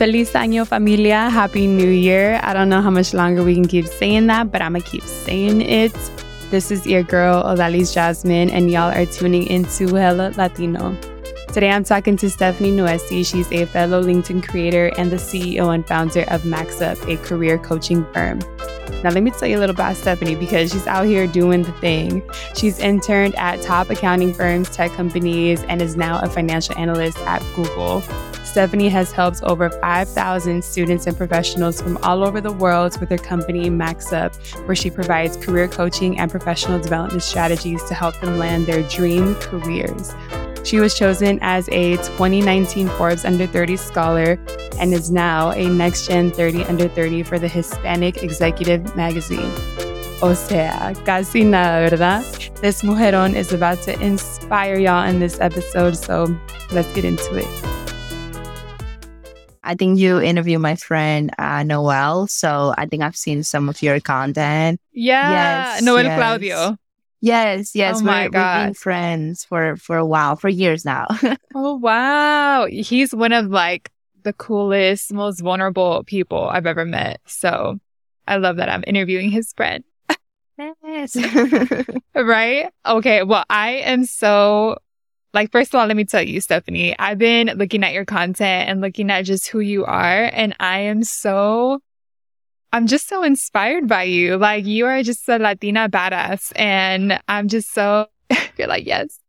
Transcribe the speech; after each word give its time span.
Feliz 0.00 0.32
año, 0.32 0.66
familia. 0.66 1.28
Happy 1.28 1.66
New 1.66 1.90
Year. 1.90 2.40
I 2.42 2.54
don't 2.54 2.70
know 2.70 2.80
how 2.80 2.88
much 2.88 3.12
longer 3.12 3.44
we 3.44 3.54
can 3.54 3.68
keep 3.68 3.86
saying 3.86 4.28
that, 4.28 4.50
but 4.50 4.62
I'm 4.62 4.72
going 4.72 4.82
to 4.82 4.88
keep 4.88 5.02
saying 5.02 5.60
it. 5.60 5.92
This 6.50 6.70
is 6.70 6.86
your 6.86 7.02
girl, 7.02 7.44
Odalys 7.44 7.92
Jasmine, 7.92 8.48
and 8.48 8.70
y'all 8.70 8.90
are 8.90 9.04
tuning 9.04 9.46
into 9.48 9.94
Hella 9.94 10.32
Latino. 10.38 10.96
Today 11.52 11.68
I'm 11.68 11.84
talking 11.84 12.16
to 12.16 12.30
Stephanie 12.30 12.72
Nuesi. 12.72 13.26
She's 13.26 13.52
a 13.52 13.66
fellow 13.66 14.02
LinkedIn 14.02 14.48
creator 14.48 14.90
and 14.96 15.10
the 15.10 15.16
CEO 15.16 15.74
and 15.74 15.86
founder 15.86 16.22
of 16.28 16.44
MaxUp, 16.44 17.06
a 17.06 17.18
career 17.22 17.58
coaching 17.58 18.06
firm. 18.14 18.38
Now, 19.04 19.10
let 19.10 19.22
me 19.22 19.30
tell 19.32 19.48
you 19.48 19.58
a 19.58 19.60
little 19.60 19.74
about 19.74 19.96
Stephanie 19.96 20.34
because 20.34 20.72
she's 20.72 20.86
out 20.86 21.04
here 21.04 21.26
doing 21.26 21.62
the 21.62 21.72
thing. 21.72 22.22
She's 22.54 22.78
interned 22.78 23.34
at 23.34 23.60
top 23.60 23.90
accounting 23.90 24.32
firms, 24.32 24.70
tech 24.70 24.92
companies, 24.92 25.62
and 25.64 25.82
is 25.82 25.94
now 25.94 26.20
a 26.20 26.30
financial 26.30 26.74
analyst 26.78 27.18
at 27.18 27.42
Google. 27.54 28.02
Stephanie 28.50 28.88
has 28.88 29.12
helped 29.12 29.44
over 29.44 29.70
5,000 29.70 30.64
students 30.64 31.06
and 31.06 31.16
professionals 31.16 31.80
from 31.80 31.96
all 31.98 32.24
over 32.24 32.40
the 32.40 32.50
world 32.50 32.98
with 32.98 33.08
her 33.08 33.16
company 33.16 33.70
MaxUp, 33.70 34.34
where 34.66 34.74
she 34.74 34.90
provides 34.90 35.36
career 35.36 35.68
coaching 35.68 36.18
and 36.18 36.28
professional 36.28 36.80
development 36.80 37.22
strategies 37.22 37.80
to 37.84 37.94
help 37.94 38.18
them 38.20 38.38
land 38.38 38.66
their 38.66 38.82
dream 38.88 39.36
careers. 39.36 40.12
She 40.64 40.80
was 40.80 40.98
chosen 40.98 41.38
as 41.42 41.68
a 41.68 41.96
2019 42.18 42.88
Forbes 42.88 43.24
Under 43.24 43.46
30 43.46 43.76
Scholar 43.76 44.36
and 44.80 44.92
is 44.92 45.12
now 45.12 45.52
a 45.52 45.68
Next 45.68 46.08
Gen 46.08 46.32
30 46.32 46.64
Under 46.64 46.88
30 46.88 47.22
for 47.22 47.38
the 47.38 47.46
Hispanic 47.46 48.24
Executive 48.24 48.96
Magazine. 48.96 49.52
O 50.22 50.34
sea, 50.34 50.92
casi 51.04 51.44
nada, 51.44 51.88
¿verdad? 51.88 52.24
This 52.60 52.82
mujerón 52.82 53.36
is 53.36 53.52
about 53.52 53.80
to 53.82 53.92
inspire 54.02 54.76
y'all 54.76 55.08
in 55.08 55.20
this 55.20 55.38
episode, 55.40 55.96
so 55.96 56.26
let's 56.72 56.92
get 56.94 57.04
into 57.04 57.36
it. 57.36 57.69
I 59.62 59.74
think 59.74 59.98
you 59.98 60.20
interview 60.20 60.58
my 60.58 60.74
friend 60.76 61.30
uh, 61.38 61.62
Noel, 61.62 62.26
so 62.26 62.74
I 62.78 62.86
think 62.86 63.02
I've 63.02 63.16
seen 63.16 63.42
some 63.42 63.68
of 63.68 63.82
your 63.82 64.00
content. 64.00 64.80
Yeah, 64.92 65.74
Yes, 65.74 65.82
Noel 65.82 66.04
yes. 66.04 66.18
Claudio. 66.18 66.76
Yes, 67.20 67.74
yes, 67.74 68.00
Oh 68.00 68.04
my 68.04 68.20
we're, 68.20 68.24
we've 68.24 68.32
God. 68.32 68.66
been 68.66 68.74
friends 68.74 69.44
for 69.44 69.76
for 69.76 69.98
a 69.98 70.06
while, 70.06 70.36
for 70.36 70.48
years 70.48 70.84
now. 70.84 71.06
Oh 71.54 71.74
wow, 71.76 72.66
he's 72.70 73.12
one 73.14 73.32
of 73.32 73.46
like 73.46 73.90
the 74.22 74.32
coolest, 74.32 75.12
most 75.12 75.40
vulnerable 75.40 76.04
people 76.04 76.48
I've 76.48 76.66
ever 76.66 76.84
met. 76.84 77.20
So 77.26 77.80
I 78.26 78.36
love 78.36 78.56
that 78.56 78.68
I'm 78.70 78.84
interviewing 78.86 79.30
his 79.30 79.52
friend. 79.52 79.84
yes. 80.84 81.16
Right? 82.14 82.70
Okay. 82.86 83.22
Well, 83.22 83.44
I 83.50 83.82
am 83.84 84.04
so 84.04 84.76
like, 85.32 85.52
first 85.52 85.74
of 85.74 85.80
all, 85.80 85.86
let 85.86 85.96
me 85.96 86.04
tell 86.04 86.22
you, 86.22 86.40
Stephanie, 86.40 86.98
I've 86.98 87.18
been 87.18 87.48
looking 87.56 87.84
at 87.84 87.92
your 87.92 88.04
content 88.04 88.68
and 88.68 88.80
looking 88.80 89.10
at 89.10 89.22
just 89.22 89.48
who 89.48 89.60
you 89.60 89.84
are. 89.84 90.30
And 90.32 90.56
I 90.58 90.80
am 90.80 91.04
so, 91.04 91.80
I'm 92.72 92.86
just 92.86 93.08
so 93.08 93.22
inspired 93.22 93.86
by 93.86 94.04
you. 94.04 94.36
Like, 94.36 94.66
you 94.66 94.86
are 94.86 95.02
just 95.02 95.28
a 95.28 95.38
Latina 95.38 95.88
badass. 95.88 96.52
And 96.56 97.20
I'm 97.28 97.48
just 97.48 97.72
so, 97.72 98.08
you're 98.58 98.68
like, 98.68 98.86
yes. 98.86 99.20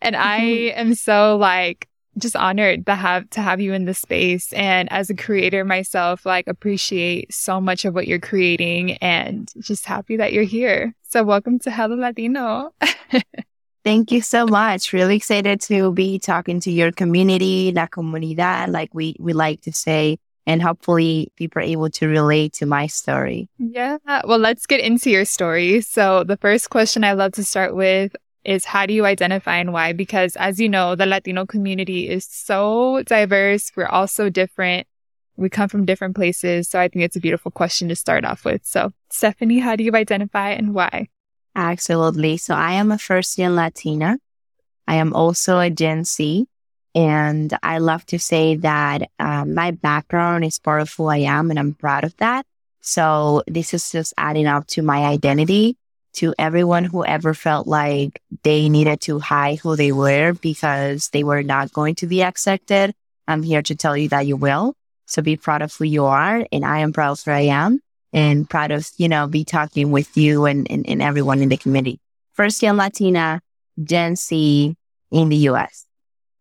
And 0.00 0.16
I 0.16 0.40
am 0.76 0.94
so 0.94 1.36
like, 1.36 1.88
just 2.18 2.36
honored 2.36 2.86
to 2.86 2.94
have 2.94 3.28
to 3.30 3.40
have 3.40 3.60
you 3.60 3.72
in 3.72 3.84
the 3.84 3.94
space 3.94 4.52
and 4.52 4.90
as 4.92 5.10
a 5.10 5.14
creator 5.14 5.64
myself 5.64 6.26
like 6.26 6.48
appreciate 6.48 7.32
so 7.32 7.60
much 7.60 7.84
of 7.84 7.94
what 7.94 8.08
you're 8.08 8.18
creating 8.18 8.92
and 8.98 9.52
just 9.60 9.86
happy 9.86 10.16
that 10.16 10.32
you're 10.32 10.42
here 10.42 10.92
so 11.08 11.22
welcome 11.22 11.58
to 11.60 11.70
Hella 11.70 11.94
Latino 11.94 12.74
Thank 13.82 14.12
you 14.12 14.20
so 14.20 14.46
much. 14.46 14.92
Really 14.92 15.16
excited 15.16 15.60
to 15.62 15.92
be 15.92 16.18
talking 16.18 16.60
to 16.60 16.70
your 16.70 16.92
community, 16.92 17.72
la 17.74 17.86
comunidad, 17.86 18.68
like 18.68 18.90
we 18.92 19.16
we 19.18 19.32
like 19.32 19.62
to 19.62 19.72
say, 19.72 20.18
and 20.46 20.62
hopefully 20.62 21.32
people 21.36 21.60
are 21.60 21.64
able 21.64 21.88
to 21.90 22.06
relate 22.06 22.52
to 22.54 22.66
my 22.66 22.86
story. 22.86 23.48
yeah. 23.58 23.96
Well 24.24 24.38
let's 24.38 24.66
get 24.66 24.80
into 24.80 25.10
your 25.10 25.24
story. 25.24 25.80
So 25.80 26.24
the 26.24 26.36
first 26.36 26.68
question 26.70 27.04
I 27.04 27.12
love 27.12 27.32
to 27.32 27.44
start 27.44 27.74
with 27.74 28.14
is 28.44 28.64
how 28.64 28.86
do 28.86 28.92
you 28.92 29.06
identify 29.06 29.56
and 29.56 29.72
why? 29.72 29.92
Because 29.92 30.36
as 30.36 30.60
you 30.60 30.68
know 30.68 30.94
the 30.94 31.06
Latino 31.06 31.46
community 31.46 32.08
is 32.08 32.26
so 32.26 33.02
diverse. 33.04 33.72
We're 33.76 33.86
all 33.86 34.06
so 34.06 34.28
different. 34.28 34.86
We 35.36 35.48
come 35.48 35.70
from 35.70 35.86
different 35.86 36.16
places. 36.16 36.68
So 36.68 36.78
I 36.78 36.88
think 36.88 37.04
it's 37.04 37.16
a 37.16 37.20
beautiful 37.20 37.50
question 37.50 37.88
to 37.88 37.96
start 37.96 38.26
off 38.26 38.44
with. 38.44 38.66
So 38.66 38.92
Stephanie 39.10 39.58
how 39.58 39.74
do 39.74 39.84
you 39.84 39.92
identify 39.94 40.50
and 40.50 40.74
why 40.74 41.08
Absolutely. 41.54 42.36
So 42.36 42.54
I 42.54 42.72
am 42.72 42.92
a 42.92 42.98
first 42.98 43.36
gen 43.36 43.56
Latina. 43.56 44.18
I 44.86 44.96
am 44.96 45.12
also 45.12 45.58
a 45.58 45.70
Gen 45.70 46.04
Z. 46.04 46.46
And 46.94 47.56
I 47.62 47.78
love 47.78 48.04
to 48.06 48.18
say 48.18 48.56
that 48.56 49.08
um, 49.20 49.54
my 49.54 49.70
background 49.70 50.44
is 50.44 50.58
part 50.58 50.82
of 50.82 50.92
who 50.92 51.06
I 51.06 51.18
am 51.18 51.50
and 51.50 51.58
I'm 51.58 51.74
proud 51.74 52.02
of 52.02 52.16
that. 52.16 52.44
So 52.80 53.42
this 53.46 53.72
is 53.74 53.92
just 53.92 54.12
adding 54.16 54.46
up 54.46 54.66
to 54.68 54.82
my 54.82 55.04
identity 55.04 55.76
to 56.14 56.34
everyone 56.38 56.82
who 56.82 57.04
ever 57.04 57.34
felt 57.34 57.68
like 57.68 58.20
they 58.42 58.68
needed 58.68 59.00
to 59.02 59.20
hide 59.20 59.60
who 59.60 59.76
they 59.76 59.92
were 59.92 60.32
because 60.32 61.08
they 61.10 61.22
were 61.22 61.44
not 61.44 61.72
going 61.72 61.94
to 61.96 62.06
be 62.08 62.22
accepted. 62.22 62.92
I'm 63.28 63.44
here 63.44 63.62
to 63.62 63.76
tell 63.76 63.96
you 63.96 64.08
that 64.08 64.26
you 64.26 64.36
will. 64.36 64.74
So 65.06 65.22
be 65.22 65.36
proud 65.36 65.62
of 65.62 65.72
who 65.74 65.84
you 65.84 66.06
are. 66.06 66.44
And 66.50 66.64
I 66.64 66.80
am 66.80 66.92
proud 66.92 67.12
of 67.12 67.22
who 67.22 67.30
I 67.30 67.40
am 67.42 67.80
and 68.12 68.48
proud 68.48 68.70
of, 68.70 68.88
you 68.96 69.08
know, 69.08 69.26
be 69.26 69.44
talking 69.44 69.90
with 69.90 70.16
you 70.16 70.44
and, 70.46 70.66
and, 70.70 70.88
and 70.88 71.02
everyone 71.02 71.40
in 71.40 71.48
the 71.48 71.56
community. 71.56 72.00
First 72.32 72.60
gen 72.60 72.76
Latina, 72.76 73.40
Gen 73.82 74.16
Z 74.16 74.76
in 75.10 75.28
the 75.28 75.36
US. 75.36 75.86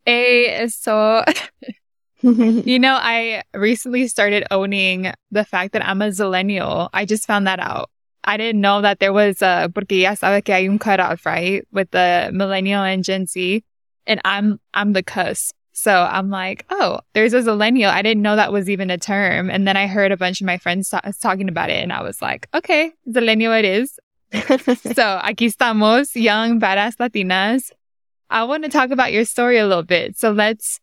A 0.08 0.64
is 0.64 0.76
so 0.76 1.24
You 2.22 2.80
know, 2.80 2.98
I 3.00 3.44
recently 3.54 4.08
started 4.10 4.44
owning 4.52 5.14
the 5.32 5.46
fact 5.46 5.72
that 5.72 5.88
I'm 5.88 6.02
a 6.02 6.08
zillennial. 6.08 6.90
I 6.92 7.06
just 7.06 7.26
found 7.26 7.48
that 7.48 7.60
out. 7.60 7.90
I 8.26 8.36
didn't 8.36 8.60
know 8.60 8.82
that 8.82 9.00
there 9.00 9.14
was 9.14 9.42
a, 9.42 9.72
porque 9.74 9.92
ya 9.94 10.16
sabe 10.16 10.44
que 10.44 10.54
hay 10.54 10.68
un 10.68 10.80
cutoff, 10.80 11.26
right? 11.26 11.66
With 11.72 11.92
the 11.92 12.30
millennial 12.34 12.84
and 12.84 13.06
Gen 13.06 13.26
Z. 13.26 13.64
And 14.06 14.20
I'm, 14.26 14.60
I'm 14.74 14.92
the 14.92 15.04
cusp. 15.04 15.54
So 15.80 15.94
I'm 15.94 16.30
like, 16.30 16.66
oh, 16.70 17.00
there's 17.14 17.34
a 17.34 17.40
zillennial. 17.40 17.90
I 17.90 18.02
didn't 18.02 18.22
know 18.22 18.36
that 18.36 18.52
was 18.52 18.70
even 18.70 18.90
a 18.90 18.98
term. 18.98 19.50
And 19.50 19.66
then 19.66 19.78
I 19.78 19.88
heard 19.88 20.12
a 20.12 20.18
bunch 20.18 20.42
of 20.42 20.46
my 20.46 20.58
friends 20.58 20.90
ta- 20.90 21.02
talking 21.22 21.48
about 21.48 21.70
it 21.70 21.82
and 21.82 21.94
I 21.94 22.04
was 22.04 22.22
like, 22.22 22.50
okay, 22.54 22.92
zillennial 23.08 23.58
it 23.58 23.64
is. 23.64 23.98
so 24.34 25.22
aquí 25.24 25.48
estamos, 25.48 26.16
young, 26.16 26.60
badass 26.60 26.98
Latinas. 26.98 27.72
I 28.30 28.44
want 28.44 28.66
to 28.66 28.70
talk 28.70 28.92
about 28.92 29.14
your 29.14 29.24
story 29.24 29.58
a 29.58 29.66
little 29.66 29.84
bit. 29.84 30.18
So 30.18 30.32
let's, 30.32 30.82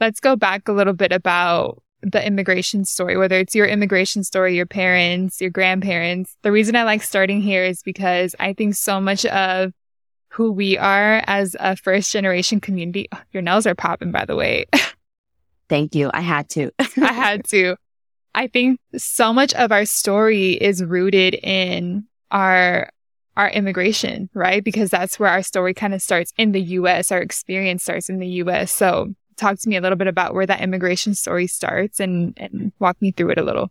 let's 0.00 0.20
go 0.20 0.36
back 0.36 0.68
a 0.68 0.72
little 0.72 0.94
bit 0.94 1.10
about 1.10 1.82
the 2.00 2.24
immigration 2.24 2.84
story, 2.84 3.16
whether 3.16 3.36
it's 3.36 3.56
your 3.56 3.66
immigration 3.66 4.22
story, 4.22 4.54
your 4.54 4.64
parents, 4.64 5.40
your 5.40 5.50
grandparents. 5.50 6.36
The 6.42 6.52
reason 6.52 6.76
I 6.76 6.84
like 6.84 7.02
starting 7.02 7.42
here 7.42 7.64
is 7.64 7.82
because 7.82 8.36
I 8.38 8.52
think 8.52 8.76
so 8.76 9.00
much 9.00 9.26
of 9.26 9.72
who 10.30 10.52
we 10.52 10.78
are 10.78 11.22
as 11.26 11.56
a 11.58 11.76
first 11.76 12.12
generation 12.12 12.60
community. 12.60 13.08
Oh, 13.12 13.20
your 13.32 13.42
nails 13.42 13.66
are 13.66 13.74
popping, 13.74 14.12
by 14.12 14.24
the 14.24 14.36
way. 14.36 14.66
Thank 15.68 15.94
you. 15.94 16.10
I 16.12 16.20
had 16.20 16.48
to. 16.50 16.70
I 16.78 17.12
had 17.12 17.44
to. 17.48 17.76
I 18.34 18.46
think 18.46 18.78
so 18.96 19.32
much 19.32 19.52
of 19.54 19.72
our 19.72 19.84
story 19.84 20.52
is 20.52 20.84
rooted 20.84 21.34
in 21.34 22.06
our 22.30 22.90
our 23.36 23.50
immigration, 23.50 24.28
right? 24.34 24.62
Because 24.62 24.90
that's 24.90 25.18
where 25.18 25.30
our 25.30 25.42
story 25.42 25.72
kind 25.72 25.94
of 25.94 26.02
starts 26.02 26.32
in 26.36 26.52
the 26.52 26.60
US. 26.60 27.10
Our 27.10 27.20
experience 27.20 27.82
starts 27.82 28.08
in 28.08 28.18
the 28.18 28.26
US. 28.42 28.72
So 28.72 29.14
talk 29.36 29.58
to 29.58 29.68
me 29.68 29.76
a 29.76 29.80
little 29.80 29.96
bit 29.96 30.08
about 30.08 30.34
where 30.34 30.46
that 30.46 30.60
immigration 30.60 31.14
story 31.14 31.46
starts 31.46 32.00
and, 32.00 32.34
and 32.36 32.72
walk 32.78 33.00
me 33.00 33.12
through 33.12 33.30
it 33.30 33.38
a 33.38 33.42
little. 33.42 33.70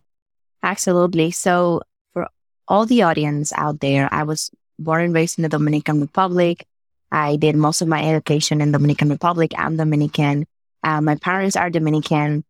Absolutely. 0.62 1.30
So 1.30 1.82
for 2.12 2.26
all 2.68 2.84
the 2.84 3.02
audience 3.02 3.52
out 3.54 3.80
there, 3.80 4.08
I 4.12 4.24
was 4.24 4.50
born 4.80 5.04
and 5.04 5.14
raised 5.14 5.38
in 5.38 5.42
the 5.42 5.48
Dominican 5.48 6.00
Republic. 6.00 6.66
I 7.12 7.36
did 7.36 7.56
most 7.56 7.82
of 7.82 7.88
my 7.88 8.02
education 8.02 8.60
in 8.60 8.72
Dominican 8.72 9.08
Republic. 9.08 9.52
I'm 9.56 9.76
Dominican. 9.76 10.46
Uh, 10.82 11.00
my 11.00 11.16
parents 11.16 11.56
are 11.56 11.70
Dominican. 11.70 12.44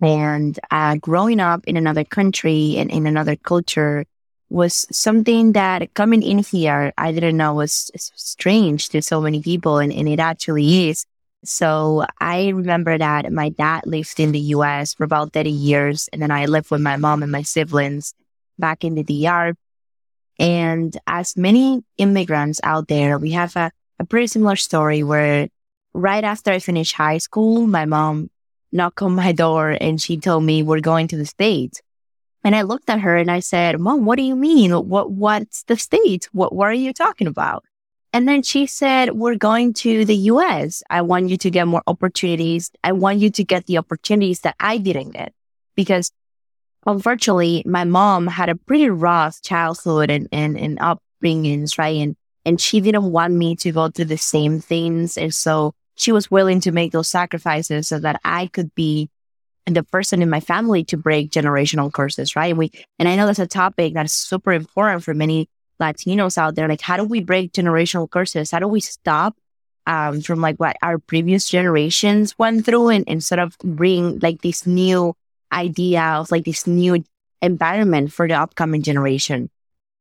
And 0.00 0.58
uh, 0.70 0.96
growing 0.96 1.40
up 1.40 1.64
in 1.66 1.76
another 1.76 2.04
country 2.04 2.76
and 2.76 2.90
in 2.90 3.06
another 3.06 3.36
culture 3.36 4.04
was 4.50 4.86
something 4.90 5.52
that 5.52 5.94
coming 5.94 6.22
in 6.22 6.38
here, 6.38 6.92
I 6.98 7.12
didn't 7.12 7.36
know 7.36 7.54
was 7.54 7.90
strange 7.94 8.88
to 8.90 9.00
so 9.00 9.20
many 9.20 9.40
people. 9.40 9.78
And, 9.78 9.92
and 9.92 10.08
it 10.08 10.20
actually 10.20 10.90
is. 10.90 11.06
So 11.44 12.04
I 12.20 12.48
remember 12.48 12.98
that 12.98 13.32
my 13.32 13.48
dad 13.48 13.86
lived 13.86 14.20
in 14.20 14.32
the 14.32 14.40
US 14.56 14.94
for 14.94 15.04
about 15.04 15.32
30 15.32 15.50
years. 15.50 16.08
And 16.12 16.20
then 16.20 16.30
I 16.30 16.46
lived 16.46 16.70
with 16.70 16.80
my 16.80 16.96
mom 16.96 17.22
and 17.22 17.32
my 17.32 17.42
siblings 17.42 18.14
back 18.58 18.84
in 18.84 18.94
the 18.94 19.02
DR. 19.04 19.54
And 20.38 20.96
as 21.06 21.36
many 21.36 21.84
immigrants 21.98 22.60
out 22.62 22.88
there, 22.88 23.18
we 23.18 23.32
have 23.32 23.54
a, 23.56 23.70
a 23.98 24.04
pretty 24.04 24.26
similar 24.26 24.56
story 24.56 25.02
where 25.02 25.48
right 25.94 26.24
after 26.24 26.50
I 26.50 26.58
finished 26.58 26.94
high 26.94 27.18
school, 27.18 27.66
my 27.66 27.84
mom 27.84 28.30
knocked 28.72 29.02
on 29.02 29.14
my 29.14 29.32
door 29.32 29.76
and 29.80 30.00
she 30.00 30.16
told 30.16 30.44
me 30.44 30.62
we're 30.62 30.80
going 30.80 31.08
to 31.08 31.16
the 31.16 31.26
States. 31.26 31.80
And 32.44 32.56
I 32.56 32.62
looked 32.62 32.90
at 32.90 33.00
her 33.00 33.16
and 33.16 33.30
I 33.30 33.40
said, 33.40 33.78
Mom, 33.78 34.04
what 34.04 34.16
do 34.16 34.22
you 34.22 34.34
mean? 34.34 34.72
What, 34.72 35.12
what's 35.12 35.62
the 35.64 35.76
States? 35.76 36.28
What, 36.32 36.52
what 36.54 36.68
are 36.68 36.72
you 36.72 36.92
talking 36.92 37.26
about? 37.26 37.64
And 38.12 38.28
then 38.28 38.42
she 38.42 38.66
said, 38.66 39.12
we're 39.12 39.36
going 39.36 39.72
to 39.74 40.04
the 40.04 40.16
US. 40.16 40.82
I 40.90 41.02
want 41.02 41.30
you 41.30 41.36
to 41.38 41.50
get 41.50 41.66
more 41.66 41.82
opportunities. 41.86 42.70
I 42.84 42.92
want 42.92 43.20
you 43.20 43.30
to 43.30 43.44
get 43.44 43.66
the 43.66 43.78
opportunities 43.78 44.40
that 44.40 44.56
I 44.60 44.78
didn't 44.78 45.10
get 45.10 45.32
because 45.76 46.10
unfortunately 46.86 47.62
my 47.66 47.84
mom 47.84 48.26
had 48.26 48.48
a 48.48 48.56
pretty 48.56 48.88
rough 48.88 49.40
childhood 49.42 50.10
and, 50.10 50.28
and, 50.32 50.58
and 50.58 50.78
upbringings, 50.78 51.78
right? 51.78 51.96
And, 51.96 52.16
and 52.44 52.60
she 52.60 52.80
didn't 52.80 53.10
want 53.10 53.34
me 53.34 53.56
to 53.56 53.72
go 53.72 53.88
through 53.88 54.06
the 54.06 54.18
same 54.18 54.60
things. 54.60 55.16
And 55.16 55.34
so 55.34 55.74
she 55.94 56.12
was 56.12 56.30
willing 56.30 56.60
to 56.60 56.72
make 56.72 56.92
those 56.92 57.08
sacrifices 57.08 57.88
so 57.88 57.98
that 58.00 58.20
I 58.24 58.48
could 58.48 58.74
be 58.74 59.08
the 59.66 59.84
person 59.84 60.22
in 60.22 60.30
my 60.30 60.40
family 60.40 60.82
to 60.84 60.96
break 60.96 61.30
generational 61.30 61.92
curses, 61.92 62.34
right? 62.34 62.50
And 62.50 62.58
we, 62.58 62.72
and 62.98 63.08
I 63.08 63.14
know 63.14 63.26
that's 63.26 63.38
a 63.38 63.46
topic 63.46 63.94
that's 63.94 64.12
super 64.12 64.52
important 64.52 65.04
for 65.04 65.14
many 65.14 65.48
Latinos 65.80 66.36
out 66.36 66.54
there. 66.54 66.68
Like, 66.68 66.80
how 66.80 66.96
do 66.96 67.04
we 67.04 67.22
break 67.22 67.52
generational 67.52 68.10
curses? 68.10 68.50
How 68.50 68.58
do 68.58 68.68
we 68.68 68.80
stop 68.80 69.36
um, 69.86 70.20
from 70.20 70.40
like 70.40 70.56
what 70.56 70.76
our 70.82 70.98
previous 70.98 71.48
generations 71.48 72.38
went 72.38 72.64
through 72.64 72.88
and, 72.88 73.04
and 73.08 73.22
sort 73.22 73.38
of 73.38 73.56
bring 73.58 74.18
like 74.20 74.42
this 74.42 74.66
new 74.66 75.14
idea 75.52 76.02
of 76.02 76.30
like 76.30 76.44
this 76.44 76.66
new 76.66 77.04
environment 77.40 78.12
for 78.12 78.26
the 78.26 78.34
upcoming 78.34 78.82
generation? 78.82 79.50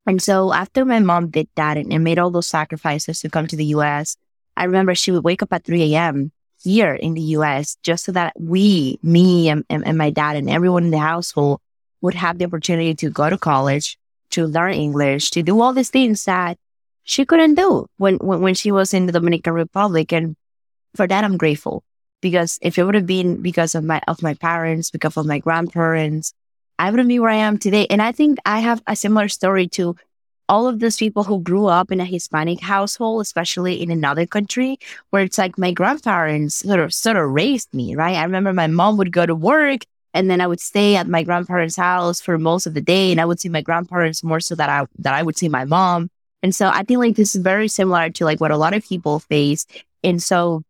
And 0.05 0.21
so 0.21 0.53
after 0.53 0.85
my 0.85 0.99
mom 0.99 1.29
did 1.29 1.47
that 1.55 1.77
and, 1.77 1.93
and 1.93 2.03
made 2.03 2.17
all 2.17 2.31
those 2.31 2.47
sacrifices 2.47 3.21
to 3.21 3.29
come 3.29 3.47
to 3.47 3.55
the 3.55 3.65
US, 3.77 4.17
I 4.57 4.65
remember 4.65 4.95
she 4.95 5.11
would 5.11 5.23
wake 5.23 5.43
up 5.43 5.53
at 5.53 5.63
3 5.63 5.93
a.m 5.93 6.31
here 6.63 6.93
in 6.93 7.13
the 7.13 7.21
US 7.37 7.75
just 7.83 8.05
so 8.05 8.11
that 8.11 8.33
we, 8.39 8.99
me 9.01 9.49
and, 9.49 9.65
and, 9.69 9.85
and, 9.85 9.97
my 9.97 10.09
dad 10.09 10.35
and 10.37 10.49
everyone 10.49 10.85
in 10.85 10.91
the 10.91 10.99
household 10.99 11.59
would 12.01 12.13
have 12.13 12.37
the 12.37 12.45
opportunity 12.45 12.93
to 12.95 13.09
go 13.09 13.29
to 13.29 13.37
college, 13.37 13.97
to 14.31 14.45
learn 14.45 14.73
English, 14.73 15.31
to 15.31 15.43
do 15.43 15.59
all 15.59 15.73
these 15.73 15.89
things 15.89 16.23
that 16.25 16.57
she 17.03 17.25
couldn't 17.25 17.55
do 17.55 17.87
when, 17.97 18.17
when, 18.17 18.41
when 18.41 18.53
she 18.53 18.71
was 18.71 18.93
in 18.93 19.05
the 19.05 19.11
Dominican 19.11 19.53
Republic. 19.53 20.13
And 20.13 20.35
for 20.95 21.07
that, 21.07 21.23
I'm 21.23 21.37
grateful 21.37 21.83
because 22.21 22.57
if 22.61 22.77
it 22.77 22.83
would 22.83 22.95
have 22.95 23.07
been 23.07 23.41
because 23.41 23.75
of 23.75 23.83
my, 23.83 24.01
of 24.07 24.21
my 24.21 24.33
parents, 24.35 24.91
because 24.91 25.17
of 25.17 25.25
my 25.25 25.39
grandparents, 25.39 26.33
I 26.79 26.89
wouldn't 26.89 27.09
be 27.09 27.19
where 27.19 27.29
I 27.29 27.35
am 27.35 27.57
today. 27.57 27.87
And 27.89 28.01
I 28.01 28.11
think 28.11 28.39
I 28.45 28.59
have 28.59 28.81
a 28.87 28.95
similar 28.95 29.27
story 29.27 29.67
to 29.69 29.95
all 30.49 30.67
of 30.67 30.79
those 30.79 30.97
people 30.97 31.23
who 31.23 31.41
grew 31.41 31.67
up 31.67 31.91
in 31.91 32.01
a 32.01 32.05
Hispanic 32.05 32.59
household, 32.59 33.21
especially 33.21 33.81
in 33.81 33.89
another 33.89 34.25
country, 34.25 34.77
where 35.09 35.23
it's 35.23 35.37
like 35.37 35.57
my 35.57 35.71
grandparents 35.71 36.55
sort 36.55 36.79
of 36.79 36.93
sort 36.93 37.17
of 37.17 37.29
raised 37.29 37.73
me, 37.73 37.95
right? 37.95 38.17
I 38.17 38.23
remember 38.23 38.51
my 38.51 38.67
mom 38.67 38.97
would 38.97 39.11
go 39.11 39.25
to 39.25 39.35
work 39.35 39.81
and 40.13 40.29
then 40.29 40.41
I 40.41 40.47
would 40.47 40.59
stay 40.59 40.97
at 40.97 41.07
my 41.07 41.23
grandparents' 41.23 41.77
house 41.77 42.19
for 42.19 42.37
most 42.37 42.67
of 42.67 42.73
the 42.73 42.81
day, 42.81 43.11
and 43.11 43.21
I 43.21 43.25
would 43.25 43.39
see 43.39 43.47
my 43.47 43.61
grandparents 43.61 44.23
more 44.23 44.41
so 44.41 44.55
that 44.55 44.69
I 44.69 44.85
that 44.99 45.13
I 45.13 45.23
would 45.23 45.37
see 45.37 45.47
my 45.47 45.63
mom. 45.63 46.09
And 46.43 46.53
so 46.53 46.67
I 46.67 46.83
think 46.83 46.99
like 46.99 47.15
this 47.15 47.35
is 47.35 47.41
very 47.41 47.67
similar 47.67 48.09
to 48.09 48.25
like 48.25 48.41
what 48.41 48.51
a 48.51 48.57
lot 48.57 48.73
of 48.73 48.83
people 48.83 49.19
face. 49.19 49.65
And 50.03 50.21
so 50.21 50.63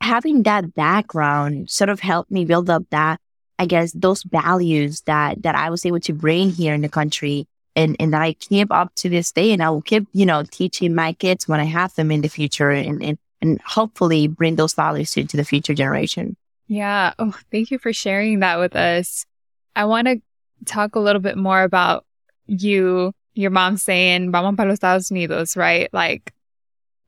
having 0.00 0.42
that 0.44 0.74
background 0.74 1.70
sort 1.70 1.90
of 1.90 2.00
helped 2.00 2.30
me 2.30 2.44
build 2.44 2.70
up 2.70 2.84
that, 2.90 3.20
I 3.58 3.66
guess, 3.66 3.92
those 3.92 4.22
values 4.22 5.02
that 5.02 5.42
that 5.42 5.54
I 5.54 5.70
was 5.70 5.84
able 5.84 6.00
to 6.00 6.12
bring 6.12 6.50
here 6.50 6.74
in 6.74 6.80
the 6.80 6.88
country 6.88 7.46
and, 7.76 7.96
and 8.00 8.12
that 8.12 8.22
I 8.22 8.32
keep 8.32 8.72
up 8.72 8.94
to 8.96 9.08
this 9.08 9.32
day. 9.32 9.52
And 9.52 9.62
I 9.62 9.70
will 9.70 9.82
keep, 9.82 10.06
you 10.12 10.26
know, 10.26 10.42
teaching 10.50 10.94
my 10.94 11.12
kids 11.12 11.46
when 11.46 11.60
I 11.60 11.64
have 11.64 11.94
them 11.94 12.10
in 12.10 12.22
the 12.22 12.28
future 12.28 12.70
and, 12.70 13.02
and, 13.02 13.18
and 13.40 13.60
hopefully 13.64 14.26
bring 14.26 14.56
those 14.56 14.74
values 14.74 15.12
to, 15.12 15.24
to 15.24 15.36
the 15.36 15.44
future 15.44 15.74
generation. 15.74 16.36
Yeah. 16.66 17.14
Oh, 17.18 17.36
thank 17.50 17.70
you 17.70 17.78
for 17.78 17.92
sharing 17.92 18.40
that 18.40 18.58
with 18.58 18.76
us. 18.76 19.26
I 19.74 19.84
want 19.84 20.08
to 20.08 20.20
talk 20.64 20.94
a 20.94 21.00
little 21.00 21.20
bit 21.20 21.36
more 21.36 21.62
about 21.62 22.04
you, 22.46 23.12
your 23.34 23.50
mom 23.50 23.76
saying, 23.76 24.32
vamos 24.32 24.56
para 24.56 24.68
los 24.68 24.78
Estados 24.78 25.10
Unidos, 25.10 25.56
right? 25.56 25.92
Like, 25.92 26.32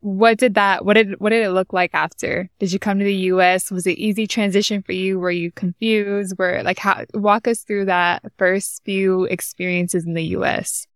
what 0.02 0.36
did 0.36 0.54
that 0.54 0.84
what 0.84 0.94
did 0.94 1.18
what 1.20 1.30
did 1.30 1.44
it 1.44 1.50
look 1.50 1.72
like 1.72 1.90
after 1.94 2.50
did 2.58 2.72
you 2.72 2.78
come 2.78 2.98
to 2.98 3.04
the 3.04 3.14
us 3.14 3.70
was 3.70 3.86
it 3.86 3.96
easy 3.98 4.26
transition 4.26 4.82
for 4.82 4.92
you 4.92 5.18
were 5.18 5.30
you 5.30 5.50
confused 5.52 6.34
were 6.38 6.60
like 6.64 6.78
how 6.78 7.04
walk 7.14 7.46
us 7.46 7.62
through 7.62 7.84
that 7.84 8.20
first 8.36 8.82
few 8.84 9.24
experiences 9.24 10.04
in 10.04 10.14
the 10.14 10.24
us 10.24 10.86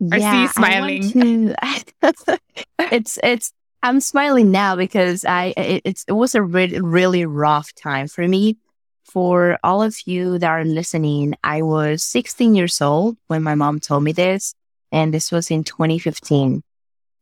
yeah, 0.00 0.16
I 0.16 0.32
see 0.32 0.42
you 0.42 0.48
smiling. 0.48 1.48
To, 1.52 2.38
it's 2.92 3.18
it's 3.22 3.52
I'm 3.82 4.00
smiling 4.00 4.50
now 4.50 4.76
because 4.76 5.24
I 5.24 5.54
it, 5.56 5.82
it's 5.84 6.04
it 6.06 6.12
was 6.12 6.34
a 6.34 6.42
really 6.42 6.80
really 6.80 7.26
rough 7.26 7.74
time 7.74 8.08
for 8.08 8.26
me. 8.26 8.58
For 9.04 9.58
all 9.64 9.82
of 9.82 9.96
you 10.04 10.38
that 10.38 10.50
are 10.50 10.64
listening, 10.66 11.34
I 11.42 11.62
was 11.62 12.04
16 12.04 12.54
years 12.54 12.80
old 12.82 13.16
when 13.26 13.42
my 13.42 13.54
mom 13.54 13.80
told 13.80 14.04
me 14.04 14.12
this, 14.12 14.54
and 14.92 15.14
this 15.14 15.32
was 15.32 15.50
in 15.50 15.64
2015. 15.64 16.62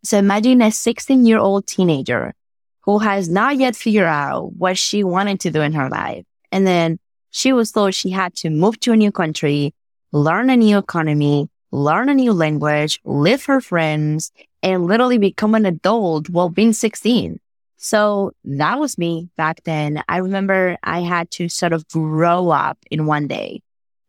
So 0.06 0.19
imagine 0.19 0.62
a 0.62 0.70
16 0.70 1.26
year 1.26 1.38
old 1.38 1.67
teenager 1.67 2.32
who 2.82 3.00
has 3.00 3.29
not 3.29 3.56
yet 3.56 3.75
figured 3.75 4.05
out 4.05 4.53
what 4.53 4.79
she 4.79 5.03
wanted 5.03 5.41
to 5.41 5.50
do 5.50 5.61
in 5.61 5.73
her 5.73 5.88
life. 5.88 6.25
And 6.53 6.64
then 6.64 7.00
she 7.31 7.53
was 7.53 7.73
told 7.73 7.93
she 7.93 8.11
had 8.11 8.32
to 8.37 8.49
move 8.49 8.79
to 8.81 8.93
a 8.93 8.97
new 8.97 9.11
country, 9.11 9.75
learn 10.12 10.49
a 10.49 10.56
new 10.56 10.79
economy, 10.79 11.50
learn 11.73 12.08
a 12.08 12.14
new 12.14 12.32
language, 12.32 13.00
live 13.05 13.47
her 13.47 13.61
friends, 13.61 14.31
and 14.62 14.87
literally 14.87 15.19
become 15.19 15.56
an 15.56 15.67
adult 15.67 16.31
while 16.31 16.50
being 16.50 16.73
16. 16.73 17.41
So 17.76 18.31
that 18.44 18.79
was 18.79 18.99
me 18.99 19.29
back 19.37 19.64
then. 19.64 20.05
I 20.08 20.19
remember 20.19 20.76
I 20.85 21.00
had 21.00 21.32
to 21.32 21.49
sort 21.49 21.73
of 21.73 21.88
grow 21.88 22.50
up 22.50 22.79
in 22.93 23.06
one 23.06 23.26
day. 23.26 23.61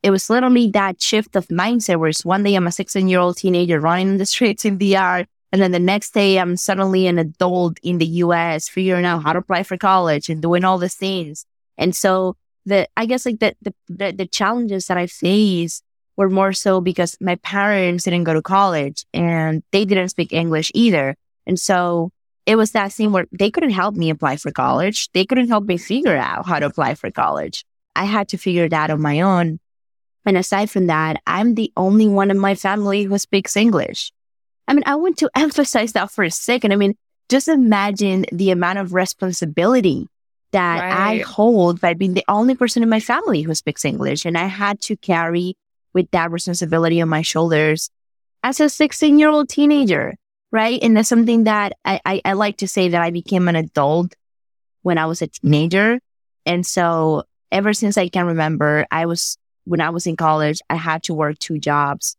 It 0.04 0.12
was 0.12 0.30
literally 0.30 0.70
that 0.72 1.01
shift 1.01 1.36
of 1.36 1.48
mindset 1.48 1.98
where 1.98 2.10
it's 2.10 2.24
one 2.24 2.44
day 2.44 2.54
I'm 2.54 2.68
a 2.68 2.72
16 2.72 3.08
year 3.08 3.20
old 3.20 3.38
teenager 3.38 3.80
running 3.80 4.10
in 4.10 4.18
the 4.18 4.27
streets 4.27 4.63
in 4.63 4.77
DR 4.77 5.25
and 5.51 5.62
then 5.62 5.72
the 5.72 5.80
next 5.80 6.13
day, 6.13 6.39
I'm 6.39 6.58
suddenly 6.58 7.08
an 7.08 7.20
adult 7.20 7.77
in 7.82 8.00
the 8.00 8.06
US, 8.06 8.68
figuring 8.68 9.06
out 9.06 9.24
how 9.24 9.34
to 9.34 9.39
apply 9.39 9.63
for 9.63 9.77
college 9.77 10.30
and 10.30 10.42
doing 10.42 10.63
all 10.63 10.77
these 10.77 10.96
things. 10.96 11.46
And 11.77 11.96
so 11.96 12.36
the, 12.66 12.88
I 12.98 13.06
guess 13.06 13.25
like 13.25 13.39
the, 13.39 13.56
the, 13.88 14.12
the, 14.12 14.27
challenges 14.27 14.88
that 14.88 14.98
I 14.98 15.08
faced 15.08 15.84
were 16.18 16.30
more 16.30 16.51
so 16.51 16.82
because 16.82 17.16
my 17.22 17.36
parents 17.36 18.04
didn't 18.04 18.25
go 18.25 18.34
to 18.34 18.42
college 18.42 19.06
and 19.13 19.63
they 19.72 19.86
didn't 19.86 20.10
speak 20.10 20.34
English 20.34 20.72
either. 20.74 21.16
And 21.46 21.58
so 21.58 22.12
it 22.46 22.58
was 22.58 22.72
that 22.72 22.92
thing 22.92 23.13
where 23.13 23.27
they 23.32 23.51
couldn't 23.51 23.70
help 23.70 23.96
me 23.96 24.10
apply 24.10 24.36
for 24.38 24.51
college. 24.51 25.10
They 25.13 25.25
couldn't 25.25 25.48
help 25.48 25.66
me 25.66 25.77
figure 25.77 26.18
out 26.18 26.46
how 26.46 26.60
to 26.60 26.66
apply 26.66 26.96
for 26.96 27.10
college. 27.10 27.63
I 27.96 28.04
had 28.04 28.27
to 28.30 28.38
figure 28.38 28.66
it 28.66 28.74
out 28.74 28.89
on 28.89 29.01
my 29.01 29.22
own. 29.22 29.60
And 30.25 30.36
aside 30.36 30.70
from 30.70 30.88
that, 30.88 31.22
I'm 31.25 31.56
the 31.56 31.72
only 31.77 32.08
one 32.08 32.32
in 32.32 32.38
my 32.38 32.56
family 32.56 33.04
who 33.04 33.18
speaks 33.18 33.56
English. 33.56 34.12
I 34.67 34.74
mean, 34.74 34.83
I 34.86 34.95
want 34.95 35.17
to 35.19 35.29
emphasize 35.36 35.93
that 35.93 36.12
for 36.12 36.24
a 36.24 36.31
second. 36.31 36.71
I 36.71 36.75
mean, 36.75 36.95
just 37.29 37.47
imagine 37.47 38.25
the 38.31 38.51
amount 38.51 38.79
of 38.79 38.93
responsibility 38.93 40.07
that 40.51 40.79
right. 40.79 41.19
I 41.19 41.24
hold 41.24 41.81
by 41.81 41.93
being 41.93 42.13
the 42.13 42.24
only 42.27 42.55
person 42.55 42.83
in 42.83 42.89
my 42.89 43.00
family 43.00 43.41
who 43.41 43.53
speaks 43.53 43.83
English. 43.83 44.25
And 44.25 44.38
I 44.38 44.45
had 44.45 44.79
to 44.81 44.95
carry 44.95 45.55
with 45.93 46.09
that 46.12 46.31
responsibility 46.31 47.01
on 47.01 47.09
my 47.09 47.21
shoulders 47.21 47.89
as 48.43 48.59
a 48.59 48.69
16 48.69 49.19
year 49.19 49.29
old 49.29 49.50
teenager. 49.50 50.15
Right. 50.51 50.81
And 50.81 50.95
that's 50.95 51.09
something 51.09 51.43
that 51.43 51.74
I, 51.83 52.00
I, 52.05 52.21
I 52.24 52.33
like 52.33 52.57
to 52.57 52.67
say 52.67 52.89
that 52.89 53.01
I 53.01 53.12
became 53.12 53.50
an 53.50 53.57
adult 53.57 54.15
when 54.83 54.97
I 54.97 55.05
was 55.05 55.21
a 55.21 55.27
teenager. 55.27 56.00
And 56.45 56.65
so 56.65 57.24
ever 57.51 57.74
since 57.74 57.97
I 57.97 58.07
can 58.07 58.27
remember, 58.27 58.88
I 58.89 59.05
was, 59.05 59.38
when 59.65 59.81
I 59.81 59.89
was 59.89 60.07
in 60.07 60.15
college, 60.15 60.62
I 60.69 60.75
had 60.75 61.03
to 61.03 61.13
work 61.13 61.38
two 61.39 61.59
jobs 61.59 62.15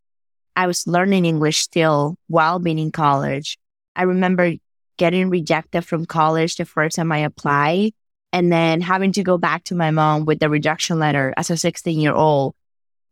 I 0.59 0.67
was 0.67 0.89
learning 0.89 1.25
English 1.25 1.59
still 1.59 2.17
while 2.27 2.59
being 2.59 2.81
in 2.81 2.91
college. 2.91 3.59
I 3.95 4.03
remember 4.03 4.55
getting 4.97 5.31
rejected 5.31 5.83
from 5.83 6.05
college 6.05 6.57
the 6.57 6.65
first 6.65 6.97
time 6.97 7.13
I 7.13 7.19
applied 7.19 7.93
and 8.33 8.51
then 8.51 8.81
having 8.81 9.13
to 9.13 9.23
go 9.23 9.39
back 9.39 9.63
to 9.65 9.77
my 9.77 9.93
mom 9.93 10.25
with 10.25 10.41
the 10.41 10.51
rejection 10.51 10.99
letter 10.99 11.33
as 11.37 11.51
a 11.51 11.57
16 11.57 12.01
year 12.01 12.13
old. 12.13 12.57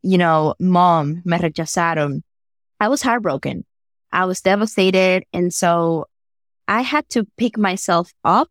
You 0.03 0.19
know, 0.19 0.57
mom, 0.59 1.23
me 1.25 1.39
rechazaron. 1.39 2.25
I 2.81 2.89
was 2.89 3.03
heartbroken. 3.03 3.65
I 4.11 4.25
was 4.25 4.41
devastated. 4.41 5.23
And 5.33 5.55
so 5.55 6.07
I 6.67 6.83
had 6.83 7.09
to 7.11 7.29
pick 7.39 7.57
myself 7.57 8.13
up 8.25 8.51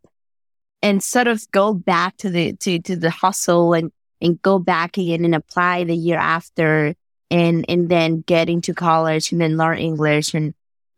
and 0.81 1.03
sort 1.03 1.27
of 1.27 1.45
go 1.51 1.73
back 1.73 2.15
to 2.19 2.29
the, 2.29 2.53
to, 2.61 2.79
to 2.79 2.95
the 2.95 3.09
hustle 3.09 3.73
and 3.73 3.91
and 4.21 4.41
go 4.41 4.57
back 4.57 4.97
again 4.97 5.25
and 5.25 5.35
apply 5.35 5.83
the 5.83 5.95
year 5.95 6.17
after 6.17 6.95
and, 7.31 7.65
and 7.69 7.89
then 7.89 8.21
get 8.21 8.49
into 8.49 8.73
college 8.73 9.31
and 9.31 9.41
then 9.41 9.57
learn 9.57 9.77
English. 9.77 10.33
And 10.33 10.53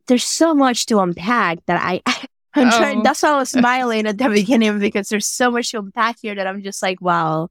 there's 0.08 0.26
so 0.26 0.54
much 0.54 0.86
to 0.88 1.00
unpack 1.00 1.66
that 1.66 1.82
I, 1.82 2.02
I'm 2.54 2.68
oh. 2.68 2.78
trying, 2.78 3.04
that's 3.04 3.24
why 3.24 3.30
I 3.30 3.38
was 3.38 3.50
smiling 3.52 4.08
at 4.08 4.18
the 4.18 4.30
beginning 4.30 4.80
because 4.80 5.10
there's 5.10 5.28
so 5.28 5.52
much 5.52 5.72
to 5.72 5.80
unpack 5.80 6.18
here 6.22 6.36
that 6.36 6.48
I'm 6.48 6.62
just 6.64 6.82
like, 6.82 7.02
wow, 7.02 7.50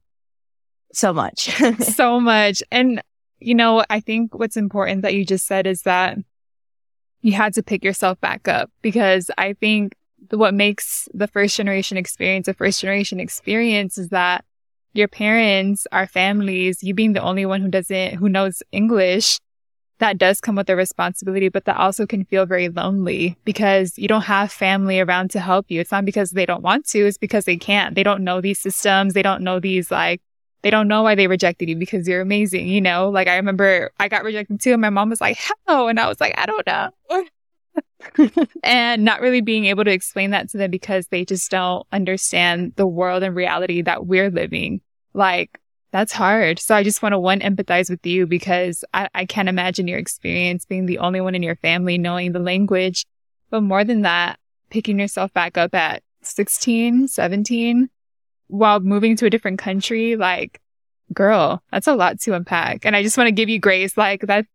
so 0.93 1.13
much. 1.13 1.49
so 1.79 2.19
much. 2.19 2.63
And, 2.71 3.01
you 3.39 3.55
know, 3.55 3.83
I 3.89 3.99
think 3.99 4.33
what's 4.33 4.57
important 4.57 5.03
that 5.03 5.13
you 5.13 5.25
just 5.25 5.45
said 5.45 5.67
is 5.67 5.83
that 5.83 6.17
you 7.21 7.33
had 7.33 7.53
to 7.55 7.63
pick 7.63 7.83
yourself 7.83 8.19
back 8.21 8.47
up 8.47 8.71
because 8.81 9.29
I 9.37 9.53
think 9.53 9.95
what 10.31 10.53
makes 10.53 11.07
the 11.13 11.27
first 11.27 11.55
generation 11.55 11.97
experience 11.97 12.47
a 12.47 12.53
first 12.53 12.81
generation 12.81 13.19
experience 13.19 13.97
is 13.97 14.09
that 14.09 14.45
your 14.97 15.07
parents, 15.07 15.87
our 15.91 16.07
families, 16.07 16.83
you 16.83 16.93
being 16.93 17.13
the 17.13 17.21
only 17.21 17.45
one 17.45 17.61
who 17.61 17.69
doesn't, 17.69 18.15
who 18.15 18.29
knows 18.29 18.63
English, 18.71 19.39
that 19.99 20.17
does 20.17 20.39
come 20.39 20.55
with 20.55 20.69
a 20.69 20.75
responsibility, 20.75 21.49
but 21.49 21.65
that 21.65 21.77
also 21.77 22.05
can 22.05 22.23
feel 22.25 22.45
very 22.45 22.69
lonely 22.69 23.37
because 23.45 23.97
you 23.97 24.07
don't 24.07 24.23
have 24.23 24.51
family 24.51 24.99
around 24.99 25.31
to 25.31 25.39
help 25.39 25.65
you. 25.69 25.81
It's 25.81 25.91
not 25.91 26.05
because 26.05 26.31
they 26.31 26.45
don't 26.45 26.61
want 26.61 26.85
to, 26.89 27.07
it's 27.07 27.17
because 27.17 27.45
they 27.45 27.57
can't. 27.57 27.95
They 27.95 28.03
don't 28.03 28.23
know 28.23 28.41
these 28.41 28.59
systems. 28.59 29.13
They 29.13 29.23
don't 29.23 29.41
know 29.41 29.59
these 29.59 29.89
like 29.89 30.21
they 30.63 30.69
don't 30.69 30.87
know 30.87 31.03
why 31.03 31.15
they 31.15 31.27
rejected 31.27 31.69
you 31.69 31.75
because 31.75 32.07
you're 32.07 32.21
amazing, 32.21 32.67
you 32.67 32.81
know? 32.81 33.09
Like 33.09 33.27
I 33.27 33.37
remember 33.37 33.91
I 33.99 34.07
got 34.07 34.23
rejected 34.23 34.59
too 34.59 34.73
and 34.73 34.81
my 34.81 34.89
mom 34.89 35.09
was 35.09 35.21
like, 35.21 35.37
how? 35.65 35.87
And 35.87 35.99
I 35.99 36.07
was 36.07 36.19
like, 36.19 36.33
I 36.37 36.45
don't 36.45 36.67
know. 36.67 37.25
and 38.63 39.03
not 39.03 39.21
really 39.21 39.41
being 39.41 39.65
able 39.65 39.83
to 39.83 39.91
explain 39.91 40.31
that 40.31 40.49
to 40.49 40.57
them 40.57 40.71
because 40.71 41.07
they 41.07 41.25
just 41.25 41.49
don't 41.51 41.85
understand 41.91 42.73
the 42.75 42.87
world 42.87 43.23
and 43.23 43.35
reality 43.35 43.81
that 43.81 44.07
we're 44.07 44.29
living. 44.29 44.81
Like 45.17 45.59
that's 45.91 46.13
hard. 46.13 46.59
So 46.59 46.75
I 46.75 46.83
just 46.83 47.01
want 47.01 47.13
to 47.13 47.19
one 47.19 47.39
empathize 47.39 47.89
with 47.89 48.05
you 48.05 48.27
because 48.27 48.85
I, 48.93 49.09
I 49.15 49.25
can't 49.25 49.49
imagine 49.49 49.87
your 49.87 49.97
experience 49.97 50.65
being 50.65 50.85
the 50.85 50.99
only 50.99 51.21
one 51.21 51.33
in 51.33 51.43
your 51.43 51.55
family 51.55 51.97
knowing 51.97 52.33
the 52.33 52.39
language. 52.39 53.05
But 53.49 53.61
more 53.61 53.83
than 53.83 54.03
that, 54.03 54.37
picking 54.69 54.99
yourself 54.99 55.33
back 55.33 55.57
up 55.57 55.73
at 55.73 56.03
16, 56.21 57.07
17 57.07 57.89
while 58.47 58.79
moving 58.79 59.15
to 59.17 59.25
a 59.25 59.29
different 59.29 59.59
country, 59.59 60.15
like, 60.15 60.61
girl, 61.13 61.63
that's 61.71 61.87
a 61.87 61.95
lot 61.95 62.19
to 62.21 62.33
unpack. 62.33 62.85
And 62.85 62.95
I 62.95 63.01
just 63.01 63.17
want 63.17 63.27
to 63.27 63.33
give 63.33 63.49
you 63.49 63.59
grace. 63.59 63.97
Like, 63.97 64.21
that's 64.21 64.47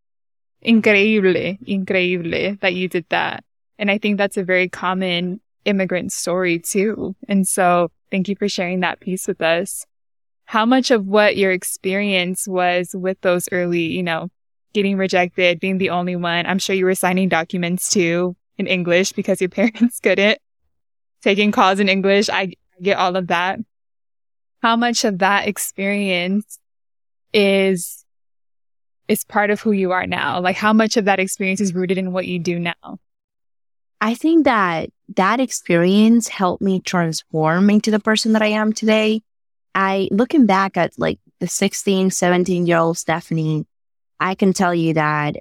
increíble, 0.64 1.58
increíble 1.66 2.60
that 2.60 2.74
you 2.74 2.88
did 2.88 3.06
that. 3.08 3.44
And 3.78 3.90
I 3.90 3.98
think 3.98 4.16
that's 4.16 4.36
a 4.36 4.44
very 4.44 4.68
common 4.68 5.40
immigrant 5.64 6.12
story 6.12 6.58
too. 6.58 7.16
And 7.28 7.48
so 7.48 7.90
thank 8.10 8.28
you 8.28 8.36
for 8.36 8.48
sharing 8.48 8.80
that 8.80 9.00
piece 9.00 9.26
with 9.26 9.40
us. 9.40 9.86
How 10.52 10.66
much 10.66 10.90
of 10.90 11.06
what 11.06 11.36
your 11.36 11.50
experience 11.50 12.46
was 12.46 12.94
with 12.94 13.18
those 13.22 13.48
early, 13.50 13.84
you 13.84 14.02
know, 14.02 14.28
getting 14.74 14.98
rejected, 14.98 15.60
being 15.60 15.78
the 15.78 15.90
only 15.90 16.14
one? 16.14 16.44
I'm 16.44 16.58
sure 16.58 16.76
you 16.76 16.84
were 16.84 16.94
signing 16.94 17.30
documents 17.30 17.88
too 17.88 18.36
in 18.58 18.66
English 18.66 19.12
because 19.12 19.40
your 19.40 19.48
parents 19.60 19.98
couldn't. 20.00 20.38
Taking 21.22 21.52
calls 21.52 21.80
in 21.80 21.88
English. 21.88 22.28
I, 22.28 22.52
get 22.80 22.98
all 22.98 23.14
of 23.14 23.28
that 23.28 23.60
how 24.62 24.76
much 24.76 25.04
of 25.04 25.18
that 25.18 25.48
experience 25.48 26.58
is 27.32 28.04
is 29.08 29.24
part 29.24 29.50
of 29.50 29.60
who 29.60 29.72
you 29.72 29.90
are 29.90 30.06
now? 30.06 30.40
Like 30.40 30.56
how 30.56 30.72
much 30.72 30.96
of 30.96 31.04
that 31.06 31.18
experience 31.18 31.60
is 31.60 31.74
rooted 31.74 31.98
in 31.98 32.12
what 32.12 32.26
you 32.26 32.38
do 32.38 32.58
now? 32.58 32.98
I 34.00 34.14
think 34.14 34.44
that 34.44 34.90
that 35.16 35.40
experience 35.40 36.28
helped 36.28 36.62
me 36.62 36.80
transform 36.80 37.68
into 37.68 37.90
the 37.90 38.00
person 38.00 38.32
that 38.32 38.42
I 38.42 38.46
am 38.46 38.72
today. 38.72 39.22
I 39.74 40.08
looking 40.10 40.46
back 40.46 40.76
at 40.76 40.92
like 40.98 41.18
the 41.40 41.48
16, 41.48 42.10
17 42.10 42.66
year 42.66 42.78
old 42.78 42.98
Stephanie, 42.98 43.66
I 44.20 44.34
can 44.34 44.52
tell 44.52 44.74
you 44.74 44.94
that 44.94 45.36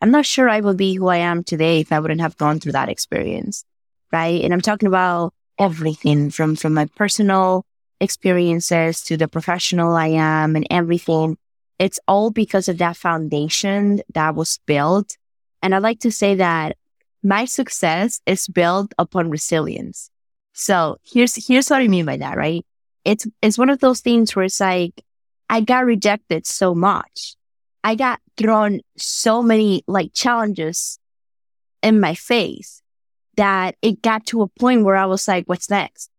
I'm 0.00 0.10
not 0.10 0.26
sure 0.26 0.48
I 0.48 0.60
would 0.60 0.76
be 0.76 0.94
who 0.94 1.08
I 1.08 1.18
am 1.18 1.42
today 1.42 1.80
if 1.80 1.92
I 1.92 1.98
wouldn't 1.98 2.20
have 2.20 2.36
gone 2.36 2.60
through 2.60 2.72
that 2.72 2.88
experience. 2.88 3.64
Right. 4.12 4.42
And 4.42 4.52
I'm 4.52 4.60
talking 4.60 4.86
about 4.86 5.34
everything 5.58 6.30
from, 6.30 6.56
from 6.56 6.74
my 6.74 6.86
personal 6.96 7.66
experiences 8.00 9.02
to 9.04 9.16
the 9.16 9.28
professional 9.28 9.94
I 9.94 10.08
am 10.08 10.56
and 10.56 10.66
everything. 10.70 11.36
It's 11.78 12.00
all 12.08 12.30
because 12.30 12.68
of 12.68 12.78
that 12.78 12.96
foundation 12.96 14.00
that 14.14 14.34
was 14.34 14.60
built. 14.66 15.16
And 15.62 15.74
I 15.74 15.78
like 15.78 16.00
to 16.00 16.12
say 16.12 16.36
that 16.36 16.76
my 17.22 17.44
success 17.44 18.20
is 18.26 18.46
built 18.46 18.94
upon 18.98 19.30
resilience. 19.30 20.10
So 20.52 20.98
here's, 21.04 21.46
here's 21.46 21.68
what 21.68 21.82
I 21.82 21.88
mean 21.88 22.04
by 22.04 22.16
that, 22.16 22.36
right? 22.36 22.64
It's, 23.04 23.26
it's 23.42 23.58
one 23.58 23.70
of 23.70 23.80
those 23.80 24.00
things 24.00 24.34
where 24.34 24.44
it's 24.44 24.60
like, 24.60 25.02
I 25.48 25.60
got 25.60 25.84
rejected 25.84 26.46
so 26.46 26.74
much. 26.74 27.36
I 27.82 27.94
got 27.94 28.20
thrown 28.36 28.80
so 28.96 29.42
many 29.42 29.82
like 29.86 30.12
challenges 30.12 30.98
in 31.82 32.00
my 32.00 32.14
face 32.14 32.82
that 33.36 33.76
it 33.82 34.02
got 34.02 34.26
to 34.26 34.42
a 34.42 34.48
point 34.48 34.84
where 34.84 34.96
I 34.96 35.06
was 35.06 35.26
like, 35.26 35.46
what's 35.46 35.70
next? 35.70 36.10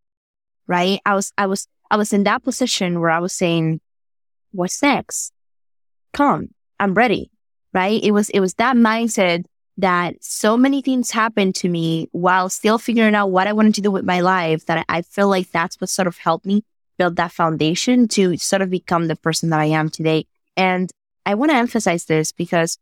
right? 0.70 1.02
I 1.06 1.16
was, 1.16 1.34
I 1.38 1.48
was, 1.48 1.68
I 1.92 1.98
was 1.98 2.14
in 2.14 2.24
that 2.24 2.44
position 2.44 3.02
where 3.02 3.10
I 3.10 3.20
was 3.20 3.34
saying, 3.34 3.82
what's 4.52 4.82
next? 4.82 5.34
Come, 6.14 6.50
I'm 6.80 6.94
ready, 6.94 7.32
right? 7.74 8.02
It 8.02 8.12
was, 8.12 8.30
it 8.30 8.40
was 8.40 8.54
that 8.54 8.78
mindset 8.78 9.44
that 9.78 10.24
so 10.24 10.56
many 10.56 10.82
things 10.82 11.12
happened 11.12 11.56
to 11.56 11.70
me 11.70 12.08
while 12.12 12.50
still 12.50 12.78
figuring 12.78 13.16
out 13.16 13.32
what 13.32 13.48
I 13.48 13.54
wanted 13.54 13.76
to 13.76 13.82
do 13.82 13.92
with 13.92 14.06
my 14.06 14.22
life 14.22 14.66
that 14.68 14.86
I 14.88 15.02
feel 15.02 15.28
like 15.28 15.50
that's 15.52 15.82
what 15.82 15.90
sort 15.90 16.08
of 16.08 16.18
helped 16.18 16.46
me 16.46 16.64
build 17.00 17.16
that 17.16 17.32
foundation 17.32 18.08
to 18.10 18.38
sort 18.38 18.62
of 18.62 18.70
become 18.70 19.08
the 19.08 19.16
person 19.16 19.50
that 19.50 19.60
I 19.60 19.66
am 19.66 19.90
today. 19.90 20.28
And 20.56 20.92
I 21.26 21.34
want 21.34 21.52
to 21.52 21.58
emphasize 21.58 22.06
this 22.06 22.32
because 22.32 22.78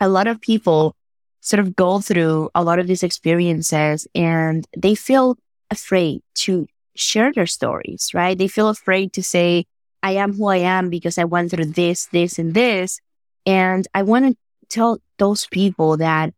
a 0.00 0.08
lot 0.08 0.26
of 0.26 0.40
people 0.40 0.96
sort 1.40 1.60
of 1.60 1.76
go 1.76 2.00
through 2.00 2.50
a 2.54 2.64
lot 2.64 2.78
of 2.78 2.86
these 2.86 3.02
experiences 3.02 4.08
and 4.14 4.66
they 4.76 4.94
feel 4.94 5.36
afraid 5.70 6.22
to 6.34 6.66
share 6.96 7.32
their 7.32 7.46
stories, 7.46 8.10
right? 8.14 8.36
They 8.36 8.48
feel 8.48 8.68
afraid 8.68 9.12
to 9.12 9.22
say, 9.22 9.66
I 10.02 10.12
am 10.12 10.32
who 10.34 10.46
I 10.46 10.56
am 10.56 10.88
because 10.88 11.18
I 11.18 11.24
went 11.24 11.50
through 11.50 11.66
this, 11.66 12.06
this, 12.06 12.38
and 12.38 12.54
this. 12.54 12.98
And 13.46 13.86
I 13.94 14.02
want 14.02 14.24
to 14.26 14.36
tell 14.68 14.98
those 15.18 15.46
people 15.46 15.98
that 15.98 16.32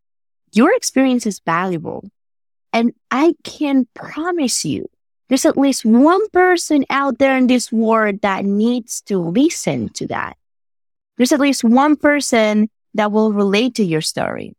your 0.52 0.74
experience 0.74 1.26
is 1.26 1.40
valuable. 1.44 2.08
And 2.72 2.92
I 3.10 3.34
can 3.44 3.86
promise 3.94 4.64
you, 4.64 4.88
there's 5.28 5.46
at 5.46 5.56
least 5.56 5.84
one 5.84 6.28
person 6.30 6.84
out 6.90 7.18
there 7.18 7.36
in 7.36 7.46
this 7.46 7.72
world 7.72 8.20
that 8.22 8.44
needs 8.44 9.00
to 9.02 9.18
listen 9.18 9.88
to 9.90 10.06
that. 10.06 10.36
There's 11.16 11.32
at 11.32 11.40
least 11.40 11.64
one 11.64 11.96
person 11.96 12.68
that 12.94 13.12
will 13.12 13.32
relate 13.32 13.74
to 13.76 13.84
your 13.84 14.00
story. 14.00 14.54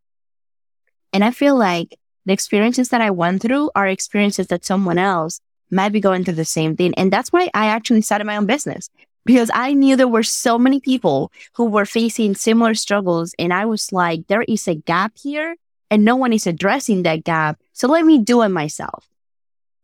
And 1.13 1.23
I 1.23 1.31
feel 1.31 1.55
like 1.55 1.97
the 2.25 2.33
experiences 2.33 2.89
that 2.89 3.01
I 3.01 3.11
went 3.11 3.41
through 3.41 3.71
are 3.75 3.87
experiences 3.87 4.47
that 4.47 4.65
someone 4.65 4.97
else 4.97 5.39
might 5.71 5.93
be 5.93 5.99
going 5.99 6.23
through 6.23 6.35
the 6.35 6.45
same 6.45 6.75
thing. 6.75 6.93
And 6.95 7.11
that's 7.11 7.31
why 7.31 7.49
I 7.53 7.67
actually 7.67 8.01
started 8.01 8.25
my 8.25 8.37
own 8.37 8.45
business 8.45 8.89
because 9.25 9.51
I 9.53 9.73
knew 9.73 9.95
there 9.95 10.07
were 10.07 10.23
so 10.23 10.57
many 10.57 10.79
people 10.79 11.31
who 11.53 11.65
were 11.65 11.85
facing 11.85 12.35
similar 12.35 12.73
struggles. 12.73 13.33
And 13.39 13.53
I 13.53 13.65
was 13.65 13.91
like, 13.91 14.27
there 14.27 14.43
is 14.43 14.67
a 14.67 14.75
gap 14.75 15.13
here 15.17 15.55
and 15.89 16.03
no 16.03 16.15
one 16.15 16.33
is 16.33 16.47
addressing 16.47 17.03
that 17.03 17.23
gap. 17.23 17.59
So 17.73 17.87
let 17.87 18.05
me 18.05 18.19
do 18.19 18.41
it 18.41 18.49
myself. 18.49 19.07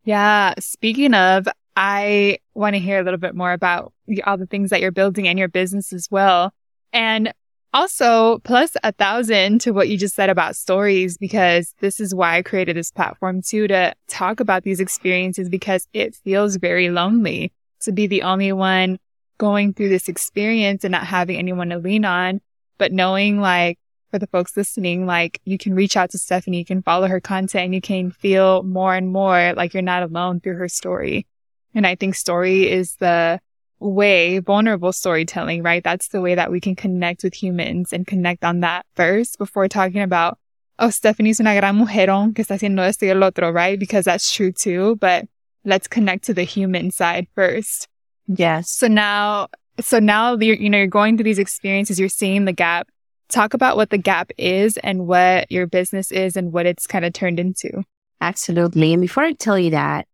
Yeah. 0.04 0.54
Speaking 0.58 1.14
of, 1.14 1.48
I 1.76 2.38
want 2.54 2.74
to 2.74 2.80
hear 2.80 3.00
a 3.00 3.02
little 3.02 3.18
bit 3.18 3.34
more 3.34 3.52
about 3.52 3.92
all 4.24 4.36
the 4.36 4.46
things 4.46 4.70
that 4.70 4.80
you're 4.80 4.92
building 4.92 5.26
in 5.26 5.38
your 5.38 5.48
business 5.48 5.92
as 5.92 6.08
well. 6.10 6.52
And 6.92 7.32
also, 7.72 8.38
plus 8.40 8.76
a 8.84 8.92
thousand 8.92 9.60
to 9.62 9.72
what 9.72 9.88
you 9.88 9.98
just 9.98 10.14
said 10.14 10.30
about 10.30 10.54
stories, 10.54 11.18
because 11.18 11.74
this 11.80 11.98
is 11.98 12.14
why 12.14 12.36
I 12.36 12.42
created 12.42 12.76
this 12.76 12.92
platform 12.92 13.42
too, 13.42 13.66
to 13.66 13.94
talk 14.06 14.38
about 14.38 14.62
these 14.62 14.78
experiences 14.78 15.48
because 15.48 15.88
it 15.92 16.14
feels 16.14 16.56
very 16.56 16.90
lonely 16.90 17.52
to 17.80 17.90
be 17.90 18.06
the 18.06 18.22
only 18.22 18.52
one 18.52 18.98
going 19.38 19.74
through 19.74 19.88
this 19.88 20.08
experience 20.08 20.84
and 20.84 20.92
not 20.92 21.04
having 21.04 21.36
anyone 21.36 21.70
to 21.70 21.78
lean 21.78 22.04
on. 22.04 22.40
But 22.78 22.92
knowing 22.92 23.40
like 23.40 23.78
for 24.14 24.20
the 24.20 24.28
folks 24.28 24.56
listening, 24.56 25.06
like 25.06 25.40
you 25.44 25.58
can 25.58 25.74
reach 25.74 25.96
out 25.96 26.08
to 26.08 26.18
Stephanie, 26.18 26.58
you 26.58 26.64
can 26.64 26.82
follow 26.82 27.08
her 27.08 27.18
content 27.18 27.64
and 27.64 27.74
you 27.74 27.80
can 27.80 28.12
feel 28.12 28.62
more 28.62 28.94
and 28.94 29.12
more 29.12 29.52
like 29.56 29.74
you're 29.74 29.82
not 29.82 30.04
alone 30.04 30.38
through 30.38 30.54
her 30.54 30.68
story. 30.68 31.26
And 31.74 31.84
I 31.84 31.96
think 31.96 32.14
story 32.14 32.70
is 32.70 32.94
the 33.00 33.40
way, 33.80 34.38
vulnerable 34.38 34.92
storytelling, 34.92 35.64
right? 35.64 35.82
That's 35.82 36.06
the 36.10 36.20
way 36.20 36.36
that 36.36 36.52
we 36.52 36.60
can 36.60 36.76
connect 36.76 37.24
with 37.24 37.34
humans 37.34 37.92
and 37.92 38.06
connect 38.06 38.44
on 38.44 38.60
that 38.60 38.86
first 38.94 39.36
before 39.36 39.66
talking 39.66 40.02
about, 40.02 40.38
oh, 40.78 40.90
Stephanie's 40.90 41.40
una 41.40 41.58
gran 41.58 41.76
mujerón 41.76 42.28
oh, 42.28 42.32
que 42.34 42.44
está 42.44 42.54
haciendo 42.54 42.86
esto 42.86 43.06
y 43.06 43.10
el 43.10 43.24
otro, 43.24 43.50
right? 43.50 43.80
Because 43.80 44.04
that's 44.04 44.32
true 44.32 44.52
too. 44.52 44.94
But 45.00 45.24
let's 45.64 45.88
connect 45.88 46.22
to 46.26 46.34
the 46.34 46.44
human 46.44 46.92
side 46.92 47.26
first. 47.34 47.88
Yes. 48.28 48.70
So 48.70 48.86
now, 48.86 49.48
so 49.80 49.98
now 49.98 50.36
you're, 50.36 50.54
you 50.54 50.70
know, 50.70 50.78
you're 50.78 50.86
going 50.86 51.16
through 51.16 51.24
these 51.24 51.40
experiences, 51.40 51.98
you're 51.98 52.08
seeing 52.08 52.44
the 52.44 52.52
gap. 52.52 52.86
Talk 53.28 53.54
about 53.54 53.76
what 53.76 53.90
the 53.90 53.98
gap 53.98 54.30
is 54.38 54.76
and 54.78 55.06
what 55.06 55.50
your 55.50 55.66
business 55.66 56.12
is 56.12 56.36
and 56.36 56.52
what 56.52 56.66
it's 56.66 56.86
kind 56.86 57.04
of 57.04 57.12
turned 57.12 57.40
into. 57.40 57.82
Absolutely. 58.20 58.92
And 58.92 59.00
before 59.00 59.24
I 59.24 59.32
tell 59.32 59.58
you 59.58 59.70
that, 59.70 60.06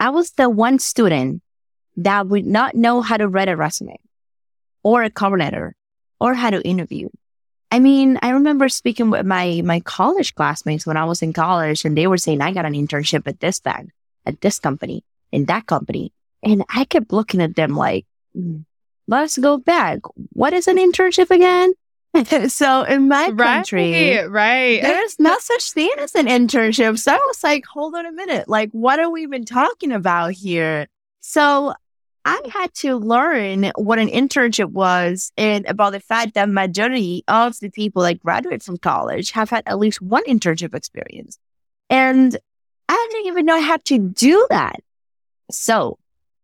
I 0.00 0.10
was 0.10 0.32
the 0.32 0.48
one 0.48 0.78
student 0.78 1.42
that 1.96 2.28
would 2.28 2.46
not 2.46 2.74
know 2.74 3.00
how 3.00 3.16
to 3.16 3.28
write 3.28 3.48
a 3.48 3.56
resume 3.56 3.96
or 4.82 5.02
a 5.02 5.10
cover 5.10 5.38
letter 5.38 5.74
or 6.20 6.34
how 6.34 6.50
to 6.50 6.62
interview. 6.62 7.08
I 7.70 7.80
mean, 7.80 8.18
I 8.22 8.30
remember 8.30 8.68
speaking 8.68 9.10
with 9.10 9.26
my, 9.26 9.60
my 9.64 9.80
college 9.80 10.34
classmates 10.34 10.86
when 10.86 10.96
I 10.96 11.04
was 11.04 11.20
in 11.20 11.32
college 11.32 11.84
and 11.84 11.96
they 11.96 12.06
were 12.06 12.16
saying, 12.16 12.40
I 12.40 12.52
got 12.52 12.64
an 12.64 12.72
internship 12.72 13.26
at 13.26 13.40
this 13.40 13.60
bank, 13.60 13.90
at 14.24 14.40
this 14.40 14.58
company, 14.58 15.04
in 15.32 15.44
that 15.46 15.66
company. 15.66 16.12
And 16.42 16.64
I 16.72 16.84
kept 16.84 17.12
looking 17.12 17.42
at 17.42 17.56
them 17.56 17.76
like, 17.76 18.06
mm, 18.36 18.64
let's 19.06 19.36
go 19.36 19.58
back. 19.58 19.98
What 20.32 20.52
is 20.52 20.68
an 20.68 20.76
internship 20.76 21.30
again? 21.30 21.72
so 22.48 22.82
in 22.82 23.08
my 23.08 23.30
country, 23.32 24.16
right, 24.16 24.30
right. 24.30 24.82
there's 24.82 25.18
no 25.18 25.36
such 25.38 25.72
thing 25.72 25.90
as 25.98 26.14
an 26.14 26.26
internship. 26.26 26.98
So 26.98 27.12
I 27.12 27.24
was 27.26 27.42
like, 27.42 27.64
hold 27.66 27.94
on 27.94 28.06
a 28.06 28.12
minute. 28.12 28.48
Like, 28.48 28.70
what 28.72 28.98
are 28.98 29.10
we 29.10 29.22
even 29.22 29.44
talking 29.44 29.92
about 29.92 30.32
here? 30.32 30.88
So 31.20 31.74
I 32.24 32.40
had 32.52 32.74
to 32.74 32.96
learn 32.96 33.72
what 33.76 33.98
an 33.98 34.08
internship 34.08 34.70
was 34.70 35.32
and 35.36 35.64
about 35.66 35.92
the 35.92 36.00
fact 36.00 36.34
that 36.34 36.48
majority 36.48 37.24
of 37.28 37.58
the 37.60 37.70
people 37.70 38.02
that 38.02 38.20
graduate 38.20 38.62
from 38.62 38.78
college 38.78 39.30
have 39.30 39.50
had 39.50 39.62
at 39.66 39.78
least 39.78 40.02
one 40.02 40.24
internship 40.24 40.74
experience. 40.74 41.38
And 41.88 42.36
I 42.88 43.08
didn't 43.10 43.26
even 43.28 43.46
know 43.46 43.60
how 43.60 43.78
to 43.84 43.98
do 43.98 44.46
that. 44.50 44.76
So 45.50 45.98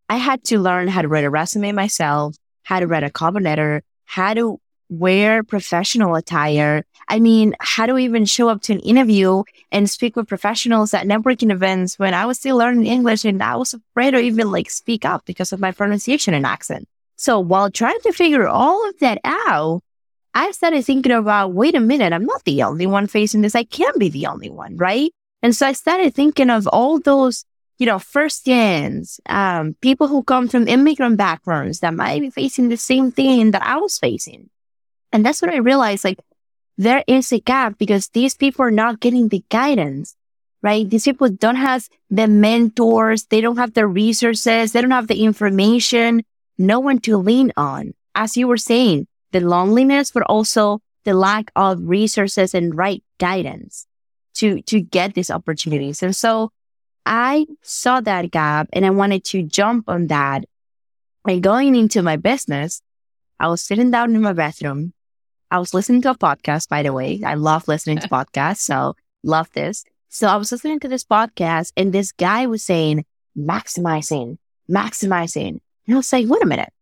I 0.08 0.16
had 0.16 0.44
to 0.44 0.58
learn 0.58 0.88
how 0.88 1.02
to 1.02 1.08
write 1.08 1.24
a 1.24 1.30
resume 1.30 1.72
myself, 1.72 2.36
how 2.62 2.80
to 2.80 2.86
write 2.86 3.04
a 3.04 3.10
cover 3.10 3.40
letter, 3.40 3.82
how 4.04 4.34
to 4.34 4.60
wear 4.88 5.42
professional 5.42 6.14
attire. 6.14 6.84
I 7.08 7.20
mean, 7.20 7.54
how 7.60 7.86
do 7.86 7.94
we 7.94 8.04
even 8.04 8.24
show 8.24 8.48
up 8.48 8.62
to 8.62 8.72
an 8.72 8.80
interview 8.80 9.42
and 9.72 9.88
speak 9.88 10.16
with 10.16 10.28
professionals 10.28 10.94
at 10.94 11.06
networking 11.06 11.52
events 11.52 11.98
when 11.98 12.14
I 12.14 12.26
was 12.26 12.38
still 12.38 12.56
learning 12.56 12.86
English 12.86 13.24
and 13.24 13.42
I 13.42 13.56
was 13.56 13.74
afraid 13.74 14.12
to 14.12 14.18
even 14.18 14.50
like 14.50 14.70
speak 14.70 15.04
up 15.04 15.24
because 15.24 15.52
of 15.52 15.60
my 15.60 15.72
pronunciation 15.72 16.34
and 16.34 16.46
accent. 16.46 16.88
So 17.16 17.40
while 17.40 17.70
trying 17.70 18.00
to 18.00 18.12
figure 18.12 18.46
all 18.48 18.88
of 18.88 18.98
that 18.98 19.18
out, 19.24 19.82
I 20.34 20.50
started 20.50 20.84
thinking 20.84 21.12
about, 21.12 21.52
wait 21.52 21.76
a 21.76 21.80
minute, 21.80 22.12
I'm 22.12 22.26
not 22.26 22.44
the 22.44 22.62
only 22.64 22.86
one 22.86 23.06
facing 23.06 23.42
this. 23.42 23.54
I 23.54 23.64
can't 23.64 23.98
be 23.98 24.08
the 24.08 24.26
only 24.26 24.50
one, 24.50 24.76
right? 24.76 25.12
And 25.42 25.54
so 25.54 25.66
I 25.66 25.72
started 25.72 26.14
thinking 26.14 26.50
of 26.50 26.66
all 26.66 26.98
those, 26.98 27.44
you 27.78 27.86
know, 27.86 27.98
first 28.00 28.46
gens, 28.46 29.20
um, 29.28 29.76
people 29.80 30.08
who 30.08 30.24
come 30.24 30.48
from 30.48 30.66
immigrant 30.66 31.18
backgrounds 31.18 31.80
that 31.80 31.94
might 31.94 32.20
be 32.20 32.30
facing 32.30 32.68
the 32.68 32.76
same 32.76 33.12
thing 33.12 33.52
that 33.52 33.62
I 33.62 33.76
was 33.76 33.98
facing. 33.98 34.50
And 35.14 35.24
that's 35.24 35.40
what 35.40 35.54
I 35.54 35.58
realized, 35.58 36.02
like, 36.02 36.18
there 36.76 37.04
is 37.06 37.30
a 37.32 37.38
gap 37.38 37.78
because 37.78 38.08
these 38.08 38.34
people 38.34 38.64
are 38.64 38.72
not 38.72 38.98
getting 38.98 39.28
the 39.28 39.44
guidance, 39.48 40.16
right? 40.60 40.90
These 40.90 41.04
people 41.04 41.28
don't 41.28 41.54
have 41.54 41.88
the 42.10 42.26
mentors. 42.26 43.26
They 43.26 43.40
don't 43.40 43.56
have 43.56 43.74
the 43.74 43.86
resources. 43.86 44.72
They 44.72 44.80
don't 44.80 44.90
have 44.90 45.06
the 45.06 45.22
information, 45.22 46.24
no 46.58 46.80
one 46.80 46.98
to 47.02 47.16
lean 47.16 47.52
on. 47.56 47.94
As 48.16 48.36
you 48.36 48.48
were 48.48 48.56
saying, 48.56 49.06
the 49.30 49.38
loneliness, 49.38 50.10
but 50.10 50.24
also 50.24 50.80
the 51.04 51.14
lack 51.14 51.52
of 51.54 51.78
resources 51.80 52.52
and 52.52 52.76
right 52.76 53.04
guidance 53.18 53.86
to, 54.34 54.62
to 54.62 54.80
get 54.80 55.14
these 55.14 55.30
opportunities. 55.30 56.02
And 56.02 56.16
so 56.16 56.50
I 57.06 57.46
saw 57.62 58.00
that 58.00 58.32
gap 58.32 58.68
and 58.72 58.84
I 58.84 58.90
wanted 58.90 59.22
to 59.26 59.44
jump 59.44 59.88
on 59.88 60.08
that. 60.08 60.44
And 61.24 61.40
going 61.40 61.76
into 61.76 62.02
my 62.02 62.16
business, 62.16 62.82
I 63.38 63.46
was 63.46 63.62
sitting 63.62 63.92
down 63.92 64.16
in 64.16 64.22
my 64.22 64.32
bathroom 64.32 64.92
I 65.50 65.58
was 65.58 65.74
listening 65.74 66.02
to 66.02 66.10
a 66.10 66.18
podcast, 66.18 66.68
by 66.68 66.82
the 66.82 66.92
way. 66.92 67.20
I 67.24 67.34
love 67.34 67.68
listening 67.68 67.98
to 67.98 68.08
podcasts. 68.16 68.58
So 68.58 68.96
love 69.22 69.48
this. 69.52 69.84
So 70.08 70.28
I 70.28 70.36
was 70.36 70.52
listening 70.52 70.80
to 70.80 70.88
this 70.88 71.04
podcast 71.04 71.72
and 71.76 71.92
this 71.92 72.12
guy 72.12 72.46
was 72.46 72.62
saying, 72.62 73.04
maximizing, 73.36 74.38
maximizing. 74.70 75.58
And 75.86 75.94
I 75.94 75.96
was 75.96 76.12
like, 76.12 76.28
wait 76.28 76.42
a 76.42 76.46
minute. 76.46 76.72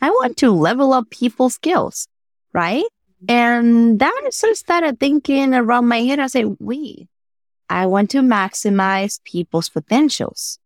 I 0.00 0.10
want 0.10 0.36
to 0.38 0.50
level 0.50 0.92
up 0.92 1.08
people's 1.10 1.54
skills, 1.54 2.08
right? 2.52 2.84
Mm-hmm. 3.24 3.30
And 3.30 3.98
that 4.00 4.28
sort 4.30 4.52
of 4.52 4.58
started 4.58 5.00
thinking 5.00 5.54
around 5.54 5.88
my 5.88 6.00
head. 6.00 6.18
I 6.18 6.26
said, 6.26 6.56
we, 6.60 7.08
I 7.70 7.86
want 7.86 8.10
to 8.10 8.20
maximize 8.20 9.22
people's 9.24 9.68
potentials. 9.68 10.58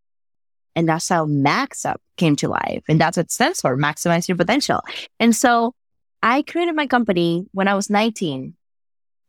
And 0.74 0.88
that's 0.88 1.08
how 1.08 1.24
Max 1.24 1.84
Up 1.84 2.00
came 2.16 2.36
to 2.36 2.48
life. 2.48 2.82
And 2.88 3.00
that's 3.00 3.16
what 3.16 3.26
it 3.26 3.32
stands 3.32 3.60
for, 3.60 3.76
maximize 3.76 4.28
your 4.28 4.36
potential. 4.36 4.80
And 5.18 5.34
so 5.34 5.74
I 6.22 6.42
created 6.42 6.74
my 6.74 6.86
company 6.86 7.46
when 7.52 7.68
I 7.68 7.74
was 7.74 7.90
19. 7.90 8.54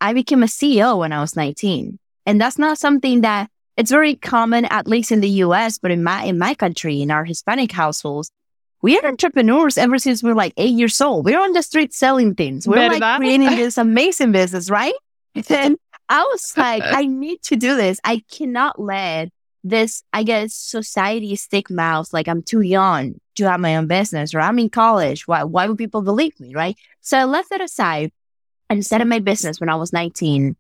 I 0.02 0.14
became 0.14 0.44
a 0.44 0.48
CEO 0.48 1.00
when 1.00 1.12
I 1.12 1.22
was 1.22 1.36
19. 1.36 2.00
And 2.26 2.42
that's 2.42 2.58
not 2.58 2.78
something 2.78 3.22
that 3.22 3.50
it's 3.78 3.92
very 3.92 4.16
common, 4.16 4.66
at 4.66 4.88
least 4.88 5.12
in 5.12 5.22
the 5.22 5.30
US, 5.46 5.78
but 5.78 5.92
in 5.92 6.04
my, 6.04 6.24
in 6.24 6.38
my 6.38 6.54
country, 6.54 7.02
in 7.02 7.12
our 7.12 7.26
Hispanic 7.26 7.72
households, 7.72 8.32
we 8.82 8.98
are 8.98 9.06
entrepreneurs 9.06 9.78
ever 9.78 9.98
since 9.98 10.24
we 10.24 10.32
are 10.32 10.36
like 10.36 10.54
eight 10.58 10.74
years 10.74 11.00
old. 11.02 11.26
We're 11.26 11.40
on 11.40 11.54
the 11.54 11.64
street 11.64 11.94
selling 11.94 12.36
things. 12.36 12.68
We're 12.68 12.90
like 12.90 13.00
that? 13.00 13.18
creating 13.18 13.50
this 13.56 13.78
amazing 13.78 14.32
business, 14.32 14.70
right? 14.70 14.94
And 15.50 15.78
I 16.08 16.24
was 16.24 16.54
like, 16.58 16.84
I 16.84 17.06
need 17.06 17.42
to 17.44 17.56
do 17.56 17.76
this. 17.76 18.00
I 18.04 18.24
cannot 18.32 18.82
let 18.82 19.30
this, 19.64 20.04
I 20.14 20.24
guess, 20.24 20.54
society 20.54 21.36
stick 21.36 21.70
mouth 21.70 22.14
like 22.14 22.28
I'm 22.28 22.42
too 22.42 22.62
young 22.62 23.20
to 23.36 23.50
have 23.50 23.60
my 23.60 23.76
own 23.76 23.88
business 23.88 24.34
or 24.34 24.40
I'm 24.40 24.60
in 24.60 24.70
college. 24.70 25.28
Why, 25.28 25.44
why 25.44 25.68
would 25.68 25.78
people 25.78 26.02
believe 26.02 26.40
me? 26.40 26.54
Right. 26.54 26.78
So 27.02 27.18
I 27.18 27.26
left 27.26 27.50
that 27.50 27.62
aside 27.62 28.12
and 28.70 28.86
started 28.86 29.08
my 29.08 29.20
business 29.20 29.60
when 29.60 29.70
I 29.70 29.76
was 29.76 29.92
19. 29.92 30.56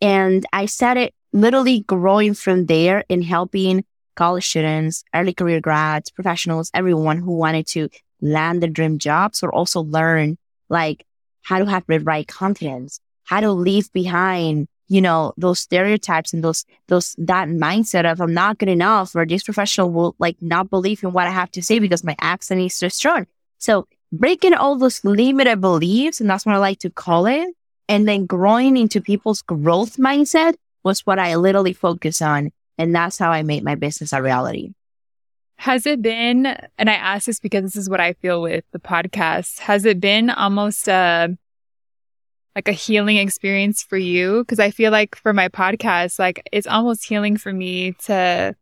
And 0.00 0.46
I 0.52 0.66
started 0.66 1.12
literally 1.32 1.80
growing 1.80 2.34
from 2.34 2.66
there 2.66 3.04
in 3.08 3.22
helping 3.22 3.84
college 4.14 4.46
students, 4.46 5.04
early 5.14 5.32
career 5.32 5.60
grads, 5.60 6.10
professionals, 6.10 6.70
everyone 6.74 7.18
who 7.18 7.32
wanted 7.36 7.66
to 7.68 7.88
land 8.20 8.62
their 8.62 8.70
dream 8.70 8.98
jobs 8.98 9.42
or 9.42 9.52
also 9.52 9.80
learn 9.82 10.36
like 10.68 11.06
how 11.42 11.58
to 11.58 11.66
have 11.66 11.84
the 11.86 12.00
right 12.00 12.26
confidence, 12.26 13.00
how 13.24 13.40
to 13.40 13.52
leave 13.52 13.92
behind 13.92 14.68
you 14.92 15.00
know, 15.00 15.32
those 15.38 15.58
stereotypes 15.58 16.34
and 16.34 16.44
those, 16.44 16.66
those, 16.88 17.16
that 17.16 17.48
mindset 17.48 18.04
of 18.04 18.20
I'm 18.20 18.34
not 18.34 18.58
good 18.58 18.68
enough 18.68 19.16
or 19.16 19.24
this 19.24 19.42
professional 19.42 19.90
will 19.90 20.14
like 20.18 20.36
not 20.42 20.68
believe 20.68 21.02
in 21.02 21.14
what 21.14 21.26
I 21.26 21.30
have 21.30 21.50
to 21.52 21.62
say 21.62 21.78
because 21.78 22.04
my 22.04 22.14
accent 22.20 22.60
is 22.60 22.74
so 22.74 22.88
strong. 22.88 23.26
So 23.56 23.88
breaking 24.12 24.52
all 24.52 24.76
those 24.76 25.02
limited 25.02 25.62
beliefs, 25.62 26.20
and 26.20 26.28
that's 26.28 26.44
what 26.44 26.54
I 26.54 26.58
like 26.58 26.80
to 26.80 26.90
call 26.90 27.24
it, 27.24 27.48
and 27.88 28.06
then 28.06 28.26
growing 28.26 28.76
into 28.76 29.00
people's 29.00 29.40
growth 29.40 29.96
mindset 29.96 30.56
was 30.84 31.06
what 31.06 31.18
I 31.18 31.36
literally 31.36 31.72
focus 31.72 32.20
on. 32.20 32.50
And 32.76 32.94
that's 32.94 33.16
how 33.16 33.30
I 33.30 33.42
made 33.42 33.64
my 33.64 33.76
business 33.76 34.12
a 34.12 34.20
reality. 34.20 34.74
Has 35.56 35.86
it 35.86 36.02
been, 36.02 36.44
and 36.76 36.90
I 36.90 36.94
ask 36.94 37.26
this 37.26 37.40
because 37.40 37.62
this 37.64 37.76
is 37.76 37.88
what 37.88 38.00
I 38.00 38.12
feel 38.12 38.42
with 38.42 38.64
the 38.72 38.78
podcast, 38.78 39.60
has 39.60 39.86
it 39.86 40.00
been 40.00 40.28
almost 40.28 40.86
a 40.86 41.38
like 42.54 42.68
a 42.68 42.72
healing 42.72 43.16
experience 43.16 43.82
for 43.82 43.96
you? 43.96 44.44
Cause 44.44 44.58
I 44.58 44.70
feel 44.70 44.90
like 44.90 45.16
for 45.16 45.32
my 45.32 45.48
podcast, 45.48 46.18
like 46.18 46.46
it's 46.52 46.66
almost 46.66 47.06
healing 47.06 47.36
for 47.36 47.52
me 47.52 47.92
to, 48.04 48.54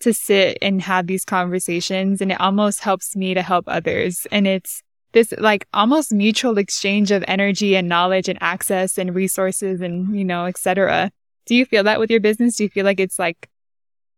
to 0.00 0.14
sit 0.14 0.58
and 0.62 0.82
have 0.82 1.06
these 1.06 1.24
conversations 1.24 2.20
and 2.20 2.32
it 2.32 2.40
almost 2.40 2.80
helps 2.80 3.14
me 3.16 3.34
to 3.34 3.42
help 3.42 3.64
others. 3.68 4.26
And 4.30 4.46
it's 4.46 4.82
this 5.12 5.32
like 5.38 5.66
almost 5.72 6.12
mutual 6.12 6.58
exchange 6.58 7.10
of 7.10 7.24
energy 7.28 7.76
and 7.76 7.88
knowledge 7.88 8.28
and 8.28 8.38
access 8.42 8.98
and 8.98 9.14
resources 9.14 9.80
and, 9.80 10.14
you 10.16 10.24
know, 10.24 10.46
etc. 10.46 11.10
Do 11.46 11.54
you 11.54 11.64
feel 11.64 11.84
that 11.84 12.00
with 12.00 12.10
your 12.10 12.20
business? 12.20 12.56
Do 12.56 12.64
you 12.64 12.68
feel 12.68 12.84
like 12.84 13.00
it's 13.00 13.18
like, 13.18 13.48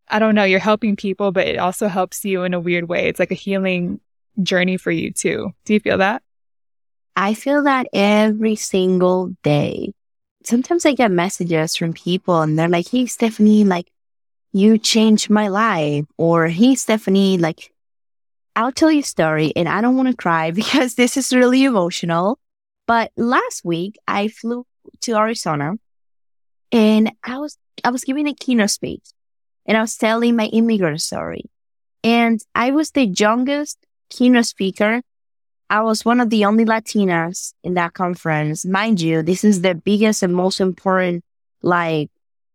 I 0.09 0.19
don't 0.19 0.35
know, 0.35 0.45
you're 0.45 0.59
helping 0.61 0.97
people, 0.97 1.33
but 1.33 1.47
it 1.47 1.59
also 1.59 1.89
helps 1.89 2.25
you 2.25 2.45
in 2.45 2.55
a 2.55 2.61
weird 2.61 2.89
way. 2.89 3.09
It's 3.09 3.21
like 3.21 3.31
a 3.31 3.35
healing 3.35 4.01
journey 4.43 4.77
for 4.77 4.91
you 4.91 5.13
too. 5.13 5.51
Do 5.65 5.75
you 5.75 5.81
feel 5.81 5.99
that? 5.99 6.23
I 7.17 7.33
feel 7.33 7.63
that 7.63 7.87
every 7.95 8.57
single 8.57 9.35
day. 9.43 9.95
Sometimes 10.45 10.85
I 10.85 10.93
get 10.93 11.11
messages 11.11 11.75
from 11.75 11.95
people 11.95 12.43
and 12.43 12.59
they're 12.59 12.69
like, 12.69 12.89
Hey, 12.89 13.07
Stephanie, 13.07 13.65
like 13.65 13.91
you 14.53 14.77
changed 14.77 15.31
my 15.31 15.49
life. 15.49 16.05
Or 16.19 16.47
Hey, 16.49 16.75
Stephanie, 16.75 17.39
like 17.39 17.73
I'll 18.55 18.71
tell 18.71 18.93
you 18.93 19.01
a 19.01 19.03
story 19.03 19.53
and 19.57 19.67
I 19.69 19.81
don't 19.81 19.97
want 19.97 20.09
to 20.09 20.15
cry 20.15 20.51
because 20.53 20.95
this 20.95 21.17
is 21.17 21.33
really 21.33 21.65
emotional. 21.65 22.39
But 22.87 23.11
last 23.17 23.65
week 23.65 23.97
I 24.07 24.29
flew 24.29 24.67
to 25.01 25.17
Arizona 25.17 25.75
and 26.71 27.11
I 27.25 27.39
was, 27.39 27.57
I 27.83 27.91
was 27.91 28.05
giving 28.05 28.27
a 28.29 28.35
keynote 28.35 28.71
speech 28.71 29.09
and 29.65 29.77
I 29.77 29.81
was 29.81 29.97
telling 29.97 30.37
my 30.37 30.47
immigrant 30.47 31.01
story. 31.01 31.47
And 32.05 32.41
I 32.55 32.71
was 32.71 32.91
the 32.91 33.07
youngest 33.07 33.79
keynote 34.11 34.47
speaker 34.47 35.03
I 35.69 35.83
was 35.83 36.05
one 36.05 36.21
of 36.21 36.31
the 36.31 36.45
only 36.45 36.65
Latinas 36.65 37.53
in 37.65 37.75
that 37.75 37.95
conference. 37.95 38.65
Mind 38.65 39.01
you, 39.01 39.23
this 39.23 39.43
is 39.45 39.63
the 39.63 39.75
biggest 39.75 40.23
and 40.23 40.35
most 40.35 40.61
important 40.61 41.25
like 41.63 42.11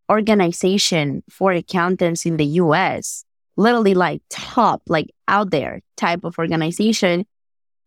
organization 0.10 1.24
for 1.30 1.52
accountants 1.52 2.26
in 2.26 2.38
the 2.38 2.46
US. 2.46 3.26
Literally 3.58 3.94
like 3.94 4.22
top, 4.30 4.82
like 4.88 5.12
out 5.28 5.52
there 5.52 5.82
type 5.98 6.24
of 6.24 6.40
organization. 6.40 7.26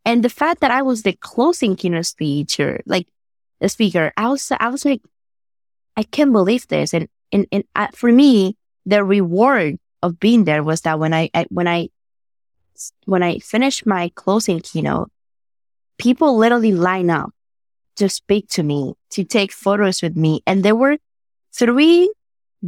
And 0.04 0.22
the 0.22 0.28
fact 0.28 0.60
that 0.60 0.70
I 0.70 0.82
was 0.82 1.02
the 1.02 1.14
closing 1.14 1.76
keynote 1.76 2.06
speaker, 2.06 2.80
like 2.84 3.08
the 3.60 3.68
speaker, 3.70 4.12
I 4.16 4.28
was, 4.28 4.52
I 4.52 4.68
was 4.68 4.84
like, 4.84 5.00
I 5.96 6.02
can't 6.02 6.32
believe 6.32 6.68
this. 6.68 6.92
And, 6.92 7.08
and, 7.32 7.46
and 7.50 7.64
uh, 7.74 7.88
for 7.94 8.12
me, 8.12 8.58
the 8.84 9.02
reward 9.02 9.78
of 10.02 10.20
being 10.20 10.44
there 10.44 10.62
was 10.62 10.82
that 10.82 10.98
when 10.98 11.14
I, 11.14 11.30
I 11.32 11.46
when 11.48 11.66
I 11.66 11.88
when 13.06 13.22
I 13.22 13.38
finished 13.38 13.86
my 13.86 14.10
closing 14.14 14.60
keynote, 14.60 15.10
people 15.98 16.36
literally 16.36 16.72
line 16.72 17.10
up 17.10 17.30
to 17.96 18.08
speak 18.08 18.48
to 18.50 18.62
me, 18.62 18.94
to 19.10 19.24
take 19.24 19.52
photos 19.52 20.02
with 20.02 20.16
me. 20.16 20.42
And 20.46 20.62
there 20.64 20.74
were 20.74 20.98
three 21.52 22.12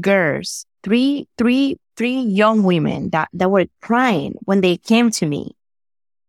girls, 0.01 0.67
three, 0.83 1.29
three, 1.37 1.79
three 1.97 2.21
young 2.21 2.63
women 2.63 3.11
that, 3.11 3.29
that 3.33 3.51
were 3.51 3.67
crying 3.81 4.35
when 4.45 4.61
they 4.61 4.77
came 4.77 5.11
to 5.11 5.27
me. 5.27 5.57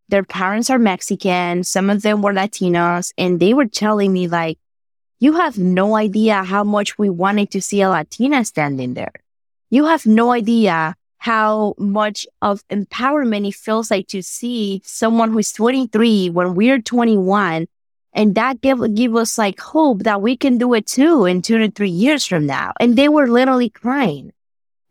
Their 0.10 0.24
parents 0.24 0.70
are 0.70 0.80
Mexican. 0.80 1.64
Some 1.64 1.90
of 1.90 2.02
them 2.02 2.22
were 2.22 2.34
Latinos 2.34 3.14
and 3.18 3.40
they 3.40 3.54
were 3.54 3.68
telling 3.68 4.14
me 4.14 4.28
like, 4.28 4.58
you 5.20 5.34
have 5.34 5.58
no 5.58 5.96
idea 5.96 6.44
how 6.44 6.64
much 6.64 6.98
we 6.98 7.10
wanted 7.10 7.52
to 7.52 7.62
see 7.62 7.82
a 7.82 7.90
Latina 7.90 8.46
standing 8.46 8.94
there. 8.94 9.14
You 9.70 9.86
have 9.86 10.06
no 10.06 10.32
idea 10.32 10.96
how 11.18 11.74
much 11.78 12.28
of 12.42 12.68
empowerment 12.68 13.48
it 13.48 13.56
feels 13.56 13.90
like 13.92 14.08
to 14.08 14.22
see 14.22 14.82
someone 14.86 15.32
who's 15.32 15.52
23 15.52 16.30
when 16.30 16.56
we're 16.56 16.82
21. 16.82 17.68
And 18.14 18.36
that 18.36 18.62
give, 18.62 18.96
give 18.96 19.16
us 19.16 19.38
like 19.38 19.60
hope 19.60 20.04
that 20.04 20.22
we 20.22 20.38
can 20.38 20.58
do 20.58 20.74
it 20.74 20.88
too 20.88 21.26
in 21.26 21.42
two 21.42 21.58
to 21.60 21.70
three 21.70 21.90
years 21.90 22.26
from 22.26 22.46
now. 22.46 22.74
And 22.80 22.96
they 22.96 23.10
were 23.10 23.28
literally 23.28 23.70
crying. 23.70 24.32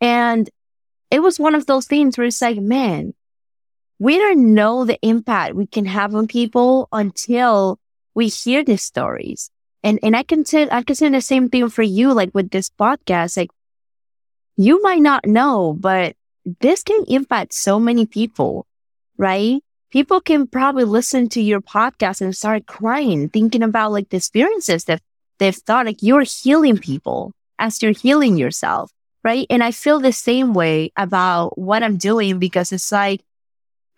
And 0.00 0.48
it 1.10 1.20
was 1.20 1.38
one 1.38 1.54
of 1.54 1.66
those 1.66 1.86
things 1.86 2.18
where 2.18 2.26
it's 2.26 2.42
like, 2.42 2.58
man, 2.58 3.14
we 3.98 4.18
don't 4.18 4.54
know 4.54 4.84
the 4.84 4.98
impact 5.02 5.54
we 5.54 5.66
can 5.66 5.86
have 5.86 6.14
on 6.14 6.26
people 6.26 6.88
until 6.92 7.78
we 8.14 8.28
hear 8.28 8.62
these 8.62 8.82
stories. 8.82 9.50
And, 9.82 9.98
and 10.02 10.16
I 10.16 10.22
can 10.22 10.44
say, 10.44 10.68
I 10.70 10.82
can 10.82 10.96
say 10.96 11.08
the 11.08 11.20
same 11.20 11.48
thing 11.48 11.68
for 11.68 11.82
you, 11.82 12.12
like 12.12 12.30
with 12.34 12.50
this 12.50 12.68
podcast, 12.70 13.36
like 13.36 13.50
you 14.56 14.82
might 14.82 15.00
not 15.00 15.26
know, 15.26 15.74
but 15.78 16.16
this 16.60 16.82
can 16.82 17.04
impact 17.08 17.52
so 17.54 17.78
many 17.78 18.06
people, 18.06 18.66
right? 19.16 19.62
People 19.90 20.20
can 20.20 20.46
probably 20.46 20.84
listen 20.84 21.28
to 21.30 21.42
your 21.42 21.60
podcast 21.60 22.20
and 22.20 22.36
start 22.36 22.66
crying, 22.66 23.28
thinking 23.28 23.62
about 23.62 23.92
like 23.92 24.08
the 24.08 24.16
experiences 24.16 24.84
that 24.84 25.02
they've 25.38 25.54
thought 25.54 25.86
like 25.86 26.02
you're 26.02 26.22
healing 26.22 26.78
people 26.78 27.32
as 27.58 27.82
you're 27.82 27.92
healing 27.92 28.36
yourself, 28.36 28.90
right? 29.24 29.46
And 29.50 29.62
I 29.62 29.70
feel 29.70 30.00
the 30.00 30.12
same 30.12 30.54
way 30.54 30.92
about 30.96 31.58
what 31.58 31.82
I'm 31.82 31.96
doing 31.96 32.38
because 32.38 32.72
it's 32.72 32.92
like, 32.92 33.22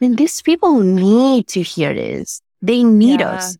man, 0.01 0.16
these 0.16 0.42
people 0.42 0.81
need 0.81 1.49
to 1.49 1.62
hear 1.62 1.94
this. 1.94 2.40
They 2.62 2.83
need 2.83 3.21
yeah. 3.21 3.31
us 3.31 3.57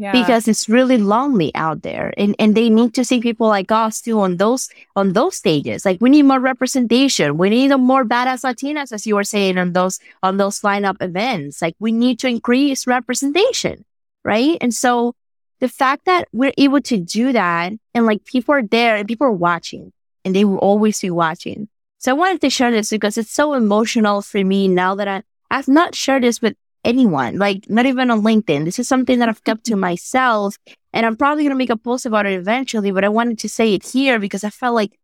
yeah. 0.00 0.12
because 0.12 0.48
it's 0.48 0.68
really 0.68 0.96
lonely 0.96 1.54
out 1.54 1.82
there 1.82 2.14
and, 2.16 2.34
and 2.38 2.54
they 2.54 2.70
need 2.70 2.94
to 2.94 3.04
see 3.04 3.20
people 3.20 3.48
like 3.48 3.70
us 3.70 4.00
too 4.00 4.18
on 4.20 4.38
those 4.38 4.68
on 4.96 5.12
those 5.12 5.36
stages. 5.36 5.84
Like 5.84 5.98
we 6.00 6.10
need 6.10 6.22
more 6.22 6.40
representation. 6.40 7.36
We 7.36 7.50
need 7.50 7.76
more 7.76 8.04
badass 8.04 8.42
latinas 8.42 8.92
as 8.92 9.06
you 9.06 9.14
were 9.14 9.24
saying 9.24 9.58
on 9.58 9.74
those 9.74 10.00
on 10.22 10.38
those 10.38 10.60
lineup 10.60 10.96
events. 11.00 11.60
Like 11.60 11.76
we 11.78 11.92
need 11.92 12.18
to 12.20 12.28
increase 12.28 12.86
representation 12.86 13.84
right? 14.24 14.58
And 14.60 14.74
so 14.74 15.14
the 15.60 15.68
fact 15.68 16.06
that 16.06 16.28
we're 16.32 16.52
able 16.58 16.80
to 16.82 16.96
do 16.98 17.32
that 17.32 17.72
and 17.94 18.06
like 18.06 18.24
people 18.24 18.54
are 18.54 18.62
there 18.62 18.96
and 18.96 19.08
people 19.08 19.26
are 19.26 19.32
watching 19.32 19.92
and 20.24 20.34
they 20.34 20.44
will 20.44 20.58
always 20.58 21.00
be 21.00 21.10
watching. 21.10 21.68
So 21.98 22.12
i 22.12 22.14
wanted 22.14 22.40
to 22.40 22.50
share 22.50 22.70
this 22.70 22.90
because 22.90 23.18
it's 23.18 23.30
so 23.30 23.52
emotional 23.52 24.22
for 24.22 24.42
me 24.42 24.68
now 24.68 24.94
that 24.94 25.08
i 25.08 25.22
I've 25.50 25.68
not 25.68 25.96
shared 25.96 26.22
this 26.22 26.40
with 26.40 26.54
anyone, 26.84 27.38
like 27.38 27.68
not 27.68 27.86
even 27.86 28.10
on 28.10 28.22
LinkedIn. 28.22 28.64
This 28.64 28.78
is 28.78 28.88
something 28.88 29.18
that 29.18 29.28
I've 29.28 29.44
kept 29.44 29.64
to 29.66 29.72
mm-hmm. 29.72 29.80
myself. 29.80 30.56
And 30.92 31.06
I'm 31.06 31.16
probably 31.16 31.44
going 31.44 31.50
to 31.50 31.58
make 31.58 31.70
a 31.70 31.76
post 31.76 32.06
about 32.06 32.26
it 32.26 32.38
eventually, 32.38 32.90
but 32.90 33.04
I 33.04 33.08
wanted 33.08 33.38
to 33.40 33.48
say 33.48 33.74
it 33.74 33.86
here 33.86 34.18
because 34.18 34.42
I 34.42 34.50
felt 34.50 34.74
like 34.74 34.98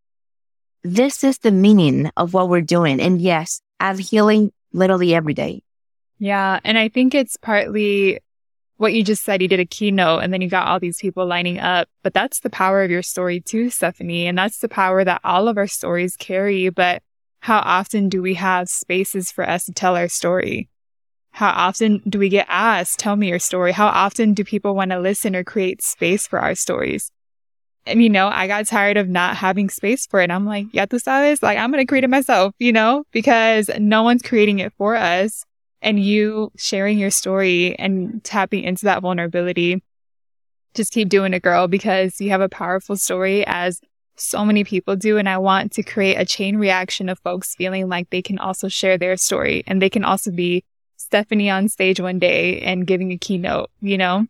this 0.82 1.22
is 1.22 1.38
the 1.38 1.52
meaning 1.52 2.10
of 2.16 2.34
what 2.34 2.48
we're 2.48 2.60
doing. 2.60 3.00
And 3.00 3.20
yes, 3.20 3.60
I'm 3.78 3.98
healing 3.98 4.52
literally 4.72 5.14
every 5.14 5.34
day. 5.34 5.62
Yeah. 6.18 6.60
And 6.64 6.78
I 6.78 6.88
think 6.88 7.14
it's 7.14 7.36
partly 7.36 8.20
what 8.78 8.92
you 8.92 9.04
just 9.04 9.24
said. 9.24 9.42
You 9.42 9.48
did 9.48 9.60
a 9.60 9.64
keynote 9.64 10.22
and 10.22 10.32
then 10.32 10.40
you 10.40 10.48
got 10.48 10.66
all 10.66 10.80
these 10.80 10.98
people 10.98 11.26
lining 11.26 11.58
up, 11.58 11.88
but 12.02 12.14
that's 12.14 12.40
the 12.40 12.50
power 12.50 12.82
of 12.82 12.90
your 12.90 13.02
story 13.02 13.40
too, 13.40 13.70
Stephanie. 13.70 14.26
And 14.26 14.36
that's 14.36 14.58
the 14.58 14.68
power 14.68 15.04
that 15.04 15.20
all 15.24 15.48
of 15.48 15.56
our 15.56 15.66
stories 15.66 16.16
carry. 16.16 16.68
But 16.70 17.02
how 17.40 17.58
often 17.58 18.08
do 18.08 18.22
we 18.22 18.34
have 18.34 18.68
spaces 18.68 19.30
for 19.30 19.48
us 19.48 19.66
to 19.66 19.72
tell 19.72 19.96
our 19.96 20.08
story? 20.08 20.68
How 21.36 21.50
often 21.50 22.00
do 22.08 22.18
we 22.18 22.30
get 22.30 22.46
asked, 22.48 22.98
tell 22.98 23.14
me 23.14 23.28
your 23.28 23.38
story? 23.38 23.70
How 23.70 23.88
often 23.88 24.32
do 24.32 24.42
people 24.42 24.74
want 24.74 24.90
to 24.90 24.98
listen 24.98 25.36
or 25.36 25.44
create 25.44 25.82
space 25.82 26.26
for 26.26 26.38
our 26.38 26.54
stories? 26.54 27.10
And, 27.84 28.02
you 28.02 28.08
know, 28.08 28.28
I 28.28 28.46
got 28.46 28.66
tired 28.66 28.96
of 28.96 29.10
not 29.10 29.36
having 29.36 29.68
space 29.68 30.06
for 30.06 30.22
it. 30.22 30.30
I'm 30.30 30.46
like, 30.46 30.68
ya 30.72 30.86
tú 30.86 30.98
sabes, 30.98 31.42
like, 31.42 31.58
I'm 31.58 31.70
going 31.70 31.82
to 31.82 31.86
create 31.86 32.04
it 32.04 32.08
myself, 32.08 32.54
you 32.58 32.72
know, 32.72 33.04
because 33.12 33.68
no 33.78 34.02
one's 34.02 34.22
creating 34.22 34.60
it 34.60 34.72
for 34.78 34.96
us. 34.96 35.44
And 35.82 36.02
you 36.02 36.52
sharing 36.56 36.98
your 36.98 37.10
story 37.10 37.78
and 37.78 38.24
tapping 38.24 38.64
into 38.64 38.86
that 38.86 39.02
vulnerability, 39.02 39.82
just 40.72 40.90
keep 40.90 41.10
doing 41.10 41.34
it, 41.34 41.42
girl, 41.42 41.68
because 41.68 42.18
you 42.18 42.30
have 42.30 42.40
a 42.40 42.48
powerful 42.48 42.96
story 42.96 43.46
as 43.46 43.82
so 44.16 44.42
many 44.42 44.64
people 44.64 44.96
do. 44.96 45.18
And 45.18 45.28
I 45.28 45.36
want 45.36 45.72
to 45.72 45.82
create 45.82 46.14
a 46.14 46.24
chain 46.24 46.56
reaction 46.56 47.10
of 47.10 47.18
folks 47.18 47.54
feeling 47.54 47.90
like 47.90 48.08
they 48.08 48.22
can 48.22 48.38
also 48.38 48.68
share 48.68 48.96
their 48.96 49.18
story 49.18 49.64
and 49.66 49.82
they 49.82 49.90
can 49.90 50.02
also 50.02 50.30
be 50.30 50.64
Stephanie 51.06 51.48
on 51.48 51.68
stage 51.68 52.00
one 52.00 52.18
day 52.18 52.60
and 52.62 52.86
giving 52.86 53.12
a 53.12 53.16
keynote, 53.16 53.70
you 53.80 53.96
know? 53.96 54.26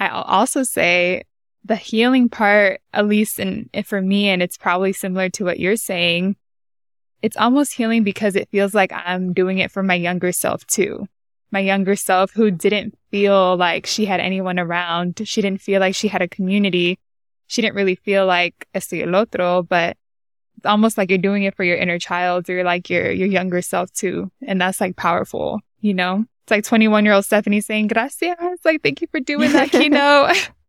I'll 0.00 0.22
also 0.22 0.64
say 0.64 1.22
the 1.64 1.76
healing 1.76 2.28
part, 2.28 2.80
at 2.92 3.06
least 3.06 3.38
in, 3.38 3.70
for 3.84 4.02
me, 4.02 4.28
and 4.28 4.42
it's 4.42 4.56
probably 4.56 4.92
similar 4.92 5.28
to 5.30 5.44
what 5.44 5.60
you're 5.60 5.76
saying, 5.76 6.34
it's 7.22 7.36
almost 7.36 7.74
healing 7.74 8.02
because 8.02 8.34
it 8.34 8.48
feels 8.50 8.74
like 8.74 8.92
I'm 8.92 9.32
doing 9.32 9.58
it 9.58 9.70
for 9.70 9.82
my 9.84 9.94
younger 9.94 10.32
self 10.32 10.66
too. 10.66 11.06
My 11.52 11.60
younger 11.60 11.94
self 11.94 12.32
who 12.32 12.50
didn't 12.50 12.98
feel 13.12 13.56
like 13.56 13.86
she 13.86 14.06
had 14.06 14.18
anyone 14.18 14.58
around. 14.58 15.20
She 15.24 15.40
didn't 15.40 15.60
feel 15.60 15.78
like 15.78 15.94
she 15.94 16.08
had 16.08 16.22
a 16.22 16.28
community. 16.28 16.98
She 17.46 17.62
didn't 17.62 17.76
really 17.76 17.96
feel 17.96 18.26
like 18.26 18.66
estoy 18.74 19.06
el 19.06 19.14
otro, 19.14 19.62
but 19.62 19.96
almost 20.64 20.98
like 20.98 21.10
you're 21.10 21.18
doing 21.18 21.44
it 21.44 21.54
for 21.56 21.64
your 21.64 21.76
inner 21.76 21.98
child 21.98 22.48
or 22.48 22.64
like 22.64 22.90
your, 22.90 23.10
your 23.10 23.28
younger 23.28 23.62
self 23.62 23.92
too. 23.92 24.30
And 24.46 24.60
that's 24.60 24.80
like 24.80 24.96
powerful, 24.96 25.60
you 25.80 25.94
know? 25.94 26.24
It's 26.44 26.50
like 26.50 26.64
21 26.64 27.04
year 27.04 27.14
old 27.14 27.24
Stephanie 27.24 27.60
saying, 27.60 27.88
gracias. 27.88 28.36
Like, 28.64 28.82
thank 28.82 29.00
you 29.00 29.08
for 29.10 29.20
doing 29.20 29.52
that 29.52 29.70
keynote. 29.72 30.50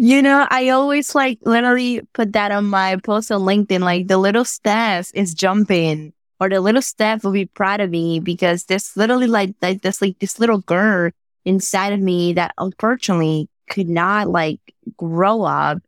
You 0.00 0.22
know, 0.22 0.46
I 0.48 0.68
always 0.68 1.16
like 1.16 1.40
literally 1.42 2.02
put 2.12 2.32
that 2.34 2.52
on 2.52 2.66
my 2.66 2.98
post 3.02 3.32
on 3.32 3.40
LinkedIn. 3.40 3.80
Like 3.80 4.06
the 4.06 4.16
little 4.16 4.44
Steph 4.44 5.10
is 5.12 5.34
jumping 5.34 6.12
or 6.38 6.48
the 6.48 6.60
little 6.60 6.82
Steph 6.82 7.24
will 7.24 7.32
be 7.32 7.46
proud 7.46 7.80
of 7.80 7.90
me 7.90 8.20
because 8.20 8.66
there's 8.66 8.96
literally 8.96 9.26
like, 9.26 9.56
like 9.60 9.82
this, 9.82 10.00
like 10.00 10.16
this 10.20 10.38
little 10.38 10.58
girl 10.60 11.10
inside 11.44 11.92
of 11.92 11.98
me 11.98 12.32
that 12.34 12.54
unfortunately 12.58 13.48
could 13.68 13.88
not 13.88 14.28
like 14.28 14.60
grow 14.96 15.42
up 15.42 15.78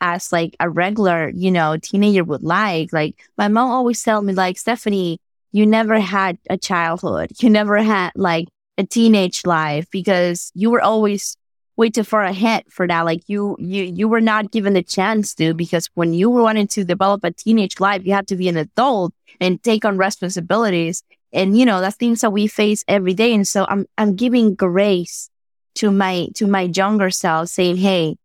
as 0.00 0.32
like 0.32 0.56
a 0.60 0.68
regular, 0.68 1.30
you 1.34 1.50
know, 1.50 1.76
teenager 1.76 2.24
would 2.24 2.42
like. 2.42 2.92
Like 2.92 3.16
my 3.36 3.48
mom 3.48 3.70
always 3.70 4.02
tell 4.02 4.22
me 4.22 4.32
like, 4.32 4.58
Stephanie, 4.58 5.20
you 5.52 5.66
never 5.66 5.98
had 5.98 6.38
a 6.48 6.56
childhood. 6.56 7.32
You 7.40 7.50
never 7.50 7.78
had 7.78 8.12
like 8.14 8.48
a 8.78 8.84
teenage 8.84 9.44
life 9.44 9.86
because 9.90 10.50
you 10.54 10.70
were 10.70 10.80
always 10.80 11.36
way 11.76 11.90
too 11.90 12.04
far 12.04 12.22
ahead 12.22 12.64
for 12.68 12.86
that. 12.86 13.04
Like 13.04 13.22
you, 13.26 13.56
you, 13.58 13.84
you 13.84 14.08
were 14.08 14.20
not 14.20 14.50
given 14.52 14.74
the 14.74 14.82
chance 14.82 15.34
to 15.34 15.54
because 15.54 15.88
when 15.94 16.14
you 16.14 16.30
were 16.30 16.42
wanting 16.42 16.68
to 16.68 16.84
develop 16.84 17.24
a 17.24 17.30
teenage 17.30 17.80
life, 17.80 18.02
you 18.04 18.12
had 18.12 18.28
to 18.28 18.36
be 18.36 18.48
an 18.48 18.56
adult 18.56 19.12
and 19.40 19.62
take 19.62 19.84
on 19.84 19.98
responsibilities. 19.98 21.02
And 21.32 21.56
you 21.56 21.64
know, 21.64 21.80
that's 21.80 21.96
things 21.96 22.20
that 22.20 22.30
we 22.30 22.46
face 22.46 22.84
every 22.88 23.14
day. 23.14 23.34
And 23.34 23.46
so 23.46 23.66
I'm, 23.68 23.86
I'm 23.98 24.16
giving 24.16 24.54
grace 24.54 25.30
to 25.76 25.90
my, 25.90 26.28
to 26.34 26.46
my 26.46 26.62
younger 26.74 27.10
self 27.10 27.48
saying, 27.48 27.76
Hey, 27.76 28.16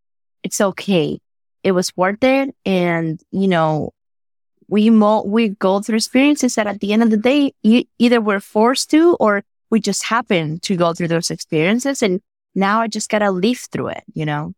it's 0.44 0.62
okay 0.62 1.20
it 1.66 1.72
was 1.72 1.98
worth 1.98 2.24
it. 2.24 2.56
And, 2.64 3.20
you 3.32 3.48
know, 3.48 3.92
we 4.68 4.92
mo- 4.92 5.24
we 5.26 5.50
go 5.50 5.82
through 5.82 5.98
experiences 5.98 6.56
that 6.56 6.68
at 6.68 6.80
the 6.80 6.94
end 6.94 7.02
of 7.02 7.10
the 7.10 7.18
day, 7.18 7.54
you, 7.64 7.86
either 7.98 8.22
we're 8.22 8.40
forced 8.40 8.92
to 8.92 9.16
or 9.20 9.44
we 9.72 9.80
just 9.80 10.04
happen 10.04 10.60
to 10.60 10.78
go 10.78 10.94
through 10.94 11.08
those 11.08 11.32
experiences. 11.32 12.04
And 12.04 12.22
now 12.54 12.82
I 12.82 12.88
just 12.88 13.10
gotta 13.10 13.32
live 13.32 13.58
through 13.58 13.88
it, 13.88 14.04
you 14.14 14.28
know? 14.28 14.54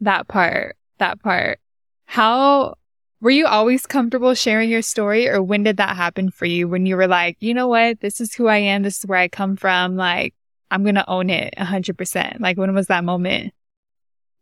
That 0.00 0.28
part, 0.28 0.76
that 0.96 1.20
part. 1.20 1.60
How 2.06 2.76
were 3.20 3.30
you 3.30 3.46
always 3.46 3.84
comfortable 3.84 4.32
sharing 4.32 4.70
your 4.70 4.80
story 4.80 5.28
or 5.28 5.42
when 5.42 5.62
did 5.62 5.76
that 5.76 5.94
happen 5.94 6.30
for 6.30 6.46
you 6.46 6.68
when 6.68 6.86
you 6.86 6.96
were 6.96 7.08
like, 7.08 7.36
you 7.40 7.52
know 7.52 7.68
what? 7.68 8.00
This 8.00 8.18
is 8.18 8.32
who 8.32 8.46
I 8.46 8.56
am. 8.56 8.82
This 8.82 8.98
is 8.98 9.06
where 9.06 9.18
I 9.18 9.28
come 9.28 9.56
from. 9.56 9.96
Like, 9.96 10.34
I'm 10.70 10.84
going 10.84 10.94
to 10.94 11.08
own 11.08 11.28
it 11.28 11.52
a 11.58 11.66
hundred 11.66 11.98
percent. 11.98 12.40
Like, 12.40 12.56
when 12.56 12.74
was 12.74 12.86
that 12.86 13.04
moment? 13.04 13.52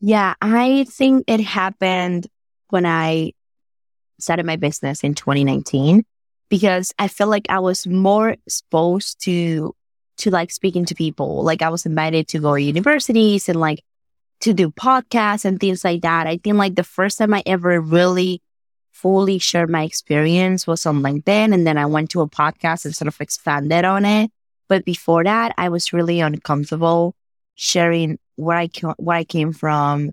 Yeah, 0.07 0.35
I 0.40 0.87
think 0.88 1.25
it 1.27 1.40
happened 1.40 2.29
when 2.71 2.87
I 2.87 3.33
started 4.21 4.47
my 4.47 4.55
business 4.55 5.03
in 5.03 5.14
2019 5.16 6.05
because 6.49 6.95
I 6.97 7.09
feel 7.09 7.27
like 7.27 7.47
I 7.49 7.59
was 7.59 7.88
more 7.88 8.37
exposed 8.47 9.21
to 9.23 9.75
to 10.19 10.31
like 10.31 10.53
speaking 10.53 10.85
to 10.85 10.95
people. 10.95 11.42
Like 11.42 11.61
I 11.61 11.71
was 11.71 11.87
invited 11.87 12.29
to 12.29 12.38
go 12.38 12.55
to 12.55 12.62
universities 12.62 13.49
and 13.49 13.59
like 13.59 13.83
to 14.42 14.55
do 14.55 14.71
podcasts 14.71 15.45
and 15.45 15.59
things 15.59 15.83
like 15.83 16.03
that. 16.03 16.29
I 16.29 16.37
think 16.37 16.57
like 16.57 16.77
the 16.77 16.85
first 16.85 17.19
time 17.19 17.35
I 17.35 17.42
ever 17.45 17.81
really 17.81 18.40
fully 18.92 19.40
shared 19.40 19.71
my 19.71 19.83
experience 19.83 20.69
was 20.69 20.87
on 20.87 21.03
LinkedIn 21.03 21.53
and 21.53 21.66
then 21.66 21.79
I 21.79 21.87
went 21.87 22.11
to 22.11 22.21
a 22.21 22.29
podcast 22.29 22.85
and 22.85 22.95
sort 22.95 23.09
of 23.09 23.21
expanded 23.21 23.85
on 23.85 24.05
it. 24.05 24.31
But 24.69 24.85
before 24.85 25.25
that, 25.25 25.53
I 25.59 25.69
was 25.69 25.92
really 25.92 26.21
uncomfortable 26.21 27.16
sharing 27.57 28.21
where 28.37 28.57
I, 28.57 28.68
where 28.96 29.16
I 29.16 29.25
came 29.25 29.53
from. 29.53 30.12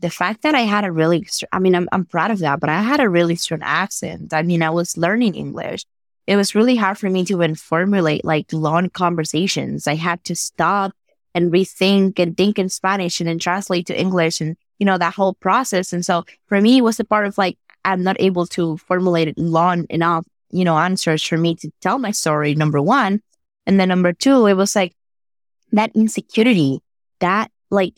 The 0.00 0.10
fact 0.10 0.42
that 0.42 0.54
I 0.54 0.62
had 0.62 0.84
a 0.84 0.92
really, 0.92 1.26
I 1.52 1.58
mean, 1.58 1.74
I'm, 1.74 1.88
I'm 1.92 2.04
proud 2.04 2.30
of 2.30 2.40
that, 2.40 2.60
but 2.60 2.68
I 2.68 2.82
had 2.82 3.00
a 3.00 3.08
really 3.08 3.36
strong 3.36 3.60
accent. 3.62 4.34
I 4.34 4.42
mean, 4.42 4.62
I 4.62 4.70
was 4.70 4.96
learning 4.96 5.34
English. 5.34 5.84
It 6.26 6.36
was 6.36 6.54
really 6.54 6.76
hard 6.76 6.98
for 6.98 7.10
me 7.10 7.24
to 7.24 7.34
even 7.34 7.54
formulate 7.54 8.24
like 8.24 8.52
long 8.52 8.90
conversations. 8.90 9.86
I 9.86 9.94
had 9.94 10.22
to 10.24 10.34
stop 10.34 10.92
and 11.34 11.52
rethink 11.52 12.18
and 12.18 12.36
think 12.36 12.58
in 12.58 12.68
Spanish 12.68 13.20
and 13.20 13.28
then 13.28 13.38
translate 13.38 13.86
to 13.86 13.98
English 13.98 14.40
and, 14.40 14.56
you 14.78 14.86
know, 14.86 14.98
that 14.98 15.14
whole 15.14 15.34
process. 15.34 15.92
And 15.92 16.04
so 16.04 16.24
for 16.46 16.60
me, 16.60 16.78
it 16.78 16.82
was 16.82 17.00
a 17.00 17.04
part 17.04 17.26
of 17.26 17.38
like, 17.38 17.58
I'm 17.84 18.02
not 18.02 18.20
able 18.20 18.46
to 18.48 18.76
formulate 18.76 19.36
long 19.38 19.86
enough, 19.90 20.24
you 20.50 20.64
know, 20.64 20.78
answers 20.78 21.22
for 21.22 21.38
me 21.38 21.56
to 21.56 21.70
tell 21.80 21.98
my 21.98 22.12
story, 22.12 22.54
number 22.54 22.80
one. 22.80 23.20
And 23.66 23.80
then 23.80 23.88
number 23.88 24.12
two, 24.12 24.46
it 24.46 24.54
was 24.54 24.76
like 24.76 24.94
that 25.72 25.90
insecurity, 25.94 26.80
that 27.22 27.50
like 27.70 27.94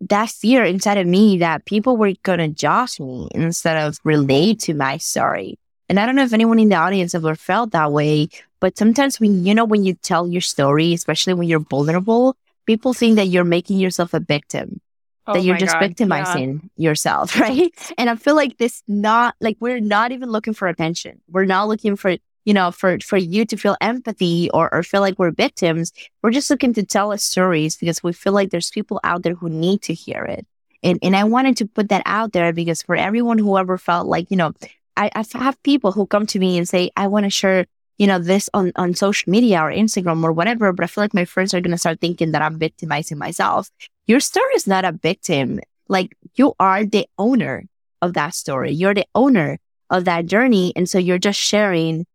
that 0.00 0.28
fear 0.28 0.64
inside 0.64 0.98
of 0.98 1.06
me 1.06 1.38
that 1.38 1.64
people 1.64 1.96
were 1.96 2.12
going 2.22 2.38
to 2.38 2.48
judge 2.48 3.00
me 3.00 3.28
instead 3.34 3.76
of 3.76 3.98
relate 4.04 4.60
to 4.60 4.74
my 4.74 4.98
story. 4.98 5.58
And 5.88 5.98
I 5.98 6.06
don't 6.06 6.16
know 6.16 6.24
if 6.24 6.32
anyone 6.32 6.58
in 6.58 6.68
the 6.68 6.76
audience 6.76 7.14
ever 7.14 7.34
felt 7.34 7.70
that 7.72 7.92
way, 7.92 8.28
but 8.60 8.76
sometimes 8.76 9.20
when, 9.20 9.44
you 9.46 9.54
know, 9.54 9.64
when 9.64 9.84
you 9.84 9.94
tell 9.94 10.28
your 10.28 10.40
story, 10.40 10.92
especially 10.92 11.34
when 11.34 11.48
you're 11.48 11.60
vulnerable, 11.60 12.36
people 12.66 12.92
think 12.92 13.16
that 13.16 13.28
you're 13.28 13.44
making 13.44 13.78
yourself 13.78 14.12
a 14.14 14.20
victim. 14.20 14.80
Oh 15.28 15.32
that 15.32 15.42
you're 15.42 15.56
just 15.56 15.72
God. 15.72 15.80
victimizing 15.80 16.70
yeah. 16.76 16.90
yourself, 16.90 17.38
right? 17.40 17.72
And 17.98 18.08
I 18.08 18.14
feel 18.14 18.36
like 18.36 18.58
this 18.58 18.84
not 18.86 19.34
like 19.40 19.56
we're 19.58 19.80
not 19.80 20.12
even 20.12 20.30
looking 20.30 20.54
for 20.54 20.68
attention. 20.68 21.20
We're 21.28 21.46
not 21.46 21.66
looking 21.66 21.96
for, 21.96 22.16
you 22.46 22.54
know, 22.54 22.70
for 22.70 22.98
for 23.00 23.18
you 23.18 23.44
to 23.44 23.56
feel 23.58 23.76
empathy 23.82 24.48
or, 24.54 24.72
or 24.72 24.82
feel 24.82 25.02
like 25.02 25.18
we're 25.18 25.32
victims. 25.32 25.92
We're 26.22 26.30
just 26.30 26.48
looking 26.48 26.72
to 26.74 26.84
tell 26.84 27.12
us 27.12 27.22
stories 27.22 27.76
because 27.76 28.02
we 28.02 28.14
feel 28.14 28.32
like 28.32 28.50
there's 28.50 28.70
people 28.70 29.00
out 29.04 29.22
there 29.22 29.34
who 29.34 29.50
need 29.50 29.82
to 29.82 29.92
hear 29.92 30.22
it. 30.24 30.46
And 30.82 30.98
and 31.02 31.14
I 31.14 31.24
wanted 31.24 31.58
to 31.58 31.66
put 31.66 31.90
that 31.90 32.02
out 32.06 32.32
there 32.32 32.54
because 32.54 32.80
for 32.80 32.96
everyone 32.96 33.38
who 33.38 33.58
ever 33.58 33.76
felt 33.76 34.06
like, 34.06 34.30
you 34.30 34.38
know, 34.38 34.52
I, 34.96 35.10
I 35.14 35.24
have 35.34 35.62
people 35.64 35.92
who 35.92 36.06
come 36.06 36.24
to 36.26 36.38
me 36.38 36.56
and 36.56 36.66
say, 36.66 36.90
I 36.96 37.08
want 37.08 37.24
to 37.24 37.30
share 37.30 37.66
you 37.98 38.06
know, 38.06 38.18
this 38.18 38.50
on, 38.52 38.72
on 38.76 38.94
social 38.94 39.30
media 39.30 39.58
or 39.60 39.70
Instagram 39.70 40.22
or 40.22 40.30
whatever, 40.30 40.70
but 40.72 40.84
I 40.84 40.86
feel 40.86 41.02
like 41.02 41.14
my 41.14 41.24
friends 41.24 41.54
are 41.54 41.62
going 41.62 41.70
to 41.70 41.78
start 41.78 41.98
thinking 41.98 42.32
that 42.32 42.42
I'm 42.42 42.58
victimizing 42.58 43.16
myself. 43.16 43.70
Your 44.06 44.20
story 44.20 44.52
is 44.54 44.66
not 44.66 44.84
a 44.84 44.92
victim. 44.92 45.60
Like 45.88 46.14
you 46.34 46.54
are 46.60 46.84
the 46.84 47.06
owner 47.16 47.64
of 48.02 48.12
that 48.12 48.34
story. 48.34 48.72
You're 48.72 48.92
the 48.92 49.06
owner 49.14 49.58
of 49.88 50.04
that 50.04 50.26
journey. 50.26 50.74
And 50.76 50.88
so 50.88 50.98
you're 50.98 51.18
just 51.18 51.40
sharing 51.40 52.06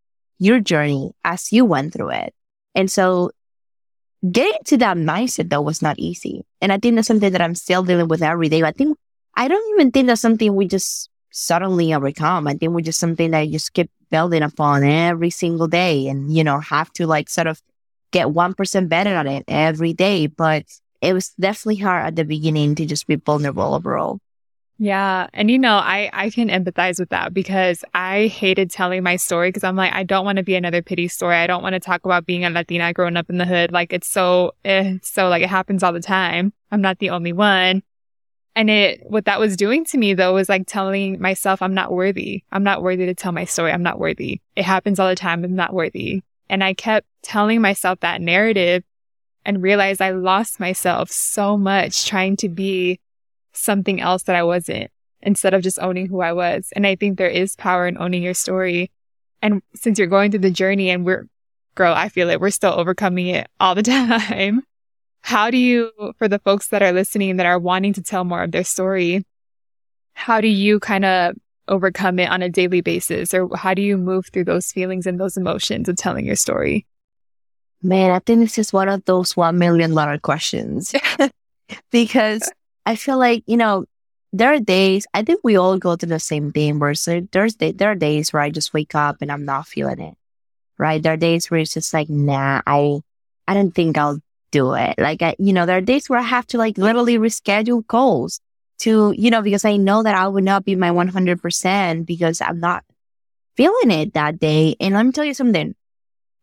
your 0.41 0.59
journey 0.59 1.11
as 1.23 1.53
you 1.53 1.63
went 1.63 1.93
through 1.93 2.09
it. 2.09 2.33
And 2.73 2.89
so 2.89 3.29
getting 4.29 4.59
to 4.65 4.77
that 4.77 4.97
mindset 4.97 5.51
though 5.51 5.61
was 5.61 5.83
not 5.83 5.99
easy. 5.99 6.43
And 6.59 6.73
I 6.73 6.79
think 6.79 6.95
that's 6.95 7.07
something 7.07 7.31
that 7.31 7.41
I'm 7.41 7.53
still 7.53 7.83
dealing 7.83 8.07
with 8.07 8.23
every 8.23 8.49
day. 8.49 8.63
I 8.63 8.71
think, 8.71 8.97
I 9.35 9.47
don't 9.47 9.73
even 9.75 9.91
think 9.91 10.07
that's 10.07 10.19
something 10.19 10.55
we 10.55 10.67
just 10.67 11.11
suddenly 11.29 11.93
overcome. 11.93 12.47
I 12.47 12.55
think 12.55 12.73
we 12.73 12.81
just 12.81 12.99
something 12.99 13.29
that 13.31 13.41
you 13.41 13.53
just 13.53 13.73
keep 13.73 13.91
building 14.09 14.41
upon 14.41 14.83
every 14.83 15.29
single 15.29 15.67
day 15.67 16.07
and, 16.07 16.35
you 16.35 16.43
know, 16.43 16.59
have 16.59 16.91
to 16.93 17.05
like 17.05 17.29
sort 17.29 17.45
of 17.45 17.61
get 18.11 18.25
1% 18.25 18.89
better 18.89 19.13
at 19.13 19.27
it 19.27 19.43
every 19.47 19.93
day. 19.93 20.25
But 20.25 20.65
it 21.01 21.13
was 21.13 21.29
definitely 21.39 21.83
hard 21.83 22.07
at 22.07 22.15
the 22.15 22.25
beginning 22.25 22.73
to 22.75 22.85
just 22.87 23.05
be 23.05 23.15
vulnerable 23.15 23.75
overall. 23.75 24.19
Yeah. 24.83 25.27
And 25.31 25.51
you 25.51 25.59
know, 25.59 25.75
I, 25.75 26.09
I 26.11 26.31
can 26.31 26.49
empathize 26.49 26.99
with 26.99 27.09
that 27.09 27.35
because 27.35 27.85
I 27.93 28.25
hated 28.25 28.71
telling 28.71 29.03
my 29.03 29.15
story 29.15 29.49
because 29.49 29.63
I'm 29.63 29.75
like, 29.75 29.93
I 29.93 30.01
don't 30.01 30.25
want 30.25 30.37
to 30.37 30.43
be 30.43 30.55
another 30.55 30.81
pity 30.81 31.07
story. 31.07 31.35
I 31.35 31.45
don't 31.45 31.61
want 31.61 31.73
to 31.73 31.79
talk 31.79 32.03
about 32.03 32.25
being 32.25 32.45
a 32.45 32.49
Latina 32.49 32.91
growing 32.91 33.15
up 33.15 33.29
in 33.29 33.37
the 33.37 33.45
hood. 33.45 33.71
Like 33.71 33.93
it's 33.93 34.07
so, 34.07 34.55
eh, 34.65 34.97
so 35.03 35.29
like 35.29 35.43
it 35.43 35.49
happens 35.49 35.83
all 35.83 35.93
the 35.93 36.01
time. 36.01 36.51
I'm 36.71 36.81
not 36.81 36.97
the 36.97 37.11
only 37.11 37.31
one. 37.31 37.83
And 38.55 38.71
it, 38.71 39.03
what 39.07 39.25
that 39.25 39.39
was 39.39 39.55
doing 39.55 39.85
to 39.85 39.99
me 39.99 40.15
though 40.15 40.33
was 40.33 40.49
like 40.49 40.63
telling 40.65 41.21
myself, 41.21 41.61
I'm 41.61 41.75
not 41.75 41.91
worthy. 41.91 42.43
I'm 42.51 42.63
not 42.63 42.81
worthy 42.81 43.05
to 43.05 43.13
tell 43.13 43.33
my 43.33 43.45
story. 43.45 43.71
I'm 43.71 43.83
not 43.83 43.99
worthy. 43.99 44.41
It 44.55 44.65
happens 44.65 44.99
all 44.99 45.09
the 45.09 45.15
time. 45.15 45.43
I'm 45.43 45.55
not 45.55 45.75
worthy. 45.75 46.23
And 46.49 46.63
I 46.63 46.73
kept 46.73 47.05
telling 47.21 47.61
myself 47.61 47.99
that 47.99 48.19
narrative 48.19 48.83
and 49.45 49.61
realized 49.61 50.01
I 50.01 50.09
lost 50.09 50.59
myself 50.59 51.11
so 51.11 51.55
much 51.55 52.07
trying 52.07 52.35
to 52.37 52.49
be 52.49 52.99
something 53.53 54.01
else 54.01 54.23
that 54.23 54.35
I 54.35 54.43
wasn't 54.43 54.91
instead 55.21 55.53
of 55.53 55.61
just 55.61 55.79
owning 55.79 56.07
who 56.07 56.21
I 56.21 56.33
was. 56.33 56.69
And 56.75 56.85
I 56.87 56.95
think 56.95 57.17
there 57.17 57.27
is 57.27 57.55
power 57.55 57.87
in 57.87 57.97
owning 57.97 58.23
your 58.23 58.33
story. 58.33 58.91
And 59.41 59.61
since 59.75 59.99
you're 59.99 60.07
going 60.07 60.31
through 60.31 60.41
the 60.41 60.51
journey 60.51 60.89
and 60.89 61.05
we're, 61.05 61.27
girl, 61.75 61.93
I 61.93 62.09
feel 62.09 62.29
it, 62.29 62.41
we're 62.41 62.49
still 62.49 62.73
overcoming 62.73 63.27
it 63.27 63.47
all 63.59 63.75
the 63.75 63.83
time. 63.83 64.63
How 65.21 65.51
do 65.51 65.57
you, 65.57 65.91
for 66.17 66.27
the 66.27 66.39
folks 66.39 66.69
that 66.69 66.81
are 66.81 66.91
listening 66.91 67.37
that 67.37 67.45
are 67.45 67.59
wanting 67.59 67.93
to 67.93 68.01
tell 68.01 68.23
more 68.23 68.43
of 68.43 68.51
their 68.51 68.63
story, 68.63 69.23
how 70.13 70.41
do 70.41 70.47
you 70.47 70.79
kind 70.79 71.05
of 71.05 71.35
overcome 71.67 72.19
it 72.19 72.29
on 72.29 72.41
a 72.41 72.49
daily 72.49 72.81
basis? 72.81 73.33
Or 73.33 73.49
how 73.55 73.73
do 73.73 73.81
you 73.81 73.97
move 73.97 74.27
through 74.33 74.45
those 74.45 74.71
feelings 74.71 75.05
and 75.05 75.19
those 75.19 75.37
emotions 75.37 75.87
of 75.87 75.95
telling 75.95 76.25
your 76.25 76.35
story? 76.35 76.85
Man, 77.83 78.11
I 78.11 78.19
think 78.19 78.41
this 78.41 78.57
is 78.57 78.73
one 78.73 78.89
of 78.89 79.05
those 79.05 79.33
$1 79.33 79.55
million 79.55 80.19
questions 80.19 80.93
because 81.91 82.51
I 82.85 82.95
feel 82.95 83.17
like, 83.17 83.43
you 83.45 83.57
know, 83.57 83.85
there 84.33 84.53
are 84.53 84.59
days, 84.59 85.05
I 85.13 85.23
think 85.23 85.41
we 85.43 85.57
all 85.57 85.77
go 85.77 85.95
through 85.95 86.09
the 86.09 86.19
same 86.19 86.51
thing 86.51 86.79
where 86.79 86.93
so 86.95 87.21
there's, 87.31 87.55
there 87.55 87.91
are 87.91 87.95
days 87.95 88.31
where 88.31 88.41
I 88.41 88.49
just 88.49 88.73
wake 88.73 88.95
up 88.95 89.17
and 89.21 89.31
I'm 89.31 89.45
not 89.45 89.67
feeling 89.67 89.99
it, 89.99 90.15
right? 90.77 91.01
There 91.01 91.13
are 91.13 91.17
days 91.17 91.51
where 91.51 91.59
it's 91.59 91.73
just 91.73 91.93
like, 91.93 92.09
nah, 92.09 92.61
I, 92.65 93.01
I 93.47 93.53
don't 93.53 93.71
think 93.71 93.97
I'll 93.97 94.19
do 94.51 94.73
it. 94.73 94.95
Like, 94.97 95.21
I, 95.21 95.35
you 95.37 95.53
know, 95.53 95.65
there 95.65 95.77
are 95.77 95.81
days 95.81 96.09
where 96.09 96.19
I 96.19 96.23
have 96.23 96.47
to 96.47 96.57
like 96.57 96.77
literally 96.77 97.17
reschedule 97.17 97.85
calls 97.87 98.39
to, 98.79 99.13
you 99.17 99.29
know, 99.29 99.41
because 99.41 99.65
I 99.65 99.77
know 99.77 100.03
that 100.03 100.15
I 100.15 100.27
would 100.27 100.43
not 100.43 100.65
be 100.65 100.75
my 100.75 100.89
100% 100.89 102.05
because 102.05 102.41
I'm 102.41 102.59
not 102.59 102.83
feeling 103.55 103.91
it 103.91 104.13
that 104.13 104.39
day. 104.39 104.75
And 104.79 104.95
let 104.95 105.05
me 105.05 105.11
tell 105.11 105.25
you 105.25 105.33
something. 105.33 105.75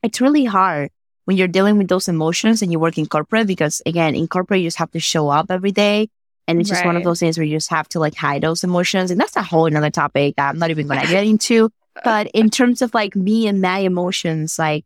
It's 0.03 0.21
really 0.21 0.45
hard 0.45 0.91
when 1.25 1.37
you're 1.37 1.49
dealing 1.49 1.79
with 1.79 1.89
those 1.89 2.09
emotions 2.09 2.63
and 2.63 2.71
you 2.71 2.79
work 2.79 2.97
in 2.97 3.07
corporate 3.07 3.47
because 3.47 3.83
again, 3.85 4.15
in 4.15 4.29
corporate, 4.29 4.61
you 4.61 4.67
just 4.67 4.79
have 4.79 4.93
to 4.93 5.01
show 5.01 5.29
up 5.29 5.51
every 5.51 5.73
day. 5.73 6.09
And 6.49 6.59
it's 6.59 6.69
just 6.71 6.81
right. 6.81 6.87
one 6.87 6.97
of 6.97 7.05
those 7.05 7.21
things 7.21 7.37
where 7.37 7.45
you 7.45 7.55
just 7.57 7.69
have 7.69 7.89
to 7.91 8.01
like 8.01 8.15
hide 8.15 8.43
those 8.43 8.65
emotions. 8.65 9.11
And 9.11 9.21
that's 9.21 9.37
a 9.37 9.43
whole 9.43 9.67
another 9.67 9.91
topic 9.91 10.37
that 10.37 10.49
I'm 10.49 10.59
not 10.59 10.71
even 10.71 10.89
going 10.89 11.01
to 11.01 11.07
get 11.07 11.25
into. 11.25 11.71
But 12.05 12.29
in 12.29 12.49
terms 12.49 12.81
of 12.81 12.95
like 12.95 13.17
me 13.17 13.49
and 13.49 13.61
my 13.61 13.79
emotions, 13.79 14.57
like 14.57 14.85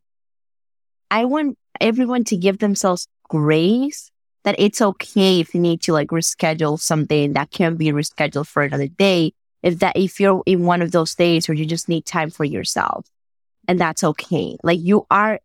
I 1.10 1.26
want 1.26 1.58
everyone 1.78 2.24
to 2.24 2.38
give 2.38 2.56
themselves 2.56 3.06
grace 3.28 4.10
that 4.44 4.56
it's 4.58 4.80
okay 4.80 5.40
if 5.40 5.54
you 5.54 5.60
need 5.60 5.82
to 5.82 5.92
like 5.92 6.08
reschedule 6.08 6.80
something 6.80 7.34
that 7.34 7.50
can 7.50 7.76
be 7.76 7.92
rescheduled 7.92 8.46
for 8.46 8.62
another 8.62 8.88
day. 8.88 9.34
If 9.62 9.80
that, 9.80 9.98
if 9.98 10.20
you're 10.20 10.42
in 10.46 10.64
one 10.64 10.80
of 10.80 10.90
those 10.90 11.14
days 11.14 11.48
where 11.48 11.54
you 11.54 11.66
just 11.66 11.86
need 11.86 12.06
time 12.06 12.30
for 12.30 12.44
yourself 12.44 13.06
and 13.68 13.78
that's 13.78 14.02
okay. 14.02 14.56
Like 14.62 14.80
you 14.80 15.06
are 15.10 15.38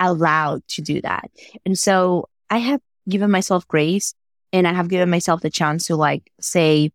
allowed 0.00 0.66
to 0.70 0.82
do 0.82 1.00
that. 1.02 1.30
And 1.64 1.78
so 1.78 2.28
I 2.50 2.58
have 2.58 2.80
given 3.08 3.30
myself 3.30 3.66
grace 3.68 4.12
and 4.52 4.66
I 4.66 4.72
have 4.72 4.88
given 4.88 5.10
myself 5.10 5.40
the 5.40 5.50
chance 5.50 5.86
to 5.86 5.96
like 5.96 6.30
say, 6.40 6.92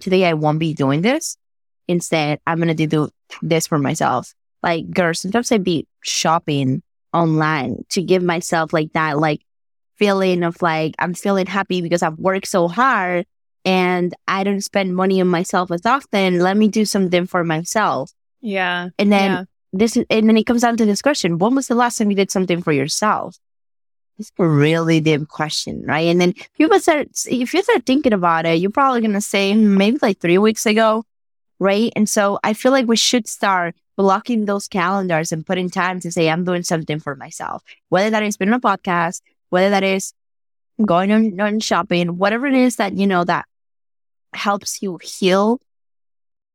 today 0.00 0.24
I 0.24 0.34
won't 0.34 0.58
be 0.58 0.74
doing 0.74 1.02
this. 1.02 1.36
Instead, 1.88 2.40
I'm 2.46 2.60
going 2.60 2.74
to 2.74 2.86
do 2.86 3.08
this 3.42 3.66
for 3.66 3.78
myself. 3.78 4.32
Like, 4.62 4.90
girls, 4.90 5.20
sometimes 5.20 5.50
I 5.50 5.58
be 5.58 5.86
shopping 6.02 6.82
online 7.12 7.84
to 7.90 8.02
give 8.02 8.22
myself 8.22 8.72
like 8.72 8.92
that, 8.92 9.18
like 9.18 9.40
feeling 9.96 10.44
of 10.44 10.60
like, 10.62 10.94
I'm 10.98 11.14
feeling 11.14 11.46
happy 11.46 11.82
because 11.82 12.02
I've 12.02 12.18
worked 12.18 12.46
so 12.46 12.68
hard 12.68 13.26
and 13.64 14.14
I 14.28 14.44
don't 14.44 14.60
spend 14.62 14.94
money 14.94 15.20
on 15.20 15.28
myself 15.28 15.70
as 15.70 15.84
often. 15.84 16.40
Let 16.40 16.56
me 16.56 16.68
do 16.68 16.84
something 16.84 17.26
for 17.26 17.44
myself. 17.44 18.12
Yeah. 18.40 18.90
And 18.98 19.12
then 19.12 19.30
yeah. 19.30 19.44
this, 19.72 19.96
and 19.96 20.28
then 20.28 20.36
it 20.36 20.44
comes 20.44 20.62
down 20.62 20.76
to 20.76 20.86
this 20.86 21.02
question. 21.02 21.38
When 21.38 21.54
was 21.54 21.66
the 21.66 21.74
last 21.74 21.98
time 21.98 22.10
you 22.10 22.16
did 22.16 22.30
something 22.30 22.62
for 22.62 22.72
yourself? 22.72 23.36
It's 24.20 24.32
a 24.38 24.46
really 24.46 25.00
deep 25.00 25.28
question, 25.28 25.82
right? 25.86 26.00
And 26.00 26.20
then 26.20 26.34
people 26.58 26.78
start, 26.78 27.08
if 27.24 27.54
you 27.54 27.62
start 27.62 27.86
thinking 27.86 28.12
about 28.12 28.44
it, 28.44 28.58
you're 28.58 28.70
probably 28.70 29.00
going 29.00 29.14
to 29.14 29.20
say 29.22 29.54
hmm, 29.54 29.78
maybe 29.78 29.98
like 30.02 30.20
three 30.20 30.36
weeks 30.36 30.66
ago, 30.66 31.04
right? 31.58 31.90
And 31.96 32.06
so 32.06 32.38
I 32.44 32.52
feel 32.52 32.70
like 32.70 32.86
we 32.86 32.96
should 32.96 33.26
start 33.26 33.74
blocking 33.96 34.44
those 34.44 34.68
calendars 34.68 35.32
and 35.32 35.46
putting 35.46 35.70
time 35.70 36.00
to 36.00 36.12
say, 36.12 36.28
I'm 36.28 36.44
doing 36.44 36.62
something 36.64 37.00
for 37.00 37.16
myself, 37.16 37.62
whether 37.88 38.10
that 38.10 38.22
is 38.22 38.36
being 38.36 38.52
a 38.52 38.60
podcast, 38.60 39.22
whether 39.48 39.70
that 39.70 39.82
is 39.82 40.12
going 40.84 41.10
on, 41.12 41.40
on 41.40 41.58
shopping, 41.60 42.18
whatever 42.18 42.46
it 42.46 42.54
is 42.54 42.76
that, 42.76 42.92
you 42.98 43.06
know, 43.06 43.24
that 43.24 43.46
helps 44.34 44.82
you 44.82 44.98
heal 45.02 45.62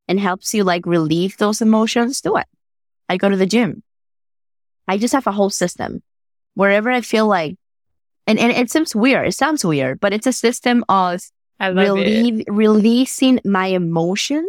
and 0.08 0.19
helps 0.19 0.54
you 0.54 0.63
like 0.63 0.86
relieve 0.86 1.38
those 1.38 1.63
emotions, 1.63 2.21
do 2.21 2.38
it. 2.38 2.45
I 3.10 3.17
go 3.17 3.28
to 3.28 3.38
the 3.38 3.47
gym. 3.47 3.82
I 4.88 4.99
just 4.99 5.15
have 5.15 5.25
a 5.25 5.32
whole 5.32 5.49
system 5.49 6.04
wherever 6.56 6.89
I 6.91 7.02
feel 7.02 7.28
like, 7.28 7.58
and, 8.28 8.39
and 8.39 8.52
it 8.52 8.72
seems 8.72 8.96
weird. 8.96 9.28
It 9.28 9.34
sounds 9.34 9.63
weird, 9.63 10.00
but 10.00 10.13
it's 10.13 10.28
a 10.28 10.34
system 10.34 10.84
of 10.89 11.22
relieve, 11.62 12.44
releasing 12.48 13.39
my 13.46 13.68
emotions 13.68 14.48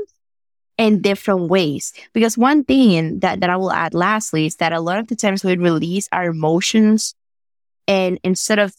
in 0.78 1.02
different 1.02 1.48
ways. 1.50 1.92
Because 2.12 2.38
one 2.38 2.64
thing 2.64 3.20
that, 3.20 3.40
that 3.40 3.50
I 3.50 3.56
will 3.56 3.72
add 3.72 3.94
lastly 3.94 4.46
is 4.46 4.56
that 4.56 4.72
a 4.72 4.80
lot 4.80 4.98
of 4.98 5.08
the 5.08 5.16
times 5.16 5.44
we 5.44 5.56
release 5.56 6.08
our 6.12 6.26
emotions 6.26 7.14
And 7.86 8.18
instead 8.24 8.58
of 8.58 8.74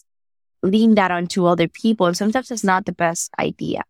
lean 0.63 0.96
that 0.96 1.12
onto 1.12 1.46
other 1.46 1.68
people, 1.68 2.08
and 2.08 2.18
sometimes 2.18 2.52
it's 2.52 2.63
not 2.63 2.86
the 2.86 2.92
best 2.92 3.32
idea 3.40 3.84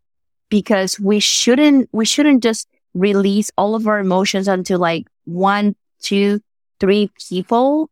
because 0.48 0.98
we 1.00 1.20
shouldn't, 1.20 1.88
we 1.92 2.04
shouldn't 2.04 2.42
just 2.42 2.68
release 2.94 3.50
all 3.56 3.74
of 3.74 3.86
our 3.86 3.98
emotions 3.98 4.48
onto 4.48 4.76
like 4.76 5.06
one, 5.24 5.74
two, 6.00 6.40
three 6.80 7.10
people. 7.28 7.90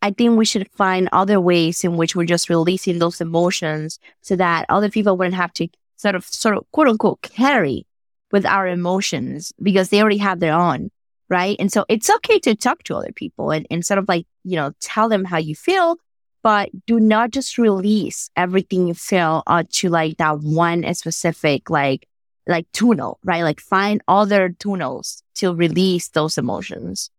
I 0.00 0.10
think 0.10 0.36
we 0.36 0.44
should 0.44 0.70
find 0.72 1.08
other 1.12 1.40
ways 1.40 1.82
in 1.82 1.96
which 1.96 2.14
we're 2.14 2.24
just 2.24 2.48
releasing 2.48 2.98
those 2.98 3.20
emotions 3.20 3.98
so 4.20 4.36
that 4.36 4.66
other 4.68 4.90
people 4.90 5.16
wouldn't 5.16 5.34
have 5.34 5.52
to 5.54 5.68
sort 5.96 6.14
of, 6.14 6.24
sort 6.24 6.56
of 6.56 6.64
quote 6.72 6.88
unquote 6.88 7.22
carry 7.22 7.86
with 8.30 8.46
our 8.46 8.68
emotions 8.68 9.52
because 9.62 9.88
they 9.88 10.00
already 10.00 10.18
have 10.18 10.40
their 10.40 10.54
own. 10.54 10.90
Right. 11.30 11.56
And 11.58 11.70
so 11.70 11.84
it's 11.88 12.08
okay 12.08 12.38
to 12.40 12.54
talk 12.54 12.84
to 12.84 12.96
other 12.96 13.12
people 13.12 13.50
and, 13.50 13.66
and 13.70 13.84
sort 13.84 13.98
of 13.98 14.08
like, 14.08 14.26
you 14.44 14.56
know, 14.56 14.72
tell 14.80 15.10
them 15.10 15.24
how 15.24 15.36
you 15.36 15.54
feel, 15.54 15.96
but 16.42 16.70
do 16.86 16.98
not 17.00 17.32
just 17.32 17.58
release 17.58 18.30
everything 18.34 18.86
you 18.86 18.94
feel 18.94 19.42
onto 19.46 19.90
like 19.90 20.16
that 20.16 20.38
one 20.40 20.94
specific, 20.94 21.68
like, 21.68 22.08
like 22.46 22.66
tunnel, 22.72 23.18
right? 23.24 23.42
Like 23.42 23.60
find 23.60 24.00
other 24.08 24.48
tunnels 24.58 25.22
to 25.34 25.54
release 25.54 26.08
those 26.08 26.38
emotions. 26.38 27.10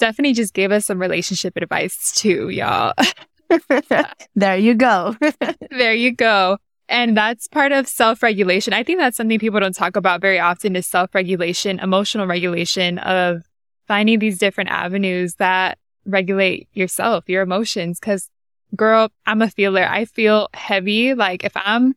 Stephanie 0.00 0.32
just 0.32 0.54
gave 0.54 0.72
us 0.72 0.86
some 0.86 0.98
relationship 0.98 1.58
advice 1.58 2.10
too, 2.16 2.48
y'all. 2.48 2.94
there 4.34 4.56
you 4.56 4.74
go. 4.74 5.14
there 5.70 5.92
you 5.92 6.10
go. 6.10 6.56
And 6.88 7.14
that's 7.14 7.46
part 7.48 7.70
of 7.72 7.86
self 7.86 8.22
regulation. 8.22 8.72
I 8.72 8.82
think 8.82 8.98
that's 8.98 9.18
something 9.18 9.38
people 9.38 9.60
don't 9.60 9.74
talk 9.74 9.96
about 9.96 10.22
very 10.22 10.40
often 10.40 10.74
is 10.74 10.86
self 10.86 11.14
regulation, 11.14 11.78
emotional 11.80 12.26
regulation 12.26 12.96
of 13.00 13.42
finding 13.86 14.20
these 14.20 14.38
different 14.38 14.70
avenues 14.70 15.34
that 15.34 15.76
regulate 16.06 16.70
yourself, 16.72 17.28
your 17.28 17.42
emotions. 17.42 18.00
Cause 18.00 18.30
girl, 18.74 19.10
I'm 19.26 19.42
a 19.42 19.50
feeler. 19.50 19.86
I 19.86 20.06
feel 20.06 20.48
heavy. 20.54 21.12
Like 21.12 21.44
if 21.44 21.52
I'm 21.56 21.94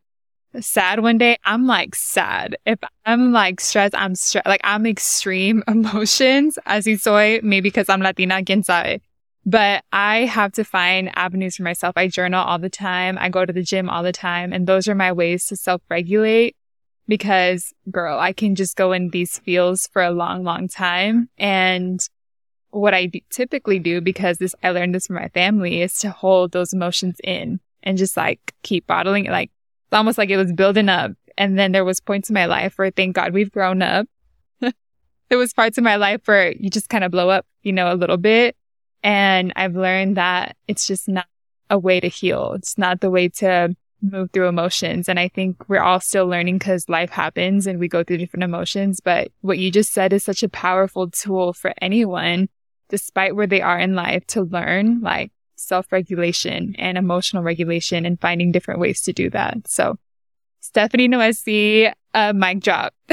sad 0.60 1.02
one 1.02 1.18
day, 1.18 1.38
I'm 1.46 1.66
like 1.66 1.96
sad. 1.96 2.58
If 2.66 2.80
I'm 3.06 3.32
like 3.32 3.60
stressed, 3.60 3.96
I'm 3.96 4.16
stressed. 4.16 4.48
Like 4.48 4.62
I'm 4.64 4.86
extreme 4.86 5.64
emotions, 5.68 6.60
as 6.66 6.88
you 6.88 6.98
saw, 6.98 7.18
maybe 7.42 7.62
because 7.62 7.90
I'm 7.90 8.02
Latina, 8.02 8.44
quien 8.44 8.64
sabe. 8.64 9.02
But 9.46 9.84
I 9.92 10.20
have 10.20 10.54
to 10.54 10.64
find 10.64 11.12
avenues 11.16 11.58
for 11.58 11.64
myself. 11.64 11.94
I 11.98 12.08
journal 12.08 12.44
all 12.44 12.60
the 12.60 12.70
time. 12.70 13.18
I 13.20 13.28
go 13.30 13.46
to 13.46 13.52
the 13.52 13.62
gym 13.62 13.90
all 13.90 14.04
the 14.04 14.14
time. 14.14 14.54
And 14.54 14.68
those 14.68 14.88
are 14.88 14.96
my 14.96 15.12
ways 15.12 15.48
to 15.48 15.58
self 15.58 15.82
regulate 15.90 16.56
because 17.08 17.74
girl, 17.92 18.20
I 18.20 18.32
can 18.32 18.56
just 18.56 18.78
go 18.78 18.94
in 18.94 19.10
these 19.10 19.40
fields 19.40 19.90
for 19.92 20.02
a 20.02 20.12
long, 20.12 20.44
long 20.44 20.68
time. 20.68 21.30
And 21.38 22.00
what 22.70 22.94
I 22.94 23.12
typically 23.30 23.80
do, 23.80 24.02
because 24.02 24.38
this, 24.38 24.56
I 24.64 24.70
learned 24.70 24.96
this 24.96 25.08
from 25.08 25.18
my 25.18 25.28
family 25.30 25.82
is 25.82 25.98
to 26.00 26.10
hold 26.10 26.52
those 26.54 26.74
emotions 26.74 27.18
in 27.24 27.60
and 27.84 27.98
just 27.98 28.16
like 28.16 28.54
keep 28.64 28.88
bottling 28.88 29.26
it. 29.26 29.32
Like 29.32 29.52
almost 29.94 30.18
like 30.18 30.30
it 30.30 30.38
was 30.38 30.52
building 30.52 30.90
up. 30.90 31.12
And 31.38 31.58
then 31.58 31.72
there 31.72 31.86
was 31.86 32.00
points 32.00 32.30
in 32.30 32.34
my 32.34 32.46
life 32.46 32.78
where 32.78 32.92
thank 32.92 33.16
God 33.16 33.34
we've 33.34 33.52
grown 33.52 33.82
up. 33.82 34.08
there 34.60 35.38
was 35.38 35.54
parts 35.54 35.78
of 35.78 35.84
my 35.84 35.96
life 35.96 36.22
where 36.26 36.52
you 36.52 36.70
just 36.70 36.90
kind 36.90 37.04
of 37.04 37.12
blow 37.12 37.30
up, 37.30 37.46
you 37.64 37.74
know, 37.74 37.92
a 37.92 37.96
little 37.96 38.18
bit. 38.18 38.56
And 39.02 39.52
I've 39.56 39.76
learned 39.76 40.18
that 40.18 40.56
it's 40.68 40.88
just 40.88 41.08
not 41.08 41.26
a 41.70 41.78
way 41.78 42.00
to 42.00 42.08
heal. 42.08 42.54
It's 42.54 42.78
not 42.78 43.02
the 43.02 43.10
way 43.10 43.30
to 43.30 43.76
move 44.04 44.32
through 44.32 44.48
emotions. 44.48 45.08
And 45.10 45.20
I 45.20 45.30
think 45.30 45.68
we're 45.68 45.82
all 45.82 46.00
still 46.00 46.28
learning 46.28 46.60
because 46.60 46.90
life 46.90 47.10
happens 47.10 47.66
and 47.66 47.80
we 47.80 47.88
go 47.88 48.04
through 48.04 48.18
different 48.18 48.44
emotions. 48.44 49.00
But 49.00 49.32
what 49.42 49.58
you 49.58 49.72
just 49.72 49.94
said 49.94 50.14
is 50.14 50.24
such 50.24 50.44
a 50.44 50.50
powerful 50.50 51.10
tool 51.10 51.54
for 51.54 51.74
anyone, 51.82 52.50
despite 52.90 53.36
where 53.36 53.48
they 53.48 53.62
are 53.62 53.80
in 53.80 53.96
life 53.96 54.28
to 54.28 54.44
learn 54.44 55.02
like 55.02 55.32
self 55.64 55.92
regulation 55.92 56.76
and 56.78 56.98
emotional 56.98 57.44
regulation 57.44 58.06
and 58.06 58.20
finding 58.20 58.52
different 58.52 58.80
ways 58.80 59.02
to 59.04 59.14
do 59.14 59.30
that. 59.32 59.68
So 59.68 59.98
Stephanie 60.60 61.08
Nuesi, 61.08 61.92
a 62.14 62.34
mic 62.34 62.60
drop. 62.60 62.94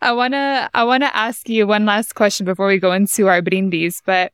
I 0.00 0.12
wanna 0.12 0.70
I 0.74 0.84
wanna 0.84 1.10
ask 1.12 1.48
you 1.48 1.66
one 1.66 1.84
last 1.86 2.14
question 2.14 2.46
before 2.46 2.66
we 2.66 2.78
go 2.78 2.92
into 2.92 3.28
our 3.28 3.42
brindis, 3.42 4.02
but 4.04 4.32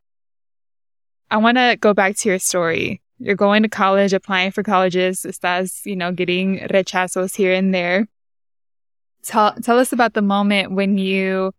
I 1.30 1.36
wanna 1.36 1.76
go 1.76 1.94
back 1.94 2.16
to 2.18 2.28
your 2.28 2.38
story. 2.38 3.02
You're 3.18 3.36
going 3.36 3.62
to 3.62 3.68
college, 3.68 4.14
applying 4.14 4.50
for 4.50 4.62
colleges, 4.62 5.26
estás, 5.28 5.84
you 5.84 5.94
know, 5.94 6.10
getting 6.10 6.58
rechazos 6.70 7.36
here 7.36 7.52
and 7.52 7.74
there. 7.74 8.08
Tell 9.22 9.52
tell 9.56 9.78
us 9.78 9.92
about 9.92 10.14
the 10.14 10.22
moment 10.22 10.72
when 10.72 10.96
you 10.96 11.52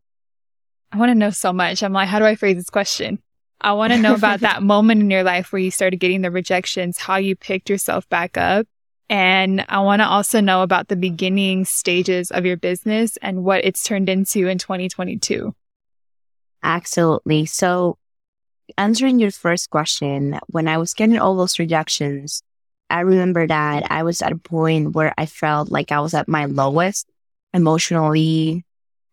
I 0.91 0.97
want 0.97 1.09
to 1.09 1.15
know 1.15 1.29
so 1.29 1.53
much. 1.53 1.83
I'm 1.83 1.93
like, 1.93 2.09
how 2.09 2.19
do 2.19 2.25
I 2.25 2.35
phrase 2.35 2.57
this 2.57 2.69
question? 2.69 3.19
I 3.61 3.73
want 3.73 3.93
to 3.93 3.99
know 3.99 4.13
about 4.13 4.39
that 4.41 4.63
moment 4.63 5.01
in 5.01 5.11
your 5.11 5.23
life 5.23 5.51
where 5.51 5.61
you 5.61 5.71
started 5.71 5.97
getting 5.97 6.21
the 6.21 6.31
rejections, 6.31 6.97
how 6.97 7.17
you 7.17 7.35
picked 7.35 7.69
yourself 7.69 8.07
back 8.09 8.37
up, 8.37 8.67
and 9.09 9.65
I 9.67 9.79
want 9.81 10.01
to 10.01 10.07
also 10.07 10.39
know 10.39 10.63
about 10.63 10.87
the 10.87 10.95
beginning 10.95 11.65
stages 11.65 12.31
of 12.31 12.45
your 12.45 12.55
business 12.55 13.17
and 13.17 13.43
what 13.43 13.65
it's 13.65 13.83
turned 13.83 14.07
into 14.07 14.47
in 14.47 14.57
2022. 14.57 15.53
Absolutely. 16.63 17.45
So, 17.45 17.97
answering 18.77 19.19
your 19.19 19.31
first 19.31 19.69
question, 19.69 20.39
when 20.47 20.67
I 20.69 20.77
was 20.77 20.93
getting 20.93 21.19
all 21.19 21.35
those 21.35 21.59
rejections, 21.59 22.41
I 22.89 23.01
remember 23.01 23.47
that 23.47 23.91
I 23.91 24.03
was 24.03 24.21
at 24.21 24.31
a 24.31 24.37
point 24.37 24.95
where 24.95 25.13
I 25.17 25.25
felt 25.25 25.71
like 25.71 25.91
I 25.91 25.99
was 25.99 26.13
at 26.13 26.27
my 26.29 26.45
lowest 26.45 27.05
emotionally, 27.53 28.65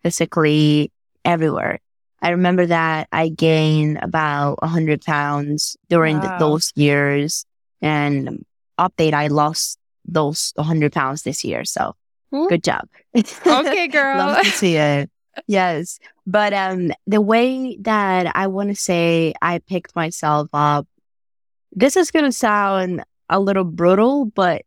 physically, 0.02 0.92
everywhere. 1.24 1.80
I 2.20 2.30
remember 2.30 2.66
that 2.66 3.08
I 3.12 3.28
gained 3.28 3.98
about 4.02 4.60
100 4.62 5.02
pounds 5.02 5.76
during 5.88 6.18
wow. 6.18 6.38
the, 6.38 6.44
those 6.44 6.72
years. 6.74 7.44
And 7.80 8.44
update, 8.78 9.14
I 9.14 9.28
lost 9.28 9.78
those 10.04 10.52
100 10.56 10.92
pounds 10.92 11.22
this 11.22 11.44
year. 11.44 11.64
So 11.64 11.94
Ooh. 12.34 12.48
good 12.48 12.64
job. 12.64 12.88
Okay, 13.14 13.88
girl. 13.88 14.18
Love 14.18 14.44
to 14.44 14.50
see 14.50 14.76
it. 14.76 15.10
Yes. 15.46 15.98
But 16.26 16.52
um, 16.52 16.92
the 17.06 17.20
way 17.20 17.76
that 17.82 18.34
I 18.34 18.48
want 18.48 18.70
to 18.70 18.74
say 18.74 19.34
I 19.40 19.60
picked 19.60 19.94
myself 19.94 20.48
up, 20.52 20.86
this 21.72 21.96
is 21.96 22.10
going 22.10 22.24
to 22.24 22.32
sound 22.32 23.04
a 23.28 23.38
little 23.38 23.64
brutal, 23.64 24.24
but 24.24 24.62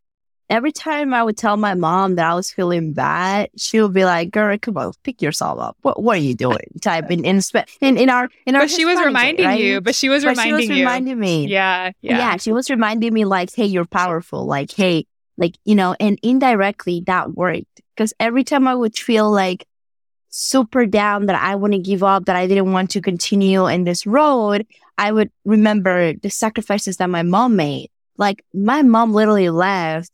every 0.52 0.72
time 0.72 1.14
I 1.14 1.24
would 1.24 1.38
tell 1.38 1.58
my 1.58 1.74
mom 1.74 2.16
that 2.16 2.30
I 2.30 2.36
was 2.36 2.52
feeling 2.52 2.94
bad, 2.94 3.50
she 3.58 3.82
would 3.82 3.94
be 3.94 4.06
like, 4.06 4.32
"Girl, 4.32 4.56
come 4.60 4.78
on, 4.78 4.94
pick 5.04 5.22
yourself 5.22 5.60
up. 5.60 5.78
What 5.82 6.04
What 6.04 6.18
are 6.18 6.22
you 6.22 6.36
doing?" 6.36 6.68
Type 6.82 7.10
in 7.10 7.26
in 7.26 7.42
in, 7.80 7.98
in 7.98 8.10
our 8.10 8.30
in 8.46 8.56
our. 8.56 8.64
But 8.64 8.70
she 8.70 8.86
was 8.86 9.00
reminding 9.00 9.46
right? 9.46 9.60
you. 9.60 9.82
But 9.82 9.96
she 9.96 10.10
was 10.10 10.24
but 10.24 10.32
reminding 10.32 10.62
she 10.62 10.70
was 10.70 10.78
you. 10.78 10.84
reminding 10.84 11.20
me. 11.20 11.48
Yeah, 11.48 11.92
yeah, 12.02 12.18
yeah. 12.18 12.38
She 12.38 12.52
was 12.52 12.70
reminding 12.70 13.14
me 13.14 13.26
like, 13.26 13.56
"Hey, 13.56 13.66
you're 13.66 13.86
powerful. 13.86 14.46
Like, 14.46 14.72
hey, 14.72 15.08
like, 15.38 15.56
you 15.66 15.76
know, 15.76 15.96
and 16.00 16.20
indirectly 16.22 17.02
that 17.08 17.34
worked 17.34 17.82
because 17.96 18.14
every 18.20 18.44
time 18.44 18.68
I 18.68 18.76
would 18.76 18.96
feel 18.96 19.32
like 19.32 19.66
super 20.30 20.86
down 20.86 21.26
that 21.28 21.42
I 21.42 21.56
want 21.56 21.74
to 21.74 21.80
give 21.80 22.04
up, 22.04 22.26
that 22.26 22.36
I 22.36 22.48
didn't 22.48 22.72
want 22.72 22.92
to 22.92 23.02
continue 23.02 23.68
in 23.68 23.84
this 23.86 24.06
road, 24.06 24.68
I 24.98 25.12
would 25.12 25.32
remember 25.46 26.14
the 26.14 26.30
sacrifices 26.30 26.98
that 26.98 27.10
my 27.10 27.24
mom 27.24 27.56
made. 27.56 27.90
Like 28.18 28.44
my 28.54 28.82
mom 28.82 29.14
literally 29.14 29.50
left 29.50 30.12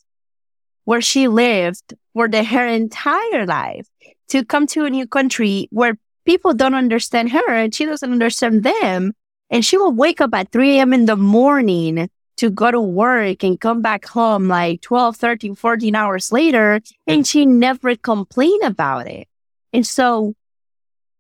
where 0.88 1.02
she 1.02 1.28
lived 1.28 1.96
for 2.14 2.30
the, 2.30 2.46
her 2.46 2.66
entire 2.66 3.46
life 3.46 3.90
to 4.30 4.46
come 4.46 4.66
to 4.66 4.86
a 4.86 4.90
new 4.90 5.06
country 5.06 5.68
where 5.70 5.98
people 6.24 6.54
don't 6.54 6.76
understand 6.76 7.30
her 7.30 7.54
and 7.54 7.76
she 7.76 7.86
doesn't 7.86 8.10
understand 8.10 8.64
them. 8.64 9.12
And 9.50 9.66
she 9.66 9.76
will 9.76 9.92
wake 9.92 10.22
up 10.22 10.34
at 10.34 10.54
3 10.54 10.78
a.m. 10.78 10.94
in 10.94 11.06
the 11.06 11.18
morning 11.18 12.10
to 12.38 12.50
go 12.50 12.72
to 12.72 12.80
work 12.80 13.44
and 13.44 13.60
come 13.60 13.82
back 13.82 14.06
home 14.06 14.48
like 14.48 14.80
12, 14.80 15.18
13, 15.18 15.56
14 15.56 15.94
hours 15.94 16.32
later. 16.32 16.80
And 17.06 17.28
she 17.28 17.46
never 17.46 17.98
complained 17.98 18.64
about 18.64 19.08
it. 19.08 19.28
And 19.74 19.86
so 19.86 20.36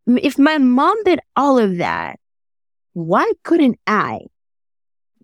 if 0.08 0.40
my 0.40 0.60
mom 0.60 1.04
did 1.04 1.20
all 1.36 1.60
of 1.60 1.76
that, 1.80 2.22
why 2.94 3.30
couldn't 3.44 3.80
I 3.86 4.28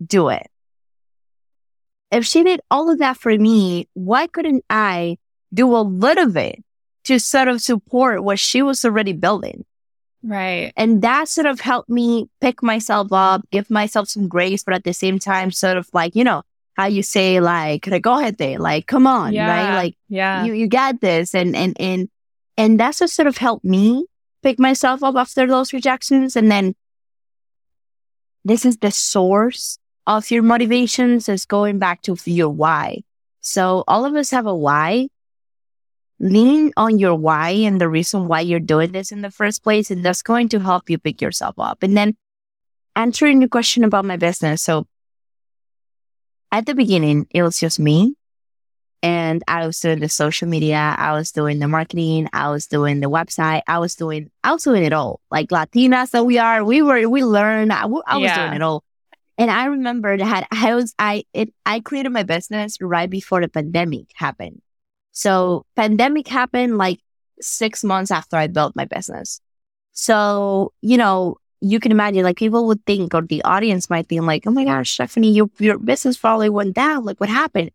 do 0.04 0.28
it? 0.28 0.46
If 2.14 2.24
she 2.24 2.44
did 2.44 2.60
all 2.70 2.90
of 2.90 2.98
that 2.98 3.16
for 3.16 3.36
me, 3.36 3.88
why 3.94 4.28
couldn't 4.28 4.64
I 4.70 5.18
do 5.52 5.74
a 5.76 5.82
little 5.82 6.28
bit 6.30 6.62
to 7.04 7.18
sort 7.18 7.48
of 7.48 7.60
support 7.60 8.22
what 8.22 8.38
she 8.38 8.62
was 8.62 8.84
already 8.84 9.12
building? 9.12 9.64
Right. 10.22 10.72
And 10.76 11.02
that 11.02 11.28
sort 11.28 11.46
of 11.46 11.60
helped 11.60 11.90
me 11.90 12.30
pick 12.40 12.62
myself 12.62 13.12
up, 13.12 13.42
give 13.50 13.68
myself 13.68 14.08
some 14.08 14.28
grace, 14.28 14.62
but 14.62 14.74
at 14.74 14.84
the 14.84 14.94
same 14.94 15.18
time, 15.18 15.50
sort 15.50 15.76
of 15.76 15.88
like, 15.92 16.14
you 16.14 16.22
know, 16.22 16.42
how 16.74 16.86
you 16.86 17.02
say 17.02 17.40
like, 17.40 17.82
recógete, 17.82 18.58
like, 18.58 18.86
come 18.86 19.06
on, 19.06 19.32
yeah. 19.32 19.48
right? 19.48 19.74
Like, 19.76 19.96
yeah, 20.08 20.44
you, 20.44 20.54
you 20.54 20.68
got 20.68 21.00
this. 21.00 21.34
And, 21.34 21.54
and, 21.54 21.76
and, 21.80 22.08
and 22.56 22.78
that's 22.80 23.00
what 23.00 23.10
sort 23.10 23.28
of 23.28 23.38
helped 23.38 23.64
me 23.64 24.06
pick 24.42 24.60
myself 24.60 25.02
up 25.02 25.16
after 25.16 25.46
those 25.46 25.72
rejections. 25.72 26.36
And 26.36 26.50
then 26.50 26.74
this 28.44 28.64
is 28.64 28.78
the 28.78 28.92
source 28.92 29.78
of 30.06 30.30
your 30.30 30.42
motivations 30.42 31.28
is 31.28 31.46
going 31.46 31.78
back 31.78 32.02
to 32.02 32.16
your 32.26 32.50
why. 32.50 33.02
So 33.40 33.84
all 33.88 34.04
of 34.04 34.14
us 34.14 34.30
have 34.30 34.46
a 34.46 34.54
why 34.54 35.08
lean 36.20 36.72
on 36.76 36.98
your 36.98 37.14
why 37.14 37.50
and 37.50 37.80
the 37.80 37.88
reason 37.88 38.28
why 38.28 38.40
you're 38.40 38.60
doing 38.60 38.92
this 38.92 39.12
in 39.12 39.22
the 39.22 39.30
first 39.30 39.62
place. 39.62 39.90
And 39.90 40.04
that's 40.04 40.22
going 40.22 40.48
to 40.50 40.60
help 40.60 40.88
you 40.88 40.98
pick 40.98 41.20
yourself 41.20 41.56
up. 41.58 41.82
And 41.82 41.96
then 41.96 42.16
answering 42.96 43.40
the 43.40 43.48
question 43.48 43.84
about 43.84 44.04
my 44.04 44.16
business. 44.16 44.62
So 44.62 44.86
at 46.52 46.66
the 46.66 46.74
beginning, 46.74 47.26
it 47.30 47.42
was 47.42 47.58
just 47.58 47.80
me. 47.80 48.14
And 49.02 49.42
I 49.46 49.66
was 49.66 49.78
doing 49.80 50.00
the 50.00 50.08
social 50.08 50.48
media. 50.48 50.94
I 50.96 51.12
was 51.12 51.30
doing 51.30 51.58
the 51.58 51.68
marketing. 51.68 52.28
I 52.32 52.50
was 52.50 52.66
doing 52.66 53.00
the 53.00 53.10
website. 53.10 53.60
I 53.68 53.78
was 53.78 53.94
doing, 53.94 54.30
I 54.42 54.52
was 54.52 54.62
doing 54.62 54.82
it 54.82 54.94
all. 54.94 55.20
Like 55.30 55.48
Latinas 55.48 56.12
that 56.12 56.24
we 56.24 56.38
are, 56.38 56.64
we 56.64 56.80
were, 56.80 57.06
we 57.06 57.22
learned. 57.22 57.70
I, 57.70 57.82
I 57.82 58.16
was 58.16 58.22
yeah. 58.22 58.46
doing 58.46 58.54
it 58.54 58.62
all. 58.62 58.82
And 59.36 59.50
I 59.50 59.66
remember 59.66 60.16
that 60.16 60.46
I 60.50 60.74
was, 60.74 60.94
I, 60.98 61.24
it, 61.32 61.52
I 61.66 61.80
created 61.80 62.10
my 62.10 62.22
business 62.22 62.76
right 62.80 63.10
before 63.10 63.40
the 63.40 63.48
pandemic 63.48 64.06
happened. 64.14 64.62
So 65.12 65.66
pandemic 65.76 66.28
happened 66.28 66.78
like 66.78 67.00
six 67.40 67.82
months 67.82 68.10
after 68.10 68.36
I 68.36 68.46
built 68.46 68.76
my 68.76 68.84
business. 68.84 69.40
So, 69.92 70.72
you 70.82 70.96
know, 70.96 71.36
you 71.60 71.80
can 71.80 71.92
imagine 71.92 72.22
like 72.22 72.36
people 72.36 72.66
would 72.66 72.84
think 72.84 73.14
or 73.14 73.22
the 73.22 73.42
audience 73.42 73.88
might 73.88 74.08
think 74.08 74.22
like, 74.22 74.46
oh 74.46 74.50
my 74.50 74.64
gosh, 74.64 74.92
Stephanie, 74.92 75.32
your, 75.32 75.50
your 75.58 75.78
business 75.78 76.16
probably 76.16 76.50
went 76.50 76.74
down. 76.74 77.04
Like 77.04 77.20
what 77.20 77.28
happened? 77.28 77.70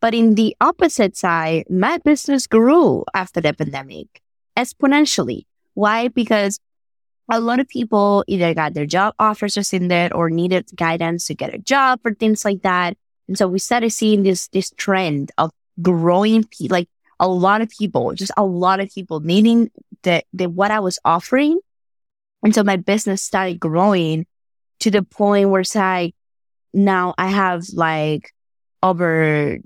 But 0.00 0.14
in 0.14 0.34
the 0.34 0.56
opposite 0.60 1.16
side, 1.16 1.64
my 1.68 1.98
business 1.98 2.46
grew 2.46 3.04
after 3.14 3.40
the 3.40 3.52
pandemic 3.52 4.22
exponentially. 4.56 5.46
Why? 5.74 6.08
Because 6.08 6.58
a 7.30 7.40
lot 7.40 7.60
of 7.60 7.68
people 7.68 8.24
either 8.26 8.52
got 8.54 8.74
their 8.74 8.86
job 8.86 9.14
offers 9.18 9.54
there 9.70 10.14
or 10.14 10.30
needed 10.30 10.68
guidance 10.74 11.26
to 11.26 11.34
get 11.34 11.54
a 11.54 11.58
job 11.58 12.00
or 12.04 12.12
things 12.14 12.44
like 12.44 12.62
that. 12.62 12.96
And 13.28 13.38
so 13.38 13.46
we 13.46 13.60
started 13.60 13.90
seeing 13.90 14.24
this, 14.24 14.48
this 14.48 14.70
trend 14.76 15.30
of 15.38 15.52
growing, 15.80 16.44
pe- 16.44 16.66
like 16.68 16.88
a 17.20 17.28
lot 17.28 17.60
of 17.60 17.70
people, 17.70 18.12
just 18.14 18.32
a 18.36 18.44
lot 18.44 18.80
of 18.80 18.90
people 18.90 19.20
needing 19.20 19.70
the, 20.02 20.24
the, 20.32 20.48
what 20.48 20.72
I 20.72 20.80
was 20.80 20.98
offering. 21.04 21.60
And 22.42 22.52
so 22.54 22.64
my 22.64 22.76
business 22.76 23.22
started 23.22 23.60
growing 23.60 24.26
to 24.80 24.90
the 24.90 25.02
point 25.02 25.50
where 25.50 25.60
it's 25.60 25.74
like, 25.74 26.14
now 26.74 27.14
I 27.16 27.28
have 27.28 27.64
like 27.72 28.32
over 28.82 29.58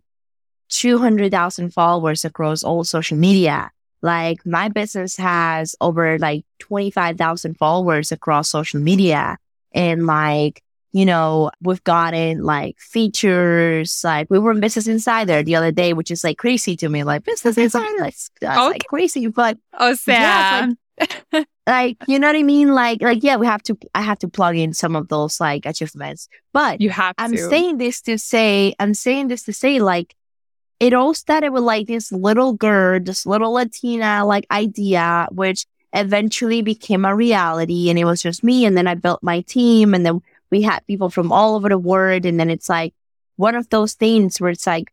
200,000 0.69 1.73
followers 1.73 2.25
across 2.25 2.63
all 2.63 2.85
social 2.85 3.17
media. 3.17 3.71
Like 4.05 4.45
my 4.45 4.69
business 4.69 5.17
has 5.17 5.75
over 5.81 6.19
like 6.19 6.45
25,000 6.59 7.57
followers 7.57 8.13
across 8.13 8.51
social 8.51 8.79
media. 8.79 9.39
And 9.73 10.07
like, 10.07 10.63
you 10.93 11.07
know, 11.07 11.51
we've 11.63 11.83
gotten 11.85 12.43
like 12.43 12.79
features. 12.79 14.03
Like 14.05 14.29
we 14.29 14.39
were 14.39 14.51
in 14.51 14.61
Business 14.61 14.89
Insider 14.89 15.43
the 15.43 15.57
other 15.57 15.73
day, 15.73 15.95
which 15.95 16.11
is 16.11 16.23
like 16.23 16.37
crazy 16.37 16.77
to 16.77 16.89
me. 16.91 17.03
Like 17.03 17.25
Business 17.25 17.57
Insider, 17.65 17.99
like, 17.99 18.15
that's 18.43 18.43
uh, 18.43 18.47
okay. 18.47 18.61
Oh. 18.61 18.69
like 18.69 18.87
crazy. 18.89 19.27
But 19.29 19.57
oh, 19.73 19.95
Sam. 19.95 20.77
Yeah, 21.01 21.07
like, 21.33 21.49
like, 21.67 21.97
you 22.07 22.19
know 22.19 22.27
what 22.27 22.37
I 22.37 22.43
mean? 22.43 22.75
Like, 22.75 23.01
like, 23.01 23.23
yeah, 23.23 23.37
we 23.37 23.47
have 23.47 23.63
to, 23.63 23.79
I 23.95 24.03
have 24.03 24.19
to 24.19 24.29
plug 24.29 24.55
in 24.55 24.75
some 24.75 24.95
of 24.95 25.09
those 25.09 25.41
like 25.41 25.65
achievements, 25.65 26.29
but 26.53 26.83
you 26.83 26.91
have 26.91 27.15
I'm 27.17 27.35
saying 27.39 27.79
this 27.79 28.03
to 28.03 28.19
say, 28.19 28.75
I'm 28.79 28.93
saying 28.93 29.29
this 29.29 29.45
to 29.45 29.55
say 29.55 29.81
like, 29.81 30.15
it 30.81 30.93
all 30.93 31.15
started 31.15 31.51
with 31.51 31.63
like 31.63 31.87
this 31.87 32.13
little 32.13 32.53
girl, 32.53 33.01
this 33.01 33.27
little 33.27 33.53
Latina 33.53 34.25
like 34.25 34.47
idea, 34.51 35.29
which 35.31 35.67
eventually 35.93 36.63
became 36.63 37.05
a 37.05 37.15
reality. 37.15 37.89
And 37.89 37.99
it 37.99 38.05
was 38.05 38.23
just 38.23 38.43
me. 38.43 38.65
And 38.65 38.77
then 38.77 38.87
I 38.87 38.95
built 38.95 39.23
my 39.23 39.41
team 39.43 39.95
and 39.95 40.05
then 40.05 40.21
we 40.51 40.63
had 40.63 40.87
people 40.87 41.11
from 41.11 41.33
all 41.33 41.55
over 41.55 41.69
the 41.69 41.79
world. 41.79 42.27
And 42.27 42.39
then 42.39 42.51
it's 42.51 42.69
like 42.69 42.95
one 43.37 43.55
of 43.55 43.69
those 43.71 43.95
things 43.95 44.41
where 44.41 44.51
it's 44.51 44.67
like, 44.67 44.93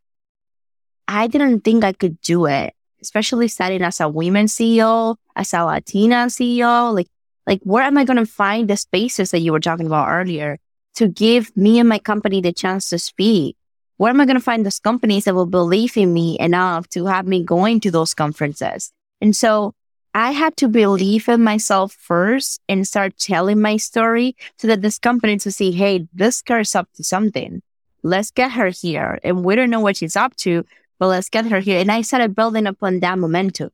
I 1.08 1.28
didn't 1.28 1.62
think 1.62 1.84
I 1.84 1.94
could 1.94 2.22
do 2.22 2.46
it, 2.46 2.74
especially 3.02 3.48
starting 3.48 3.82
as 3.82 4.00
a 4.00 4.08
women 4.08 4.46
CEO, 4.46 5.18
as 5.36 5.54
a 5.54 5.66
Latina 5.66 6.28
CEO. 6.28 6.94
Like, 6.94 7.08
like 7.48 7.62
where 7.64 7.84
am 7.84 7.98
I 7.98 8.06
going 8.06 8.18
to 8.18 8.26
find 8.26 8.70
the 8.70 8.78
spaces 8.78 9.32
that 9.32 9.40
you 9.40 9.52
were 9.52 9.60
talking 9.60 9.88
about 9.88 10.10
earlier 10.10 10.60
to 10.96 11.08
give 11.08 11.56
me 11.58 11.80
and 11.80 11.90
my 11.90 12.00
company 12.00 12.40
the 12.40 12.54
chance 12.54 12.90
to 12.90 13.00
speak? 13.00 13.58
Where 14.02 14.10
am 14.10 14.20
I 14.20 14.26
going 14.26 14.36
to 14.36 14.42
find 14.42 14.66
those 14.66 14.80
companies 14.80 15.26
that 15.26 15.36
will 15.36 15.46
believe 15.46 15.96
in 15.96 16.12
me 16.12 16.36
enough 16.40 16.90
to 16.90 17.06
have 17.06 17.28
me 17.28 17.44
going 17.44 17.80
to 17.82 17.92
those 17.92 18.16
conferences? 18.16 18.92
And 19.22 19.36
so 19.36 19.76
I 20.16 20.32
had 20.32 20.58
to 20.58 20.68
believe 20.68 21.30
in 21.30 21.44
myself 21.44 21.94
first 21.94 22.60
and 22.68 22.88
start 22.88 23.16
telling 23.20 23.62
my 23.62 23.78
story 23.78 24.36
so 24.58 24.66
that 24.70 24.82
this 24.82 24.98
company 24.98 25.38
to 25.38 25.52
see, 25.52 25.72
hey, 25.72 26.08
this 26.16 26.42
girl's 26.42 26.74
up 26.74 26.92
to 26.96 27.04
something. 27.04 27.62
Let's 28.02 28.32
get 28.32 28.54
her 28.54 28.70
here. 28.70 29.20
And 29.24 29.46
we 29.46 29.56
don't 29.56 29.70
know 29.70 29.80
what 29.80 29.98
she's 29.98 30.16
up 30.16 30.36
to, 30.38 30.66
but 30.98 31.10
let's 31.10 31.30
get 31.30 31.46
her 31.46 31.60
here. 31.60 31.80
And 31.80 31.92
I 31.92 32.02
started 32.02 32.36
building 32.36 32.66
upon 32.66 33.02
that 33.02 33.20
momentum. 33.20 33.70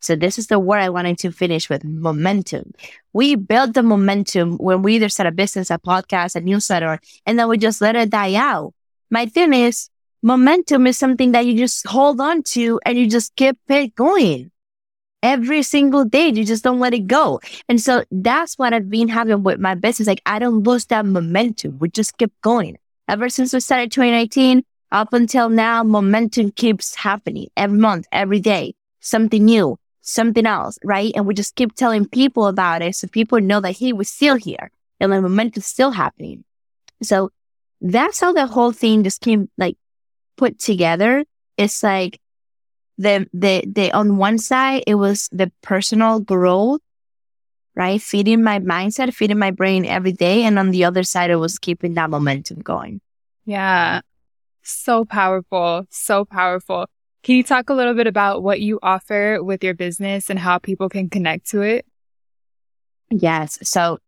So 0.00 0.16
this 0.16 0.38
is 0.38 0.46
the 0.46 0.58
word 0.58 0.78
I 0.78 0.88
wanted 0.88 1.18
to 1.18 1.30
finish 1.30 1.68
with 1.68 1.84
momentum. 1.84 2.72
We 3.12 3.34
build 3.34 3.74
the 3.74 3.82
momentum 3.82 4.56
when 4.56 4.80
we 4.80 4.94
either 4.94 5.10
start 5.10 5.26
a 5.26 5.32
business, 5.32 5.70
a 5.70 5.76
podcast, 5.76 6.34
a 6.34 6.40
newsletter, 6.40 6.98
and 7.26 7.38
then 7.38 7.46
we 7.46 7.58
just 7.58 7.82
let 7.82 7.94
it 7.94 8.08
die 8.08 8.36
out. 8.36 8.72
My 9.10 9.26
thing 9.26 9.52
is 9.54 9.88
momentum 10.22 10.86
is 10.86 10.98
something 10.98 11.32
that 11.32 11.46
you 11.46 11.56
just 11.56 11.86
hold 11.86 12.20
on 12.20 12.42
to 12.42 12.80
and 12.84 12.98
you 12.98 13.08
just 13.08 13.36
keep 13.36 13.56
it 13.68 13.94
going 13.94 14.50
every 15.22 15.62
single 15.62 16.04
day. 16.04 16.28
You 16.28 16.44
just 16.44 16.64
don't 16.64 16.80
let 16.80 16.94
it 16.94 17.06
go. 17.06 17.40
And 17.68 17.80
so 17.80 18.04
that's 18.10 18.58
what 18.58 18.72
I've 18.72 18.90
been 18.90 19.08
having 19.08 19.42
with 19.42 19.58
my 19.58 19.74
business. 19.74 20.08
Like 20.08 20.22
I 20.26 20.38
don't 20.38 20.62
lose 20.62 20.86
that 20.86 21.06
momentum. 21.06 21.78
We 21.78 21.88
just 21.90 22.18
keep 22.18 22.32
going. 22.42 22.78
Ever 23.08 23.28
since 23.28 23.52
we 23.52 23.60
started 23.60 23.92
2019 23.92 24.64
up 24.92 25.12
until 25.12 25.48
now, 25.48 25.82
momentum 25.82 26.50
keeps 26.52 26.94
happening 26.94 27.48
every 27.56 27.78
month, 27.78 28.06
every 28.12 28.40
day, 28.40 28.74
something 29.00 29.44
new, 29.44 29.78
something 30.00 30.46
else, 30.46 30.78
right? 30.84 31.12
And 31.14 31.26
we 31.26 31.34
just 31.34 31.54
keep 31.54 31.74
telling 31.74 32.06
people 32.08 32.46
about 32.46 32.82
it. 32.82 32.96
So 32.96 33.06
people 33.08 33.40
know 33.40 33.60
that, 33.60 33.76
hey, 33.76 33.92
we're 33.92 34.04
still 34.04 34.36
here 34.36 34.70
and 35.00 35.12
the 35.12 35.20
momentum's 35.20 35.66
still 35.66 35.90
happening. 35.90 36.44
So 37.02 37.30
that's 37.80 38.20
how 38.20 38.32
the 38.32 38.46
whole 38.46 38.72
thing 38.72 39.04
just 39.04 39.20
came 39.20 39.50
like 39.58 39.76
put 40.36 40.58
together. 40.58 41.24
It's 41.56 41.82
like 41.82 42.20
the, 42.98 43.28
the, 43.32 43.64
the, 43.66 43.92
on 43.92 44.16
one 44.16 44.38
side, 44.38 44.84
it 44.86 44.94
was 44.94 45.28
the 45.32 45.50
personal 45.62 46.20
growth, 46.20 46.80
right? 47.74 48.00
Feeding 48.00 48.42
my 48.42 48.58
mindset, 48.58 49.12
feeding 49.14 49.38
my 49.38 49.50
brain 49.50 49.84
every 49.84 50.12
day. 50.12 50.42
And 50.44 50.58
on 50.58 50.70
the 50.70 50.84
other 50.84 51.02
side, 51.02 51.30
it 51.30 51.36
was 51.36 51.58
keeping 51.58 51.94
that 51.94 52.10
momentum 52.10 52.60
going. 52.60 53.00
Yeah. 53.44 54.00
So 54.62 55.04
powerful. 55.04 55.86
So 55.90 56.24
powerful. 56.24 56.86
Can 57.22 57.36
you 57.36 57.42
talk 57.42 57.70
a 57.70 57.74
little 57.74 57.94
bit 57.94 58.06
about 58.06 58.42
what 58.42 58.60
you 58.60 58.78
offer 58.82 59.42
with 59.42 59.64
your 59.64 59.74
business 59.74 60.30
and 60.30 60.38
how 60.38 60.58
people 60.58 60.88
can 60.88 61.10
connect 61.10 61.48
to 61.50 61.62
it? 61.62 61.84
Yes. 63.10 63.58
So 63.62 63.98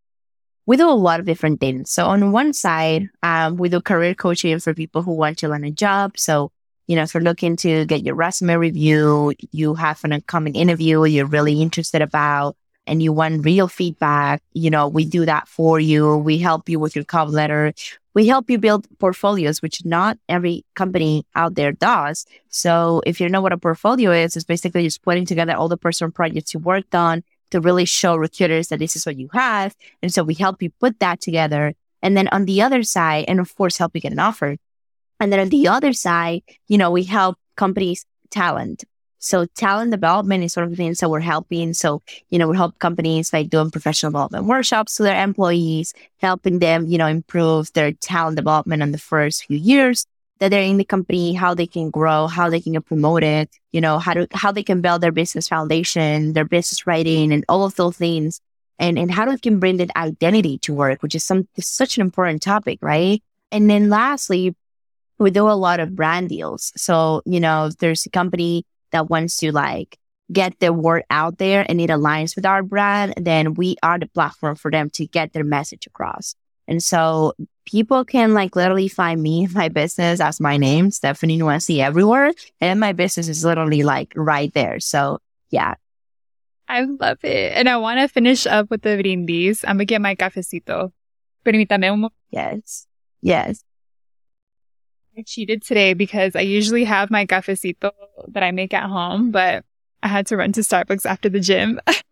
we 0.69 0.77
do 0.77 0.87
a 0.87 0.91
lot 0.91 1.19
of 1.19 1.25
different 1.25 1.59
things. 1.59 1.89
So 1.89 2.05
on 2.05 2.31
one 2.31 2.53
side, 2.53 3.09
um, 3.23 3.57
we 3.57 3.69
do 3.69 3.81
career 3.81 4.13
coaching 4.13 4.59
for 4.59 4.75
people 4.75 5.01
who 5.01 5.13
want 5.13 5.39
to 5.39 5.47
land 5.47 5.65
a 5.65 5.71
job. 5.71 6.15
So, 6.15 6.51
you 6.85 6.95
know, 6.95 7.01
if 7.01 7.15
you're 7.15 7.23
looking 7.23 7.55
to 7.55 7.85
get 7.85 8.03
your 8.03 8.13
resume 8.13 8.53
review, 8.53 9.33
you 9.51 9.73
have 9.73 10.03
an 10.03 10.13
upcoming 10.13 10.53
interview 10.53 11.03
you're 11.05 11.25
really 11.25 11.59
interested 11.59 12.03
about, 12.03 12.55
and 12.85 13.01
you 13.01 13.11
want 13.11 13.43
real 13.43 13.67
feedback, 13.67 14.43
you 14.53 14.69
know, 14.69 14.87
we 14.87 15.05
do 15.05 15.25
that 15.25 15.47
for 15.47 15.79
you. 15.79 16.17
We 16.17 16.37
help 16.37 16.69
you 16.69 16.79
with 16.79 16.95
your 16.95 17.05
cover 17.05 17.31
letter. 17.31 17.73
We 18.13 18.27
help 18.27 18.47
you 18.47 18.59
build 18.59 18.85
portfolios, 18.99 19.63
which 19.63 19.83
not 19.85 20.19
every 20.29 20.65
company 20.75 21.25
out 21.35 21.55
there 21.55 21.71
does. 21.71 22.27
So 22.49 23.01
if 23.07 23.19
you 23.19 23.27
know 23.27 23.41
what 23.41 23.53
a 23.53 23.57
portfolio 23.57 24.11
is, 24.11 24.35
it's 24.35 24.45
basically 24.45 24.83
just 24.83 25.01
putting 25.01 25.25
together 25.25 25.55
all 25.55 25.67
the 25.67 25.77
personal 25.77 26.11
projects 26.11 26.53
you 26.53 26.59
worked 26.59 26.93
on 26.93 27.23
to 27.51 27.61
really 27.61 27.85
show 27.85 28.15
recruiters 28.15 28.67
that 28.67 28.79
this 28.79 28.95
is 28.95 29.05
what 29.05 29.17
you 29.17 29.29
have. 29.33 29.75
And 30.01 30.13
so 30.13 30.23
we 30.23 30.33
help 30.33 30.61
you 30.61 30.69
put 30.79 30.99
that 30.99 31.21
together. 31.21 31.73
And 32.01 32.15
then 32.15 32.27
on 32.29 32.45
the 32.45 32.61
other 32.61 32.83
side, 32.83 33.25
and 33.27 33.39
of 33.39 33.55
course, 33.55 33.77
help 33.77 33.91
you 33.93 34.01
get 34.01 34.11
an 34.11 34.19
offer. 34.19 34.57
And 35.19 35.33
then 35.33 35.39
on 35.39 35.49
the 35.49 35.67
other 35.67 35.93
side, 35.93 36.43
you 36.67 36.77
know, 36.77 36.91
we 36.91 37.03
help 37.03 37.37
companies 37.55 38.05
talent. 38.29 38.85
So 39.21 39.45
talent 39.45 39.91
development 39.91 40.45
is 40.45 40.53
sort 40.53 40.63
of 40.63 40.69
the 40.69 40.77
things 40.77 40.99
that 40.99 41.09
we're 41.09 41.19
helping. 41.19 41.73
So, 41.73 42.01
you 42.29 42.39
know, 42.39 42.47
we 42.47 42.55
help 42.55 42.79
companies 42.79 43.31
by 43.31 43.43
doing 43.43 43.69
professional 43.69 44.11
development 44.11 44.45
workshops 44.45 44.95
to 44.95 45.03
their 45.03 45.21
employees, 45.21 45.93
helping 46.21 46.59
them, 46.59 46.87
you 46.87 46.97
know, 46.97 47.07
improve 47.07 47.73
their 47.73 47.91
talent 47.91 48.37
development 48.37 48.81
in 48.81 48.93
the 48.93 48.97
first 48.97 49.45
few 49.45 49.57
years 49.57 50.05
that 50.39 50.49
they're 50.49 50.61
in 50.61 50.77
the 50.77 50.85
company, 50.85 51.33
how 51.33 51.53
they 51.53 51.67
can 51.67 51.89
grow, 51.89 52.27
how 52.27 52.49
they 52.49 52.61
can 52.61 52.73
get 52.73 52.85
promoted, 52.85 53.49
you 53.71 53.81
know, 53.81 53.99
how 53.99 54.13
to, 54.13 54.27
how 54.33 54.51
they 54.51 54.63
can 54.63 54.81
build 54.81 55.01
their 55.01 55.11
business 55.11 55.47
foundation, 55.47 56.33
their 56.33 56.45
business 56.45 56.87
writing 56.87 57.31
and 57.33 57.43
all 57.49 57.65
of 57.65 57.75
those 57.75 57.97
things. 57.97 58.41
And, 58.81 58.97
and 58.97 59.11
how 59.11 59.25
they 59.25 59.37
can 59.37 59.59
bring 59.59 59.75
that 59.77 59.91
identity 59.97 60.57
to 60.59 60.73
work, 60.73 61.03
which 61.03 61.13
is 61.13 61.25
some, 61.25 61.49
such 61.59 61.97
an 61.97 62.01
important 62.01 62.41
topic, 62.41 62.79
right? 62.81 63.21
And 63.51 63.69
then 63.69 63.89
lastly, 63.89 64.55
we 65.17 65.31
do 65.31 65.49
a 65.49 65.51
lot 65.51 65.81
of 65.81 65.97
brand 65.97 66.29
deals. 66.29 66.71
So, 66.77 67.21
you 67.25 67.41
know, 67.41 67.65
if 67.65 67.77
there's 67.77 68.05
a 68.05 68.09
company 68.09 68.65
that 68.91 69.09
wants 69.09 69.35
to 69.37 69.51
like 69.51 69.97
get 70.31 70.57
their 70.59 70.71
word 70.71 71.03
out 71.09 71.39
there 71.39 71.65
and 71.67 71.81
it 71.81 71.89
aligns 71.89 72.35
with 72.37 72.45
our 72.45 72.63
brand, 72.63 73.15
then 73.17 73.53
we 73.55 73.75
are 73.83 73.99
the 73.99 74.07
platform 74.07 74.55
for 74.55 74.71
them 74.71 74.89
to 74.91 75.05
get 75.05 75.33
their 75.33 75.43
message 75.43 75.85
across. 75.85 76.35
And 76.69 76.83
so 76.83 77.33
people 77.65 78.05
can 78.05 78.35
like 78.35 78.55
literally 78.55 78.87
find 78.87 79.21
me, 79.23 79.47
my 79.47 79.69
business 79.69 80.19
as 80.19 80.39
my 80.39 80.55
name, 80.55 80.91
Stephanie 80.91 81.39
Nuesi 81.39 81.79
everywhere. 81.79 82.31
And 82.61 82.79
my 82.79 82.93
business 82.93 83.27
is 83.27 83.43
literally 83.43 83.81
like 83.81 84.13
right 84.15 84.53
there. 84.53 84.79
So 84.79 85.17
yeah. 85.49 85.73
I 86.67 86.81
love 86.83 87.17
it. 87.23 87.53
And 87.57 87.67
I 87.67 87.77
want 87.77 87.99
to 87.99 88.07
finish 88.07 88.45
up 88.45 88.69
with 88.69 88.83
the 88.83 89.01
brindis. 89.01 89.63
I'm 89.63 89.77
going 89.77 89.79
to 89.79 89.85
get 89.85 90.01
my 90.01 90.13
cafecito. 90.13 90.91
Permítame 91.43 91.91
un 91.91 92.09
Yes. 92.29 92.85
Yes. 93.23 93.63
I 95.17 95.23
cheated 95.25 95.63
today 95.63 95.95
because 95.95 96.35
I 96.35 96.41
usually 96.41 96.83
have 96.83 97.09
my 97.09 97.25
cafecito 97.25 97.89
that 98.27 98.43
I 98.43 98.51
make 98.51 98.75
at 98.75 98.87
home, 98.87 99.31
but 99.31 99.65
I 100.03 100.07
had 100.07 100.27
to 100.27 100.37
run 100.37 100.51
to 100.51 100.61
Starbucks 100.61 101.07
after 101.07 101.29
the 101.29 101.39
gym. 101.39 101.81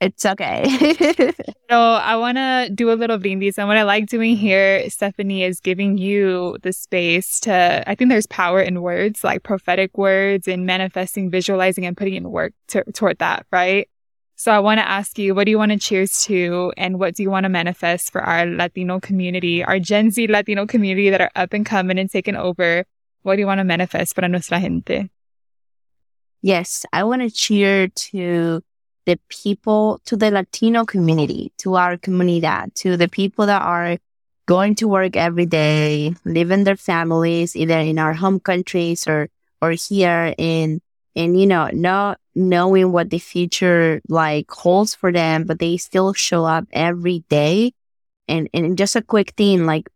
it's 0.00 0.26
okay. 0.26 0.64
so 1.70 1.78
I 1.78 2.16
want 2.16 2.36
to 2.36 2.70
do 2.74 2.90
a 2.90 2.94
little 2.94 3.18
brindis. 3.18 3.58
And 3.58 3.66
what 3.66 3.76
I 3.76 3.82
like 3.82 4.06
doing 4.06 4.36
here, 4.36 4.88
Stephanie, 4.90 5.42
is 5.42 5.60
giving 5.60 5.96
you 5.96 6.58
the 6.62 6.72
space 6.72 7.40
to, 7.40 7.82
I 7.86 7.94
think 7.94 8.10
there's 8.10 8.26
power 8.26 8.60
in 8.60 8.82
words, 8.82 9.24
like 9.24 9.42
prophetic 9.42 9.96
words 9.96 10.48
and 10.48 10.66
manifesting, 10.66 11.30
visualizing 11.30 11.86
and 11.86 11.96
putting 11.96 12.14
in 12.14 12.30
work 12.30 12.52
to, 12.68 12.84
toward 12.92 13.18
that, 13.18 13.46
right? 13.50 13.88
So 14.38 14.52
I 14.52 14.58
want 14.58 14.78
to 14.78 14.88
ask 14.88 15.18
you, 15.18 15.34
what 15.34 15.44
do 15.44 15.50
you 15.50 15.56
want 15.56 15.72
to 15.72 15.78
cheers 15.78 16.24
to? 16.24 16.70
And 16.76 16.98
what 16.98 17.14
do 17.14 17.22
you 17.22 17.30
want 17.30 17.44
to 17.44 17.48
manifest 17.48 18.12
for 18.12 18.20
our 18.20 18.44
Latino 18.44 19.00
community, 19.00 19.64
our 19.64 19.78
Gen 19.78 20.10
Z 20.10 20.26
Latino 20.26 20.66
community 20.66 21.08
that 21.08 21.22
are 21.22 21.30
up 21.34 21.54
and 21.54 21.64
coming 21.64 21.98
and 21.98 22.10
taking 22.10 22.36
over? 22.36 22.84
What 23.22 23.36
do 23.36 23.40
you 23.40 23.46
want 23.46 23.60
to 23.60 23.64
manifest 23.64 24.14
para 24.14 24.28
nuestra 24.28 24.60
gente? 24.60 25.08
Yes, 26.42 26.84
I 26.92 27.04
want 27.04 27.22
to 27.22 27.30
cheer 27.30 27.88
to 27.88 28.62
the 29.06 29.18
people, 29.28 30.00
to 30.04 30.16
the 30.16 30.30
Latino 30.30 30.84
community, 30.84 31.52
to 31.58 31.76
our 31.76 31.96
comunidad, 31.96 32.74
to 32.74 32.96
the 32.96 33.08
people 33.08 33.46
that 33.46 33.62
are 33.62 33.98
going 34.46 34.74
to 34.76 34.88
work 34.88 35.16
every 35.16 35.46
day, 35.46 36.14
living 36.24 36.64
their 36.64 36.76
families, 36.76 37.56
either 37.56 37.78
in 37.78 37.98
our 37.98 38.14
home 38.14 38.40
countries 38.40 39.06
or, 39.06 39.28
or 39.62 39.70
here 39.72 40.34
in, 40.36 40.80
and, 41.14 41.40
you 41.40 41.46
know, 41.46 41.70
not 41.72 42.20
knowing 42.34 42.92
what 42.92 43.10
the 43.10 43.18
future 43.18 44.00
like 44.08 44.50
holds 44.50 44.94
for 44.94 45.10
them, 45.12 45.44
but 45.44 45.58
they 45.58 45.76
still 45.76 46.12
show 46.12 46.44
up 46.44 46.66
every 46.72 47.24
day. 47.28 47.72
And, 48.28 48.48
and 48.52 48.76
just 48.76 48.96
a 48.96 49.02
quick 49.02 49.30
thing, 49.36 49.66
like 49.66 49.88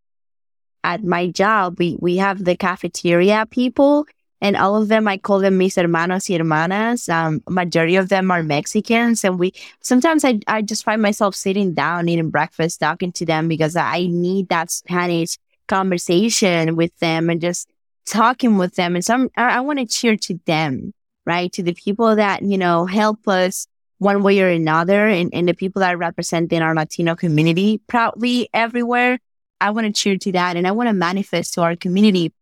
at 0.83 1.05
my 1.05 1.29
job, 1.29 1.79
we, 1.79 1.97
we 2.01 2.17
have 2.17 2.45
the 2.45 2.57
cafeteria 2.57 3.47
people 3.51 4.07
and 4.41 4.57
all 4.57 4.81
of 4.81 4.89
them, 4.89 5.07
I 5.07 5.19
call 5.19 5.41
them 5.41 5.59
mis 5.59 5.77
hermanos 5.77 6.29
y 6.29 6.37
hermanas. 6.37 7.09
Um, 7.09 7.43
majority 7.49 7.97
of 7.97 8.09
them 8.09 8.31
are 8.31 8.43
Mexicans. 8.43 9.25
And 9.25 9.39
we, 9.39 9.53
sometimes 9.81 10.25
I, 10.25 10.41
I 10.47 10.63
just 10.63 10.85
find 10.85 11.03
myself 11.03 11.35
sitting 11.35 11.75
down, 11.75 12.09
eating 12.09 12.31
breakfast, 12.31 12.81
talking 12.81 13.13
to 13.13 13.27
them 13.27 13.49
because 13.49 13.77
I 13.77 14.07
need 14.07 14.49
that 14.49 14.71
Spanish 14.71 15.39
conversation 15.69 16.77
with 16.77 16.97
them 16.99 17.29
and 17.29 17.41
just 17.41 17.69
talking 18.07 18.57
with 18.57 18.77
them. 18.77 18.95
And 18.95 19.05
some, 19.05 19.31
I, 19.37 19.59
I 19.59 19.61
want 19.61 19.79
to 19.79 19.87
cheer 19.87 20.17
to 20.17 20.41
them 20.47 20.95
right? 21.27 21.53
To 21.53 21.63
the 21.63 21.75
people 21.75 22.17
that, 22.17 22.43
you 22.43 22.59
know, 22.59 22.87
help 22.87 23.29
us 23.29 23.67
one 23.99 24.23
way 24.23 24.41
or 24.41 24.49
another 24.49 25.07
and, 25.07 25.31
and 25.33 25.47
the 25.47 25.55
people 25.55 25.81
that 25.81 25.99
represent 25.99 26.53
in 26.53 26.63
our 26.63 26.75
Latino 26.75 27.15
community 27.15 27.79
proudly 27.87 28.49
everywhere. 28.55 29.19
I 29.61 29.71
want 29.71 29.87
to 29.87 29.93
cheer 29.93 30.17
to 30.17 30.33
that 30.33 30.57
and 30.57 30.67
I 30.67 30.73
want 30.73 30.89
to 30.89 30.95
manifest 30.95 31.55
to 31.55 31.63
our 31.63 31.77
community, 31.77 32.33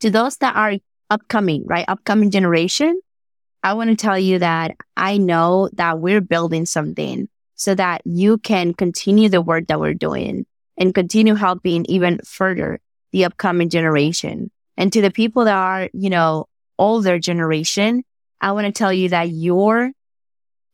to 0.00 0.10
those 0.10 0.36
that 0.36 0.54
are 0.54 0.74
upcoming, 1.12 1.64
right? 1.66 1.84
Upcoming 1.88 2.30
generation. 2.30 2.98
I 3.62 3.74
want 3.74 3.90
to 3.90 3.96
tell 3.96 4.18
you 4.18 4.38
that 4.38 4.76
I 4.96 5.18
know 5.18 5.68
that 5.74 6.00
we're 6.00 6.22
building 6.22 6.64
something 6.66 7.28
so 7.54 7.74
that 7.74 8.00
you 8.04 8.38
can 8.38 8.72
continue 8.72 9.28
the 9.28 9.42
work 9.42 9.66
that 9.68 9.78
we're 9.78 9.94
doing 9.94 10.46
and 10.78 10.94
continue 10.94 11.34
helping 11.34 11.84
even 11.88 12.18
further 12.24 12.80
the 13.12 13.26
upcoming 13.26 13.68
generation. 13.68 14.50
And 14.76 14.92
to 14.94 15.02
the 15.02 15.10
people 15.10 15.44
that 15.44 15.54
are, 15.54 15.90
you 15.92 16.08
know, 16.08 16.46
older 16.78 17.18
generation, 17.18 18.04
I 18.40 18.52
want 18.52 18.66
to 18.66 18.72
tell 18.72 18.92
you 18.92 19.10
that 19.10 19.28
your 19.28 19.92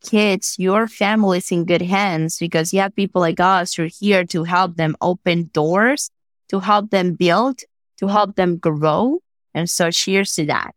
kids, 0.03 0.55
your 0.59 0.87
family 0.87 1.39
is 1.39 1.51
in 1.51 1.65
good 1.65 1.83
hands 1.83 2.39
because 2.39 2.73
you 2.73 2.81
have 2.81 2.95
people 2.95 3.21
like 3.21 3.41
us 3.41 3.75
who 3.75 3.83
are 3.85 3.91
here 4.01 4.25
to 4.27 4.45
help 4.45 4.77
them 4.77 4.97
open 5.01 5.51
doors, 5.53 6.11
to 6.49 6.61
help 6.61 6.91
them 6.91 7.15
build, 7.15 7.61
to 7.99 8.07
help 8.07 8.37
them 8.37 8.57
grow. 8.57 9.19
And 9.55 9.69
so 9.69 9.91
cheers 9.91 10.35
to 10.35 10.47
that. 10.47 10.75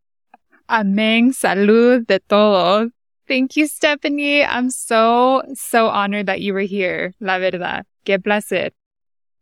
Amén. 0.69 1.34
Salud 1.34 2.07
de 2.07 2.19
todos. 2.19 2.91
Thank 3.28 3.55
you, 3.55 3.67
Stephanie. 3.67 4.43
I'm 4.43 4.69
so, 4.69 5.43
so 5.53 5.88
honored 5.88 6.26
that 6.26 6.41
you 6.41 6.53
were 6.53 6.61
here. 6.61 7.13
La 7.19 7.38
verdad. 7.39 7.84
Qué 8.05 8.22
placer. 8.22 8.72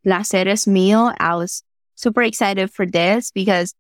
Placer 0.04 0.48
es 0.48 0.66
mío. 0.66 1.14
I 1.20 1.36
was 1.36 1.64
super 1.96 2.22
excited 2.22 2.72
for 2.72 2.86
this 2.86 3.32
because 3.32 3.74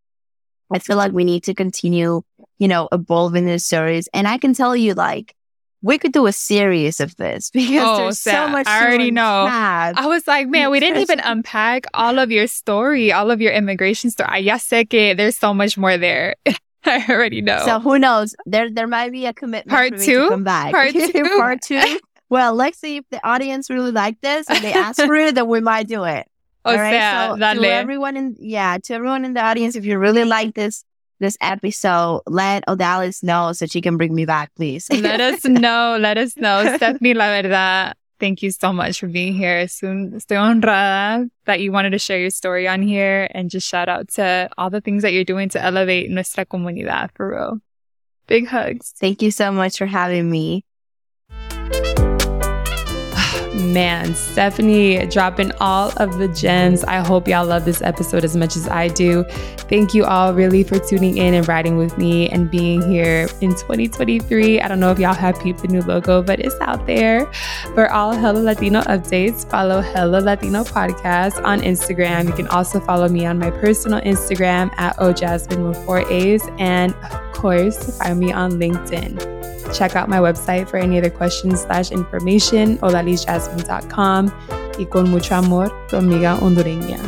I 0.71 0.79
feel 0.79 0.97
like 0.97 1.11
we 1.11 1.23
need 1.23 1.43
to 1.43 1.53
continue, 1.53 2.21
you 2.59 2.67
know, 2.67 2.87
evolving 2.91 3.45
this 3.45 3.65
series. 3.65 4.07
And 4.13 4.27
I 4.27 4.37
can 4.37 4.53
tell 4.53 4.75
you, 4.75 4.93
like, 4.93 5.35
we 5.81 5.97
could 5.97 6.11
do 6.11 6.27
a 6.27 6.33
series 6.33 6.99
of 6.99 7.15
this 7.15 7.49
because 7.53 7.87
oh, 7.87 7.97
there's 7.97 8.19
so 8.19 8.47
much. 8.47 8.67
I 8.67 8.85
already 8.85 9.11
know. 9.11 9.47
I 9.49 10.05
was 10.05 10.27
like, 10.27 10.47
man, 10.47 10.71
we 10.71 10.79
didn't 10.79 11.01
even 11.01 11.19
unpack 11.19 11.85
all 11.93 12.19
of 12.19 12.31
your 12.31 12.47
story, 12.47 13.11
all 13.11 13.31
of 13.31 13.41
your 13.41 13.51
immigration 13.51 14.11
story. 14.11 14.29
Ah, 14.29 14.55
I 14.55 14.57
sé 14.57 14.89
que 14.89 15.15
there's 15.15 15.37
so 15.37 15.53
much 15.53 15.77
more 15.77 15.97
there. 15.97 16.35
I 16.85 17.05
already 17.09 17.41
know. 17.41 17.61
So 17.65 17.79
who 17.79 17.99
knows? 17.99 18.35
There, 18.45 18.69
there 18.71 18.87
might 18.87 19.11
be 19.11 19.25
a 19.25 19.33
commitment. 19.33 19.69
Part 19.69 19.99
two. 19.99 20.29
come 20.29 20.43
back. 20.43 20.71
Part 20.71 20.93
two. 20.93 21.23
Part 21.37 21.61
two. 21.61 21.99
Well, 22.29 22.53
let's 22.53 22.77
see 22.77 22.97
if 22.97 23.05
the 23.09 23.25
audience 23.27 23.69
really 23.69 23.91
like 23.91 24.21
this 24.21 24.49
and 24.49 24.63
they 24.63 24.71
ask 24.73 25.01
for 25.01 25.15
it, 25.15 25.35
then 25.35 25.47
we 25.47 25.61
might 25.61 25.87
do 25.87 26.03
it. 26.03 26.27
O 26.65 26.71
oh, 26.71 26.77
All 26.77 26.77
sea, 26.77 27.31
so 27.31 27.37
dale. 27.37 27.61
to 27.61 27.67
everyone 27.67 28.17
in 28.17 28.35
yeah, 28.37 28.77
to 28.83 28.93
everyone 28.93 29.25
in 29.25 29.33
the 29.33 29.41
audience, 29.41 29.75
if 29.75 29.85
you 29.85 29.97
really 29.97 30.25
like 30.25 30.53
this 30.53 30.83
this 31.19 31.37
episode, 31.41 32.21
let 32.27 32.65
Odalys 32.67 33.23
know 33.23 33.51
so 33.53 33.65
she 33.65 33.81
can 33.81 33.97
bring 33.97 34.15
me 34.15 34.25
back, 34.25 34.53
please. 34.55 34.89
let 34.91 35.21
us 35.21 35.43
know. 35.45 35.97
Let 35.99 36.17
us 36.17 36.35
know. 36.37 36.63
Stephanie, 36.77 37.13
la 37.13 37.27
verdad, 37.27 37.93
thank 38.19 38.41
you 38.41 38.51
so 38.51 38.73
much 38.73 38.99
for 38.99 39.07
being 39.07 39.33
here. 39.33 39.65
Estoy 39.65 40.19
honrada 40.29 41.29
that 41.45 41.59
you 41.59 41.71
wanted 41.71 41.91
to 41.91 41.99
share 41.99 42.19
your 42.19 42.29
story 42.29 42.67
on 42.67 42.81
here 42.81 43.27
and 43.31 43.49
just 43.49 43.67
shout 43.67 43.89
out 43.89 44.07
to 44.09 44.49
all 44.57 44.69
the 44.69 44.81
things 44.81 45.03
that 45.03 45.13
you're 45.13 45.23
doing 45.23 45.49
to 45.49 45.61
elevate 45.61 46.09
nuestra 46.09 46.45
comunidad 46.45 47.09
for 47.15 47.31
real. 47.31 47.59
Big 48.27 48.47
hugs. 48.47 48.93
Thank 48.97 49.21
you 49.21 49.31
so 49.31 49.51
much 49.51 49.77
for 49.77 49.87
having 49.87 50.29
me 50.29 50.63
man, 53.59 54.15
Stephanie 54.15 55.05
dropping 55.07 55.51
all 55.59 55.91
of 55.97 56.17
the 56.17 56.27
gems. 56.29 56.83
I 56.85 56.97
hope 56.97 57.27
y'all 57.27 57.45
love 57.45 57.65
this 57.65 57.81
episode 57.81 58.23
as 58.23 58.35
much 58.35 58.55
as 58.55 58.67
I 58.67 58.87
do. 58.87 59.23
Thank 59.69 59.93
you 59.93 60.05
all 60.05 60.33
really 60.33 60.63
for 60.63 60.79
tuning 60.79 61.17
in 61.17 61.33
and 61.33 61.47
riding 61.47 61.77
with 61.77 61.97
me 61.97 62.29
and 62.29 62.49
being 62.49 62.81
here 62.89 63.27
in 63.41 63.51
2023. 63.51 64.61
I 64.61 64.67
don't 64.67 64.79
know 64.79 64.91
if 64.91 64.99
y'all 64.99 65.13
have 65.13 65.39
peeped 65.39 65.61
the 65.61 65.67
new 65.67 65.81
logo, 65.81 66.23
but 66.23 66.39
it's 66.39 66.55
out 66.61 66.87
there. 66.87 67.31
For 67.75 67.91
all 67.91 68.13
Hella 68.13 68.39
Latino 68.39 68.81
updates, 68.81 69.49
follow 69.49 69.81
Hella 69.81 70.17
Latino 70.17 70.63
Podcast 70.63 71.43
on 71.43 71.61
Instagram. 71.61 72.27
You 72.27 72.33
can 72.33 72.47
also 72.47 72.79
follow 72.79 73.07
me 73.07 73.25
on 73.25 73.37
my 73.37 73.51
personal 73.51 74.01
Instagram 74.01 74.71
at 74.77 74.95
ojasmine 74.97 75.67
with 75.67 75.77
four 75.85 76.09
A's. 76.11 76.43
And 76.57 76.93
of 76.95 77.33
course, 77.33 77.97
find 77.97 78.19
me 78.19 78.31
on 78.31 78.53
LinkedIn. 78.53 79.39
Check 79.73 79.95
out 79.95 80.09
my 80.09 80.17
website 80.17 80.67
for 80.67 80.77
any 80.77 80.97
other 80.97 81.09
questions 81.09 81.61
slash 81.61 81.91
information, 81.91 82.77
Y 84.77 84.85
con 84.85 85.09
mucho 85.09 85.35
amor, 85.35 85.71
tu 85.89 85.97
amiga 85.97 86.35
hondureña. 86.35 86.99